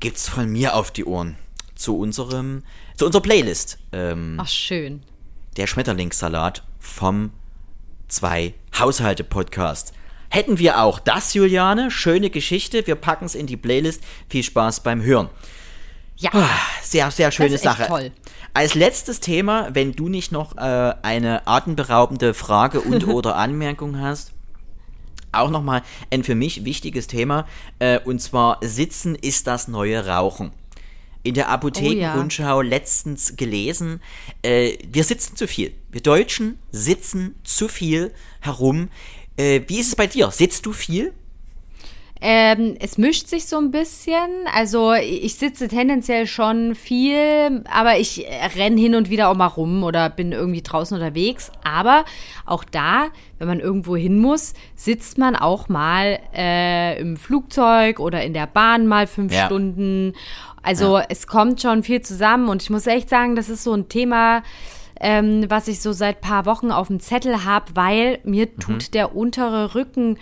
Gibt's 0.00 0.28
von 0.28 0.50
mir 0.50 0.74
auf 0.74 0.90
die 0.90 1.04
Ohren 1.04 1.36
zu 1.74 1.98
unserem, 1.98 2.62
zu 2.96 3.06
unserer 3.06 3.22
Playlist. 3.22 3.78
Ähm, 3.92 4.36
Ach, 4.38 4.48
schön 4.48 5.02
der 5.56 5.66
Schmetterlingssalat 5.66 6.62
vom 6.78 7.30
Zwei 8.08 8.54
Haushalte 8.76 9.22
Podcast. 9.22 9.92
Hätten 10.30 10.58
wir 10.58 10.80
auch 10.80 10.98
das, 10.98 11.34
Juliane? 11.34 11.90
Schöne 11.90 12.30
Geschichte. 12.30 12.86
Wir 12.86 12.96
packen 12.96 13.24
es 13.24 13.34
in 13.34 13.46
die 13.46 13.56
Playlist. 13.56 14.02
Viel 14.28 14.42
Spaß 14.42 14.80
beim 14.80 15.02
Hören. 15.02 15.28
Ja. 16.16 16.30
Ah, 16.32 16.48
sehr, 16.82 17.10
sehr 17.10 17.30
schöne 17.30 17.50
das 17.50 17.60
ist 17.60 17.64
Sache. 17.64 17.86
Toll. 17.86 18.12
Als 18.52 18.74
letztes 18.74 19.20
Thema, 19.20 19.68
wenn 19.72 19.92
du 19.92 20.08
nicht 20.08 20.32
noch 20.32 20.56
äh, 20.56 20.94
eine 21.02 21.46
atemberaubende 21.46 22.34
Frage 22.34 22.80
und 22.80 23.06
oder 23.08 23.36
Anmerkung 23.36 24.00
hast, 24.00 24.32
auch 25.32 25.50
nochmal 25.50 25.82
ein 26.10 26.24
für 26.24 26.34
mich 26.34 26.64
wichtiges 26.64 27.06
Thema, 27.06 27.46
äh, 27.78 28.00
und 28.00 28.20
zwar 28.20 28.58
Sitzen 28.60 29.14
ist 29.14 29.46
das 29.46 29.68
neue 29.68 30.06
Rauchen 30.06 30.52
in 31.22 31.34
der 31.34 31.48
Apothekenrundschau 31.48 32.58
oh, 32.58 32.62
ja. 32.62 32.68
letztens 32.68 33.36
gelesen, 33.36 34.00
äh, 34.42 34.72
wir 34.90 35.04
sitzen 35.04 35.36
zu 35.36 35.46
viel. 35.46 35.72
Wir 35.90 36.00
Deutschen 36.00 36.58
sitzen 36.70 37.34
zu 37.44 37.68
viel 37.68 38.12
herum. 38.40 38.88
Äh, 39.36 39.62
wie 39.66 39.80
ist 39.80 39.88
es 39.88 39.96
bei 39.96 40.06
dir? 40.06 40.30
Sitzt 40.30 40.66
du 40.66 40.72
viel? 40.72 41.12
Ähm, 42.22 42.76
es 42.78 42.98
mischt 42.98 43.28
sich 43.28 43.46
so 43.46 43.56
ein 43.56 43.70
bisschen. 43.70 44.28
Also 44.54 44.92
ich 44.92 45.36
sitze 45.36 45.68
tendenziell 45.68 46.26
schon 46.26 46.74
viel, 46.74 47.64
aber 47.72 47.98
ich 47.98 48.26
renne 48.56 48.78
hin 48.78 48.94
und 48.94 49.08
wieder 49.08 49.30
auch 49.30 49.36
mal 49.36 49.46
rum 49.46 49.82
oder 49.84 50.10
bin 50.10 50.32
irgendwie 50.32 50.60
draußen 50.60 50.94
unterwegs. 50.94 51.50
Aber 51.64 52.04
auch 52.44 52.62
da, 52.64 53.06
wenn 53.38 53.48
man 53.48 53.60
irgendwo 53.60 53.96
hin 53.96 54.18
muss, 54.18 54.52
sitzt 54.76 55.16
man 55.16 55.34
auch 55.34 55.70
mal 55.70 56.18
äh, 56.34 57.00
im 57.00 57.16
Flugzeug 57.16 58.00
oder 58.00 58.22
in 58.22 58.34
der 58.34 58.46
Bahn 58.46 58.86
mal 58.86 59.06
fünf 59.06 59.32
ja. 59.32 59.46
Stunden. 59.46 60.12
Also 60.62 60.98
ja. 60.98 61.06
es 61.08 61.26
kommt 61.26 61.62
schon 61.62 61.82
viel 61.82 62.02
zusammen 62.02 62.48
und 62.48 62.62
ich 62.62 62.70
muss 62.70 62.86
echt 62.86 63.08
sagen, 63.08 63.36
das 63.36 63.48
ist 63.48 63.64
so 63.64 63.72
ein 63.72 63.88
Thema, 63.88 64.42
ähm, 65.00 65.46
was 65.48 65.68
ich 65.68 65.80
so 65.80 65.92
seit 65.92 66.20
paar 66.20 66.46
Wochen 66.46 66.70
auf 66.70 66.88
dem 66.88 67.00
Zettel 67.00 67.44
habe, 67.44 67.66
weil 67.74 68.18
mir 68.24 68.46
mhm. 68.46 68.60
tut 68.60 68.94
der 68.94 69.16
untere 69.16 69.74
Rücken 69.74 70.18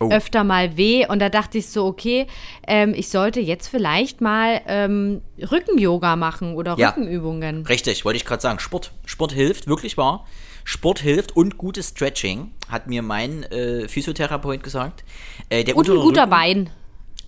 oh. 0.00 0.10
öfter 0.10 0.44
mal 0.44 0.76
weh 0.76 1.06
und 1.06 1.20
da 1.20 1.28
dachte 1.28 1.58
ich 1.58 1.68
so, 1.68 1.84
okay, 1.84 2.26
ähm, 2.66 2.94
ich 2.96 3.08
sollte 3.08 3.40
jetzt 3.40 3.68
vielleicht 3.68 4.20
mal 4.20 4.60
ähm, 4.66 5.20
Rücken-Yoga 5.38 6.16
machen 6.16 6.54
oder 6.54 6.76
ja. 6.78 6.90
Rückenübungen. 6.90 7.66
Richtig, 7.66 8.04
wollte 8.04 8.16
ich 8.16 8.24
gerade 8.24 8.42
sagen, 8.42 8.58
Sport, 8.58 8.92
Sport 9.04 9.32
hilft, 9.32 9.66
wirklich 9.66 9.96
wahr. 9.96 10.26
Sport 10.64 11.00
hilft 11.00 11.36
und 11.36 11.58
gutes 11.58 11.90
Stretching, 11.90 12.52
hat 12.70 12.86
mir 12.86 13.02
mein 13.02 13.42
äh, 13.44 13.86
Physiotherapeut 13.86 14.62
gesagt. 14.62 15.04
Äh, 15.50 15.62
der 15.62 15.76
und 15.76 15.88
ein 15.88 15.96
guter 15.96 16.22
Rücken, 16.22 16.30
Bein. 16.30 16.70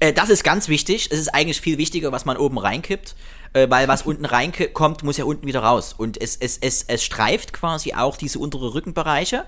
Äh, 0.00 0.12
das 0.12 0.28
ist 0.30 0.44
ganz 0.44 0.68
wichtig. 0.68 1.08
Es 1.10 1.18
ist 1.18 1.34
eigentlich 1.34 1.60
viel 1.60 1.78
wichtiger, 1.78 2.12
was 2.12 2.24
man 2.24 2.36
oben 2.36 2.58
reinkippt, 2.58 3.14
äh, 3.52 3.68
weil 3.70 3.88
was 3.88 4.02
unten 4.02 4.24
reinkommt, 4.24 5.02
muss 5.02 5.16
ja 5.16 5.24
unten 5.24 5.46
wieder 5.46 5.60
raus. 5.60 5.94
Und 5.96 6.20
es, 6.20 6.36
es, 6.36 6.58
es, 6.58 6.84
es 6.84 7.04
streift 7.04 7.52
quasi 7.52 7.94
auch 7.94 8.16
diese 8.16 8.38
untere 8.38 8.74
Rückenbereiche, 8.74 9.44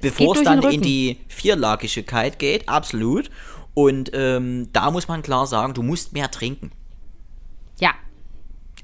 bevor 0.00 0.36
es 0.36 0.42
dann 0.42 0.62
in 0.62 0.82
die 0.82 1.18
Vierlagigkeit 1.28 2.38
geht. 2.38 2.68
Absolut. 2.68 3.30
Und 3.74 4.10
ähm, 4.12 4.68
da 4.72 4.90
muss 4.90 5.08
man 5.08 5.22
klar 5.22 5.46
sagen, 5.46 5.74
du 5.74 5.82
musst 5.82 6.12
mehr 6.12 6.30
trinken. 6.30 6.72
Ja, 7.78 7.94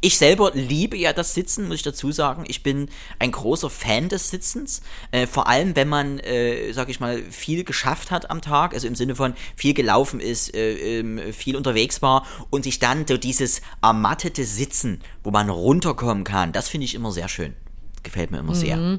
ich 0.04 0.18
selber 0.18 0.50
liebe 0.52 0.98
ja 0.98 1.14
das 1.14 1.32
Sitzen, 1.32 1.66
muss 1.66 1.76
ich 1.76 1.82
dazu 1.82 2.12
sagen. 2.12 2.44
Ich 2.46 2.62
bin 2.62 2.90
ein 3.18 3.32
großer 3.32 3.70
Fan 3.70 4.10
des 4.10 4.28
Sitzens. 4.28 4.82
Äh, 5.12 5.26
vor 5.26 5.48
allem, 5.48 5.76
wenn 5.76 5.88
man, 5.88 6.18
äh, 6.18 6.72
sag 6.72 6.90
ich 6.90 7.00
mal, 7.00 7.22
viel 7.30 7.64
geschafft 7.64 8.10
hat 8.10 8.30
am 8.30 8.42
Tag, 8.42 8.74
also 8.74 8.86
im 8.86 8.96
Sinne 8.96 9.14
von 9.14 9.32
viel 9.56 9.72
gelaufen 9.72 10.20
ist, 10.20 10.54
äh, 10.54 10.98
ähm, 10.98 11.32
viel 11.32 11.56
unterwegs 11.56 12.02
war 12.02 12.26
und 12.50 12.64
sich 12.64 12.80
dann 12.80 13.06
so 13.08 13.16
dieses 13.16 13.62
ermattete 13.80 14.44
Sitzen, 14.44 15.00
wo 15.22 15.30
man 15.30 15.48
runterkommen 15.48 16.24
kann, 16.24 16.52
das 16.52 16.68
finde 16.68 16.84
ich 16.84 16.94
immer 16.94 17.10
sehr 17.10 17.28
schön. 17.28 17.54
Gefällt 18.02 18.30
mir 18.30 18.40
immer 18.40 18.54
mhm. 18.54 18.58
sehr. 18.58 18.98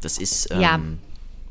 Das 0.00 0.16
ist. 0.16 0.50
Ähm, 0.50 0.60
ja 0.60 0.80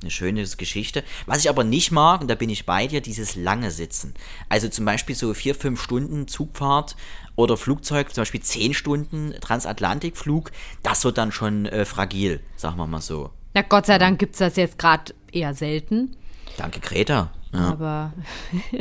eine 0.02 0.12
schöne 0.12 0.44
Geschichte. 0.44 1.04
Was 1.26 1.40
ich 1.40 1.50
aber 1.50 1.64
nicht 1.64 1.92
mag, 1.92 2.22
und 2.22 2.28
da 2.30 2.36
bin 2.36 2.50
ich 2.50 2.66
bei 2.66 2.88
dir, 2.88 3.02
dieses 3.02 3.36
lange 3.36 3.72
Sitzen. 3.72 4.14
Also 4.48 4.70
zum 4.70 4.86
Beispiel 4.86 5.16
so 5.16 5.34
vier, 5.34 5.56
fünf 5.56 5.82
Stunden 5.82 6.28
Zugfahrt 6.28 6.96
oder 7.36 7.58
Flugzeug, 7.58 8.14
zum 8.14 8.22
Beispiel 8.22 8.42
10 8.42 8.74
Stunden 8.74 9.34
Transatlantikflug, 9.40 10.52
das 10.84 11.04
wird 11.04 11.18
dann 11.18 11.32
schon 11.32 11.66
äh, 11.66 11.86
fragil, 11.86 12.42
sagen 12.56 12.78
wir 12.78 12.88
mal 12.88 13.02
so. 13.02 13.30
Na 13.54 13.62
Gott 13.62 13.86
sei 13.86 13.98
Dank 13.98 14.20
gibt 14.20 14.34
es 14.34 14.40
das 14.40 14.56
jetzt 14.56 14.78
gerade 14.78 15.14
eher 15.32 15.54
selten. 15.54 16.16
Danke, 16.58 16.80
Greta. 16.80 17.32
Ja. 17.54 17.60
Aber 17.72 18.14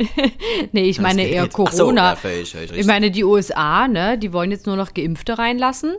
nee, 0.73 0.89
ich 0.89 0.99
meine 0.99 1.23
eher 1.23 1.47
Corona. 1.47 2.15
So, 2.15 2.27
ja, 2.27 2.33
ich, 2.35 2.53
ich, 2.53 2.71
ich 2.71 2.85
meine, 2.85 3.09
die 3.09 3.23
USA, 3.23 3.87
ne, 3.87 4.17
die 4.17 4.31
wollen 4.31 4.51
jetzt 4.51 4.67
nur 4.67 4.75
noch 4.75 4.93
Geimpfte 4.93 5.39
reinlassen. 5.39 5.95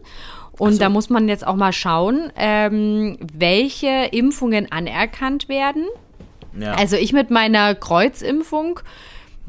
Und 0.61 0.75
so. 0.75 0.79
da 0.79 0.91
muss 0.91 1.09
man 1.09 1.27
jetzt 1.27 1.47
auch 1.47 1.57
mal 1.57 1.73
schauen, 1.73 2.31
ähm, 2.37 3.17
welche 3.33 4.09
Impfungen 4.13 4.71
anerkannt 4.71 5.49
werden. 5.49 5.87
Ja. 6.61 6.75
Also 6.75 6.97
ich 6.97 7.15
mit 7.15 7.31
meiner 7.31 7.75
Kreuzimpfung 7.75 8.81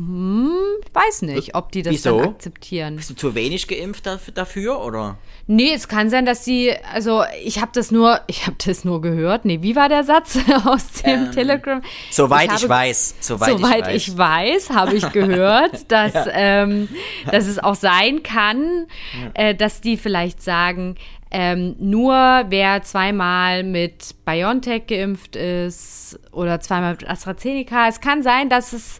hm, 0.07 0.55
weiß 0.93 1.21
nicht, 1.23 1.53
ob 1.53 1.71
die 1.71 1.83
das 1.83 1.93
Wieso? 1.93 2.17
dann 2.17 2.29
akzeptieren. 2.29 2.95
Bist 2.95 3.11
du 3.11 3.13
zu 3.13 3.35
wenig 3.35 3.67
geimpft 3.67 4.09
dafür, 4.33 4.83
oder? 4.83 5.17
Nee, 5.45 5.73
es 5.73 5.87
kann 5.87 6.09
sein, 6.09 6.25
dass 6.25 6.43
sie, 6.43 6.73
also 6.91 7.23
ich 7.43 7.61
habe 7.61 7.71
das 7.73 7.91
nur, 7.91 8.19
ich 8.27 8.47
habe 8.47 8.55
das 8.65 8.83
nur 8.83 9.01
gehört. 9.01 9.45
Nee, 9.45 9.59
wie 9.61 9.75
war 9.75 9.89
der 9.89 10.03
Satz 10.03 10.39
aus 10.65 11.03
dem 11.03 11.25
ähm, 11.25 11.31
Telegram? 11.31 11.83
Soweit 12.09 12.45
ich, 12.45 12.51
habe, 12.51 12.63
ich 12.63 12.69
weiß, 12.69 13.15
soweit, 13.19 13.49
soweit 13.49 13.93
ich 13.93 14.17
weiß, 14.17 14.69
weiß 14.69 14.75
habe 14.75 14.95
ich 14.95 15.11
gehört, 15.11 15.85
dass, 15.91 16.13
ja. 16.13 16.25
ähm, 16.33 16.89
dass 17.29 17.45
es 17.45 17.59
auch 17.59 17.75
sein 17.75 18.23
kann, 18.23 18.87
äh, 19.35 19.53
dass 19.53 19.81
die 19.81 19.97
vielleicht 19.97 20.41
sagen, 20.41 20.95
ähm, 21.29 21.75
nur 21.79 22.13
wer 22.49 22.81
zweimal 22.81 23.63
mit 23.63 24.15
BioNTech 24.25 24.87
geimpft 24.87 25.35
ist 25.35 26.19
oder 26.31 26.59
zweimal 26.59 26.93
mit 26.93 27.07
AstraZeneca, 27.07 27.87
es 27.87 28.01
kann 28.01 28.23
sein, 28.23 28.49
dass 28.49 28.73
es 28.73 28.99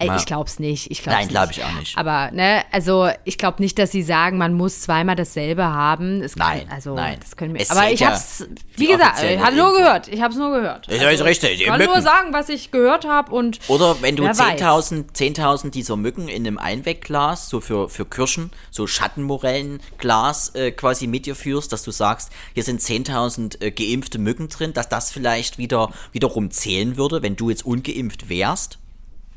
Ey, 0.00 0.16
ich 0.16 0.24
glaube 0.24 0.48
es 0.48 0.58
nicht. 0.58 0.90
Ich 0.90 1.02
glaub's 1.02 1.18
Nein, 1.18 1.28
glaube 1.28 1.52
ich 1.52 1.62
auch 1.62 1.72
nicht. 1.74 1.98
Aber, 1.98 2.30
ne, 2.30 2.62
also 2.72 3.10
ich 3.24 3.36
glaube 3.36 3.62
nicht, 3.62 3.78
dass 3.78 3.92
sie 3.92 4.02
sagen, 4.02 4.38
man 4.38 4.54
muss 4.54 4.80
zweimal 4.80 5.14
dasselbe 5.14 5.64
haben. 5.64 6.22
Es 6.22 6.36
nein, 6.36 6.60
kann, 6.60 6.74
also, 6.74 6.94
nein. 6.94 7.18
Das 7.20 7.36
können 7.36 7.52
wir, 7.52 7.60
es 7.60 7.70
aber 7.70 7.90
ich 7.90 8.02
habe 8.02 8.14
es, 8.14 8.48
wie 8.76 8.86
gesagt, 8.86 9.22
ich 9.22 9.38
habe 9.38 9.54
nur 9.54 9.76
gehört. 9.76 10.08
Ich 10.08 10.22
habe 10.22 10.32
es 10.32 10.38
nur 10.38 10.52
gehört. 10.52 10.88
Also, 10.88 11.06
ist 11.06 11.24
richtig. 11.24 11.60
Ich 11.60 11.66
kann 11.66 11.78
Mücken. 11.78 11.92
nur 11.92 12.02
sagen, 12.02 12.32
was 12.32 12.48
ich 12.48 12.70
gehört 12.70 13.06
habe 13.06 13.32
und 13.32 13.58
Oder 13.68 14.00
wenn 14.00 14.16
du 14.16 14.24
10.000 14.24 15.12
10 15.12 15.70
dieser 15.70 15.96
Mücken 15.96 16.28
in 16.28 16.46
einem 16.46 16.56
Einwegglas, 16.56 17.50
so 17.50 17.60
für, 17.60 17.90
für 17.90 18.06
Kirschen, 18.06 18.50
so 18.70 18.86
Schattenmorellenglas 18.86 20.54
äh, 20.54 20.72
quasi 20.72 21.06
mit 21.08 21.26
dir 21.26 21.34
führst, 21.34 21.72
dass 21.72 21.82
du 21.82 21.90
sagst, 21.90 22.30
hier 22.54 22.62
sind 22.62 22.80
10.000 22.80 23.60
äh, 23.60 23.70
geimpfte 23.70 24.18
Mücken 24.18 24.48
drin, 24.48 24.72
dass 24.72 24.88
das 24.88 25.12
vielleicht 25.12 25.58
wieder 25.58 25.92
wiederum 26.12 26.50
zählen 26.50 26.96
würde, 26.96 27.22
wenn 27.22 27.36
du 27.36 27.50
jetzt 27.50 27.66
ungeimpft 27.66 28.30
wärst? 28.30 28.79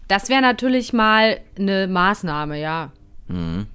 Das 0.08 0.30
wäre 0.30 0.42
natürlich 0.42 0.94
mal 0.94 1.40
eine 1.58 1.88
Maßnahme, 1.88 2.60
ja. 2.60 2.92
Mhm. 3.28 3.68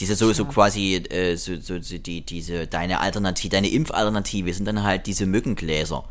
Diese 0.00 0.16
so, 0.16 0.32
so 0.32 0.44
quasi, 0.44 0.96
äh, 0.96 1.36
so, 1.36 1.56
so, 1.60 1.80
so, 1.80 1.98
die, 1.98 2.22
diese, 2.22 2.66
deine 2.66 3.00
Alternative, 3.00 3.50
deine 3.50 3.68
Impfalternative 3.68 4.52
sind 4.52 4.66
dann 4.66 4.82
halt 4.82 5.06
diese 5.06 5.26
Mückengläser. 5.26 6.04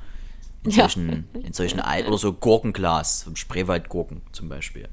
In 0.64 0.72
solchen, 0.72 1.28
ja. 1.34 1.42
in 1.42 1.54
solchen 1.54 1.82
Al 1.82 2.08
oder 2.08 2.18
so 2.18 2.32
Gurkenglas, 2.32 3.30
Spreewaldgurken 3.34 4.22
zum 4.32 4.48
Beispiel. 4.48 4.88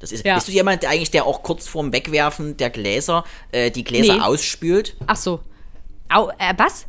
Das 0.00 0.10
ist, 0.10 0.24
ja. 0.24 0.34
Bist 0.34 0.48
du 0.48 0.52
jemand, 0.52 0.82
der 0.82 0.90
eigentlich, 0.90 1.12
der 1.12 1.26
auch 1.26 1.44
kurz 1.44 1.68
vorm 1.68 1.92
Wegwerfen 1.92 2.56
der 2.56 2.70
Gläser, 2.70 3.24
äh, 3.52 3.70
die 3.70 3.84
Gläser 3.84 4.16
nee. 4.16 4.20
ausspült? 4.20 4.96
Ach 5.06 5.14
so. 5.14 5.40
Au, 6.08 6.30
äh, 6.30 6.54
was? 6.56 6.86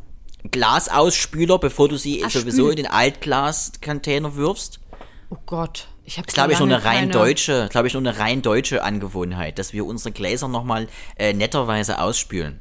Glasausspüler, 0.50 1.58
bevor 1.58 1.88
du 1.88 1.96
sie 1.96 2.24
Ach, 2.24 2.30
sowieso 2.30 2.64
spülen. 2.64 2.70
in 2.70 2.76
den 2.76 2.86
Altglas-Container 2.88 4.34
wirfst. 4.34 4.80
Oh 5.30 5.36
Gott, 5.46 5.88
ich 6.04 6.18
habe 6.18 6.26
glaube 6.26 6.52
ich 6.52 6.58
nur 6.58 6.68
eine 6.68 6.84
rein 6.84 7.10
deutsche, 7.10 7.68
glaube 7.70 7.86
ich 7.86 7.94
nur 7.94 8.00
eine 8.02 8.18
rein 8.18 8.42
deutsche 8.42 8.82
Angewohnheit, 8.82 9.58
dass 9.58 9.72
wir 9.72 9.86
unsere 9.86 10.12
Gläser 10.12 10.48
nochmal 10.48 10.88
äh, 11.16 11.32
netterweise 11.32 12.00
ausspülen. 12.00 12.60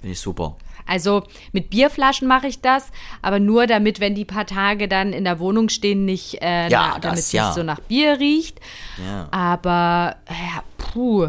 Finde 0.00 0.12
ich 0.12 0.20
super. 0.20 0.56
Also 0.86 1.24
mit 1.52 1.68
Bierflaschen 1.68 2.26
mache 2.26 2.46
ich 2.46 2.62
das, 2.62 2.90
aber 3.20 3.40
nur 3.40 3.66
damit, 3.66 4.00
wenn 4.00 4.14
die 4.14 4.24
paar 4.24 4.46
Tage 4.46 4.88
dann 4.88 5.12
in 5.12 5.24
der 5.24 5.38
Wohnung 5.38 5.68
stehen, 5.68 6.06
nicht, 6.06 6.40
äh, 6.40 6.68
Ja, 6.70 6.92
na, 6.94 6.98
damit 6.98 7.18
es 7.18 7.32
ja. 7.32 7.46
nicht 7.46 7.56
so 7.56 7.62
nach 7.62 7.80
Bier 7.80 8.18
riecht. 8.18 8.58
Ja. 9.04 9.28
Aber 9.30 10.16
ja, 10.30 10.62
puh, 10.78 11.28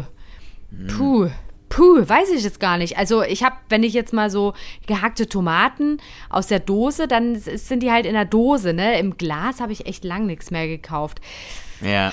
puh, 0.96 1.28
puh, 1.70 2.06
weiß 2.06 2.30
ich 2.32 2.42
jetzt 2.44 2.60
gar 2.60 2.76
nicht. 2.76 2.98
Also 2.98 3.22
ich 3.22 3.42
habe, 3.42 3.56
wenn 3.70 3.82
ich 3.82 3.94
jetzt 3.94 4.12
mal 4.12 4.28
so 4.28 4.52
gehackte 4.86 5.26
Tomaten 5.28 5.96
aus 6.28 6.48
der 6.48 6.60
Dose, 6.60 7.08
dann 7.08 7.36
sind 7.40 7.82
die 7.82 7.90
halt 7.90 8.04
in 8.04 8.12
der 8.12 8.26
Dose, 8.26 8.74
ne? 8.74 8.98
Im 8.98 9.16
Glas 9.16 9.60
habe 9.60 9.72
ich 9.72 9.86
echt 9.86 10.04
lang 10.04 10.26
nichts 10.26 10.50
mehr 10.50 10.66
gekauft. 10.68 11.20
Ja. 11.80 12.12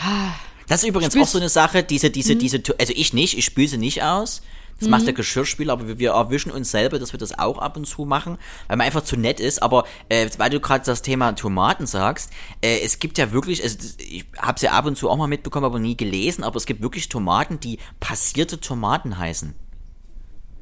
Das 0.70 0.84
ist 0.84 0.90
übrigens 0.90 1.14
Spülst- 1.16 1.22
auch 1.24 1.28
so 1.28 1.38
eine 1.40 1.50
Sache, 1.50 1.84
diese, 1.84 2.10
diese, 2.10 2.36
Mhm. 2.36 2.40
diese, 2.40 2.64
also 2.80 2.94
ich 2.96 3.14
nicht, 3.14 3.38
ich 3.38 3.44
spüle 3.46 3.68
sie 3.68 3.78
nicht 3.78 4.04
aus. 4.04 4.42
Das 4.80 4.90
macht 4.90 5.08
der 5.08 5.14
Geschirrspüler, 5.14 5.74
aber 5.74 5.98
wir, 5.98 6.12
erwischen 6.12 6.52
uns 6.52 6.70
selber, 6.70 7.00
dass 7.00 7.12
wir 7.12 7.18
das 7.18 7.38
auch 7.40 7.58
ab 7.58 7.78
und 7.78 7.86
zu 7.88 8.06
machen, 8.06 8.38
weil 8.68 8.78
man 8.78 8.86
einfach 8.86 9.04
zu 9.04 9.18
nett 9.18 9.40
ist. 9.40 9.64
Aber 9.64 9.86
äh, 10.10 10.30
weil 10.38 10.52
du 10.52 10.60
gerade 10.60 10.86
das 10.86 11.02
Thema 11.02 11.32
Tomaten 11.34 11.88
sagst, 11.88 12.32
äh, 12.62 12.80
es 12.82 13.00
gibt 13.00 13.18
ja 13.18 13.32
wirklich, 13.32 13.64
also 13.64 13.76
ich 13.98 14.26
habe 14.38 14.60
sie 14.60 14.70
ab 14.70 14.86
und 14.86 14.96
zu 14.96 15.10
auch 15.10 15.18
mal 15.18 15.28
mitbekommen, 15.28 15.66
aber 15.66 15.80
nie 15.80 15.98
gelesen, 15.98 16.44
aber 16.44 16.58
es 16.58 16.66
gibt 16.68 16.82
wirklich 16.84 17.10
Tomaten, 17.10 17.60
die 17.60 17.80
passierte 18.00 18.60
Tomaten 18.60 19.18
heißen. 19.18 19.56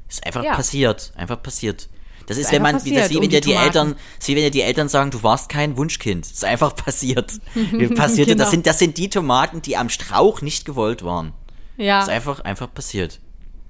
Ist 0.08 0.26
einfach 0.26 0.44
Ja. 0.44 0.56
passiert, 0.56 1.12
einfach 1.18 1.42
passiert. 1.42 1.90
Das 2.28 2.38
ist, 2.38 2.46
Ist 2.48 2.52
wenn 2.54 2.62
man, 2.64 2.84
wie 2.86 2.92
das 2.92 3.04
passiert, 3.04 3.10
wie 3.12 3.16
um 3.18 3.22
wenn 3.24 3.30
dir 3.30 3.42
die 3.42 3.50
die. 3.50 3.54
Eltern, 3.56 3.96
ist 4.20 4.28
wie 4.28 4.36
wenn 4.36 4.44
dir 4.44 4.52
die 4.52 4.62
Eltern 4.62 4.90
sagen, 4.90 5.12
du 5.12 5.22
warst 5.24 5.48
kein 5.50 5.78
Wunschkind. 5.78 6.26
Das 6.26 6.32
ist 6.32 6.46
einfach 6.46 6.76
passiert. 6.76 7.34
passierte, 7.96 8.32
Genau. 8.32 8.44
das 8.44 8.52
sind, 8.52 8.66
das 8.66 8.80
sind 8.80 8.98
die 8.98 9.10
Tomaten, 9.10 9.62
die 9.62 9.78
am 9.78 9.90
Strauch 9.90 10.42
nicht 10.42 10.66
gewollt 10.66 11.04
waren. 11.04 11.34
Ja, 11.78 12.00
Das 12.00 12.08
ist 12.08 12.14
einfach, 12.14 12.40
einfach 12.40 12.74
passiert. 12.74 13.20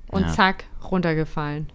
Und 0.07 0.23
ja. 0.23 0.33
zack, 0.33 0.65
runtergefallen. 0.89 1.69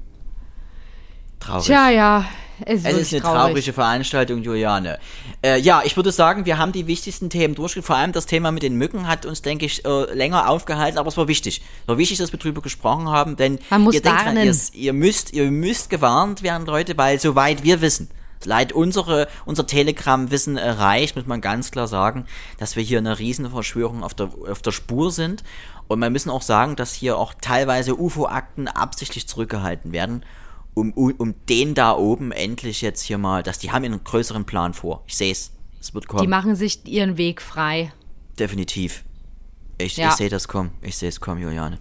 Traurig. 1.41 1.67
Tja, 1.67 1.91
ja, 1.91 2.25
es, 2.67 2.85
Es 2.85 2.97
ist 2.97 3.15
eine 3.15 3.23
traurige 3.23 3.73
Veranstaltung, 3.73 4.43
Juliane. 4.43 4.99
Äh, 5.43 5.59
ja, 5.61 5.83
ich 5.85 5.97
würde 5.97 6.13
sagen, 6.13 6.45
wir 6.45 6.59
haben 6.59 6.73
die 6.73 6.87
wichtigsten 6.87 7.31
Themen 7.31 7.55
durchgeführt. 7.55 7.87
Vor 7.87 7.97
allem 7.97 8.13
das 8.13 8.27
Thema 8.27 8.53
mit 8.53 8.63
den 8.63 8.75
Mücken 8.77 9.09
hat 9.09 9.25
uns, 9.27 9.43
denke 9.43 9.65
ich, 9.67 9.85
äh, 9.85 10.15
länger 10.15 10.49
aufgehalten, 10.49 10.99
aber 10.99 11.09
es 11.09 11.17
war 11.17 11.29
wichtig. 11.29 11.63
Es 11.83 11.89
war 11.89 11.99
wichtig, 11.99 12.19
dass 12.19 12.33
wir 12.33 12.39
drüber 12.39 12.61
gesprochen 12.61 13.09
haben, 13.09 13.37
denn 13.37 13.59
Man 13.71 13.83
muss 13.83 13.95
ihr, 13.95 14.03
dran, 14.03 14.37
ihr, 14.37 14.55
ihr, 14.75 14.93
müsst, 14.93 15.33
ihr 15.33 15.51
müsst 15.51 15.91
gewarnt 15.91 16.43
werden, 16.43 16.67
Leute, 16.67 16.97
weil 16.99 17.19
soweit 17.19 17.63
wir 17.63 17.81
wissen, 17.81 18.11
soweit 18.43 18.73
unsere, 18.73 19.29
unser 19.45 19.67
Telegram-Wissen 19.67 20.57
erreicht, 20.57 21.17
muss 21.17 21.27
man 21.27 21.41
ganz 21.41 21.71
klar 21.71 21.87
sagen, 21.87 22.27
dass 22.59 22.77
wir 22.77 22.83
hier 22.83 22.99
eine 22.99 23.19
riesen 23.19 23.51
Verschwörung 23.51 24.03
auf 24.03 24.15
der, 24.15 24.31
auf 24.51 24.63
der 24.63 24.73
Spur 24.73 25.11
sind. 25.11 25.43
Und 25.91 25.99
wir 25.99 26.09
müssen 26.09 26.31
auch 26.31 26.43
sagen, 26.43 26.77
dass 26.77 26.95
hier 26.95 27.19
auch 27.19 27.35
teilweise 27.41 28.01
UFO-Akten 28.01 28.69
absichtlich 28.69 29.27
zurückgehalten 29.27 29.91
werden, 29.91 30.25
um, 30.75 30.93
um, 30.93 31.35
den 31.49 31.75
da 31.75 31.97
oben 31.97 32.31
endlich 32.31 32.81
jetzt 32.81 33.03
hier 33.03 33.19
mal, 33.19 33.43
dass 33.43 33.59
die 33.59 33.73
haben 33.73 33.85
einen 33.85 34.05
größeren 34.05 34.45
Plan 34.45 34.73
vor. 34.73 35.03
Ich 35.09 35.17
sehe 35.17 35.33
es. 35.33 35.51
Es 35.81 35.93
wird 35.93 36.05
Die 36.05 36.09
kommen. 36.09 36.31
machen 36.31 36.55
sich 36.55 36.87
ihren 36.87 37.17
Weg 37.19 37.43
frei. 37.43 37.93
Definitiv. 38.39 39.03
Ich, 39.79 39.97
Ja. 39.97 40.11
ich 40.11 40.15
sehe 40.15 40.29
das 40.29 40.47
kommen. 40.47 40.71
Ich 40.81 40.97
sehe 40.97 41.09
es 41.09 41.21
kommen, 41.21 41.43
Juliane. 41.43 41.79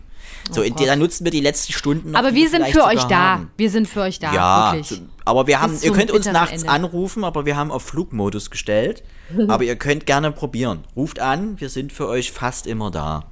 So, 0.50 0.62
Oh 0.62 0.64
in 0.64 0.74
dann 0.76 0.98
nutzen 0.98 1.24
wir 1.24 1.32
die 1.32 1.40
letzten 1.42 1.74
Stunden 1.74 2.10
noch, 2.12 2.20
Aber 2.20 2.32
die 2.32 2.38
wir 2.38 2.50
sind 2.50 2.66
für 2.66 2.86
euch 2.86 3.04
da. 3.04 3.16
haben. 3.34 3.52
Wir 3.58 3.70
sind 3.70 3.88
für 3.88 4.02
euch 4.02 4.18
da, 4.18 4.34
Ja, 4.34 4.74
wirklich. 4.74 5.04
aber 5.24 5.46
wir 5.46 5.62
haben, 5.62 5.74
Bis 5.74 5.84
ihr 5.84 5.92
könnt 5.92 6.10
uns 6.10 6.26
nachts 6.26 6.64
Ende. 6.64 6.70
anrufen, 6.70 7.24
aber 7.24 7.46
wir 7.46 7.56
haben 7.56 7.70
auf 7.72 7.84
Flugmodus 7.84 8.50
gestellt. 8.50 9.04
aber 9.48 9.64
ihr 9.66 9.76
könnt 9.76 10.08
gerne 10.08 10.32
probieren. 10.32 10.84
Ruft 10.96 11.20
an, 11.20 11.60
wir 11.60 11.70
sind 11.70 11.94
für 11.94 12.08
euch 12.08 12.32
fast 12.32 12.66
immer 12.66 12.90
da. 12.90 13.26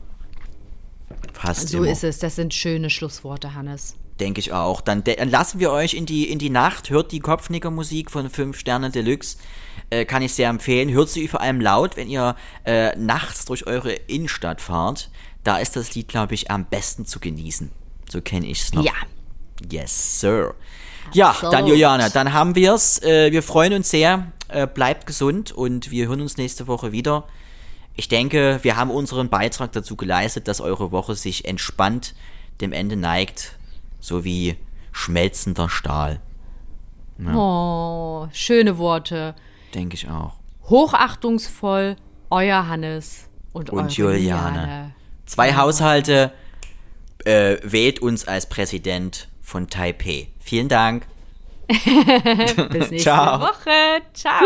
Fast 1.34 1.70
So 1.70 1.80
immer. 1.80 1.91
ist 1.91 2.03
es. 2.03 2.20
Das 2.20 2.36
sind 2.36 2.53
schöne 2.53 2.89
Schlussworte, 2.89 3.53
Hannes. 3.55 3.95
Denke 4.20 4.39
ich 4.39 4.51
auch. 4.51 4.82
Dann, 4.82 5.03
lassen 5.26 5.59
wir 5.59 5.72
euch 5.72 5.93
in 5.93 6.05
die, 6.05 6.30
in 6.30 6.39
die 6.39 6.49
Nacht. 6.49 6.89
Hört 6.89 7.11
die 7.11 7.20
Kopfnicker-Musik 7.20 8.09
von 8.09 8.30
5 8.30 8.57
Sterne 8.57 8.89
Deluxe. 8.89 9.38
Äh, 9.89 10.05
kann 10.05 10.22
ich 10.24 10.34
sehr 10.34 10.49
empfehlen. 10.49 10.89
Hört 10.91 11.09
sie 11.09 11.28
vor 11.28 11.41
allem 11.41 11.61
laut, 11.61 11.95
wenn 11.97 12.09
ihr 12.09 12.36
äh, 12.65 12.95
nachts 12.97 13.45
durch 13.45 13.68
eure 13.68 13.93
Innenstadt 13.93 14.59
fahrt. 14.59 15.09
Da 15.43 15.57
ist 15.59 15.76
das 15.76 15.93
Lied, 15.93 16.07
glaube 16.07 16.34
ich, 16.34 16.49
am 16.49 16.65
besten 16.65 17.05
zu 17.05 17.20
genießen. 17.20 17.72
So 18.09 18.22
kenne 18.22 18.47
ich 18.47 18.61
es 18.61 18.74
noch. 18.74 18.84
Ja. 18.84 18.91
Yes, 19.72 20.20
sir. 20.20 20.55
Ja, 21.13 21.30
Absolut. 21.30 21.53
dann 21.53 21.68
Juliana, 21.68 22.09
dann 22.09 22.34
haben 22.34 22.55
wir's. 22.55 23.01
Äh, 23.01 23.32
wir 23.32 23.43
freuen 23.43 23.74
uns 23.74 23.89
sehr. 23.89 24.32
Äh, 24.49 24.68
bleibt 24.68 25.07
gesund 25.07 25.51
und 25.51 25.91
wir 25.91 26.07
hören 26.07 26.22
uns 26.22 26.38
nächste 26.38 26.68
Woche 26.68 26.91
wieder. 26.91 27.26
Ich 27.98 28.08
denke, 28.08 28.60
wir 28.62 28.78
haben 28.78 28.91
unseren 28.91 29.30
Beitrag 29.30 29.72
dazu 29.72 29.95
geleistet, 29.95 30.48
dass 30.48 30.62
eure 30.62 30.91
Woche 30.91 31.16
sich 31.16 31.45
entspannt 31.45 32.14
dem 32.62 32.72
Ende 32.72 32.95
neigt, 32.95 33.58
so 34.00 34.24
wie 34.24 34.56
schmelzender 34.91 35.68
Stahl. 35.68 36.22
Oh, 37.34 38.28
schöne 38.32 38.78
Worte. 38.78 39.34
Denke 39.74 39.95
ich 39.95 40.08
auch. 40.08 40.34
Hochachtungsvoll, 40.70 41.95
euer 42.30 42.68
Hannes 42.68 43.30
und, 43.52 43.72
Und 43.72 43.80
eure 43.80 43.89
Juliane. 44.16 44.60
Juliane. 44.60 44.95
Zwei 45.26 45.56
Haushalte 45.56 46.32
äh, 47.26 47.58
wählt 47.64 48.00
uns 48.00 48.28
als 48.28 48.48
Präsident 48.48 49.28
von 49.41 49.70
Taipei. 49.70 50.28
Vielen 50.39 50.70
Dank. 50.70 51.08
Bis 51.68 51.76
nächste 52.91 52.98
Ciao. 52.98 53.41
Woche. 53.41 54.02
Ciao. 54.14 54.45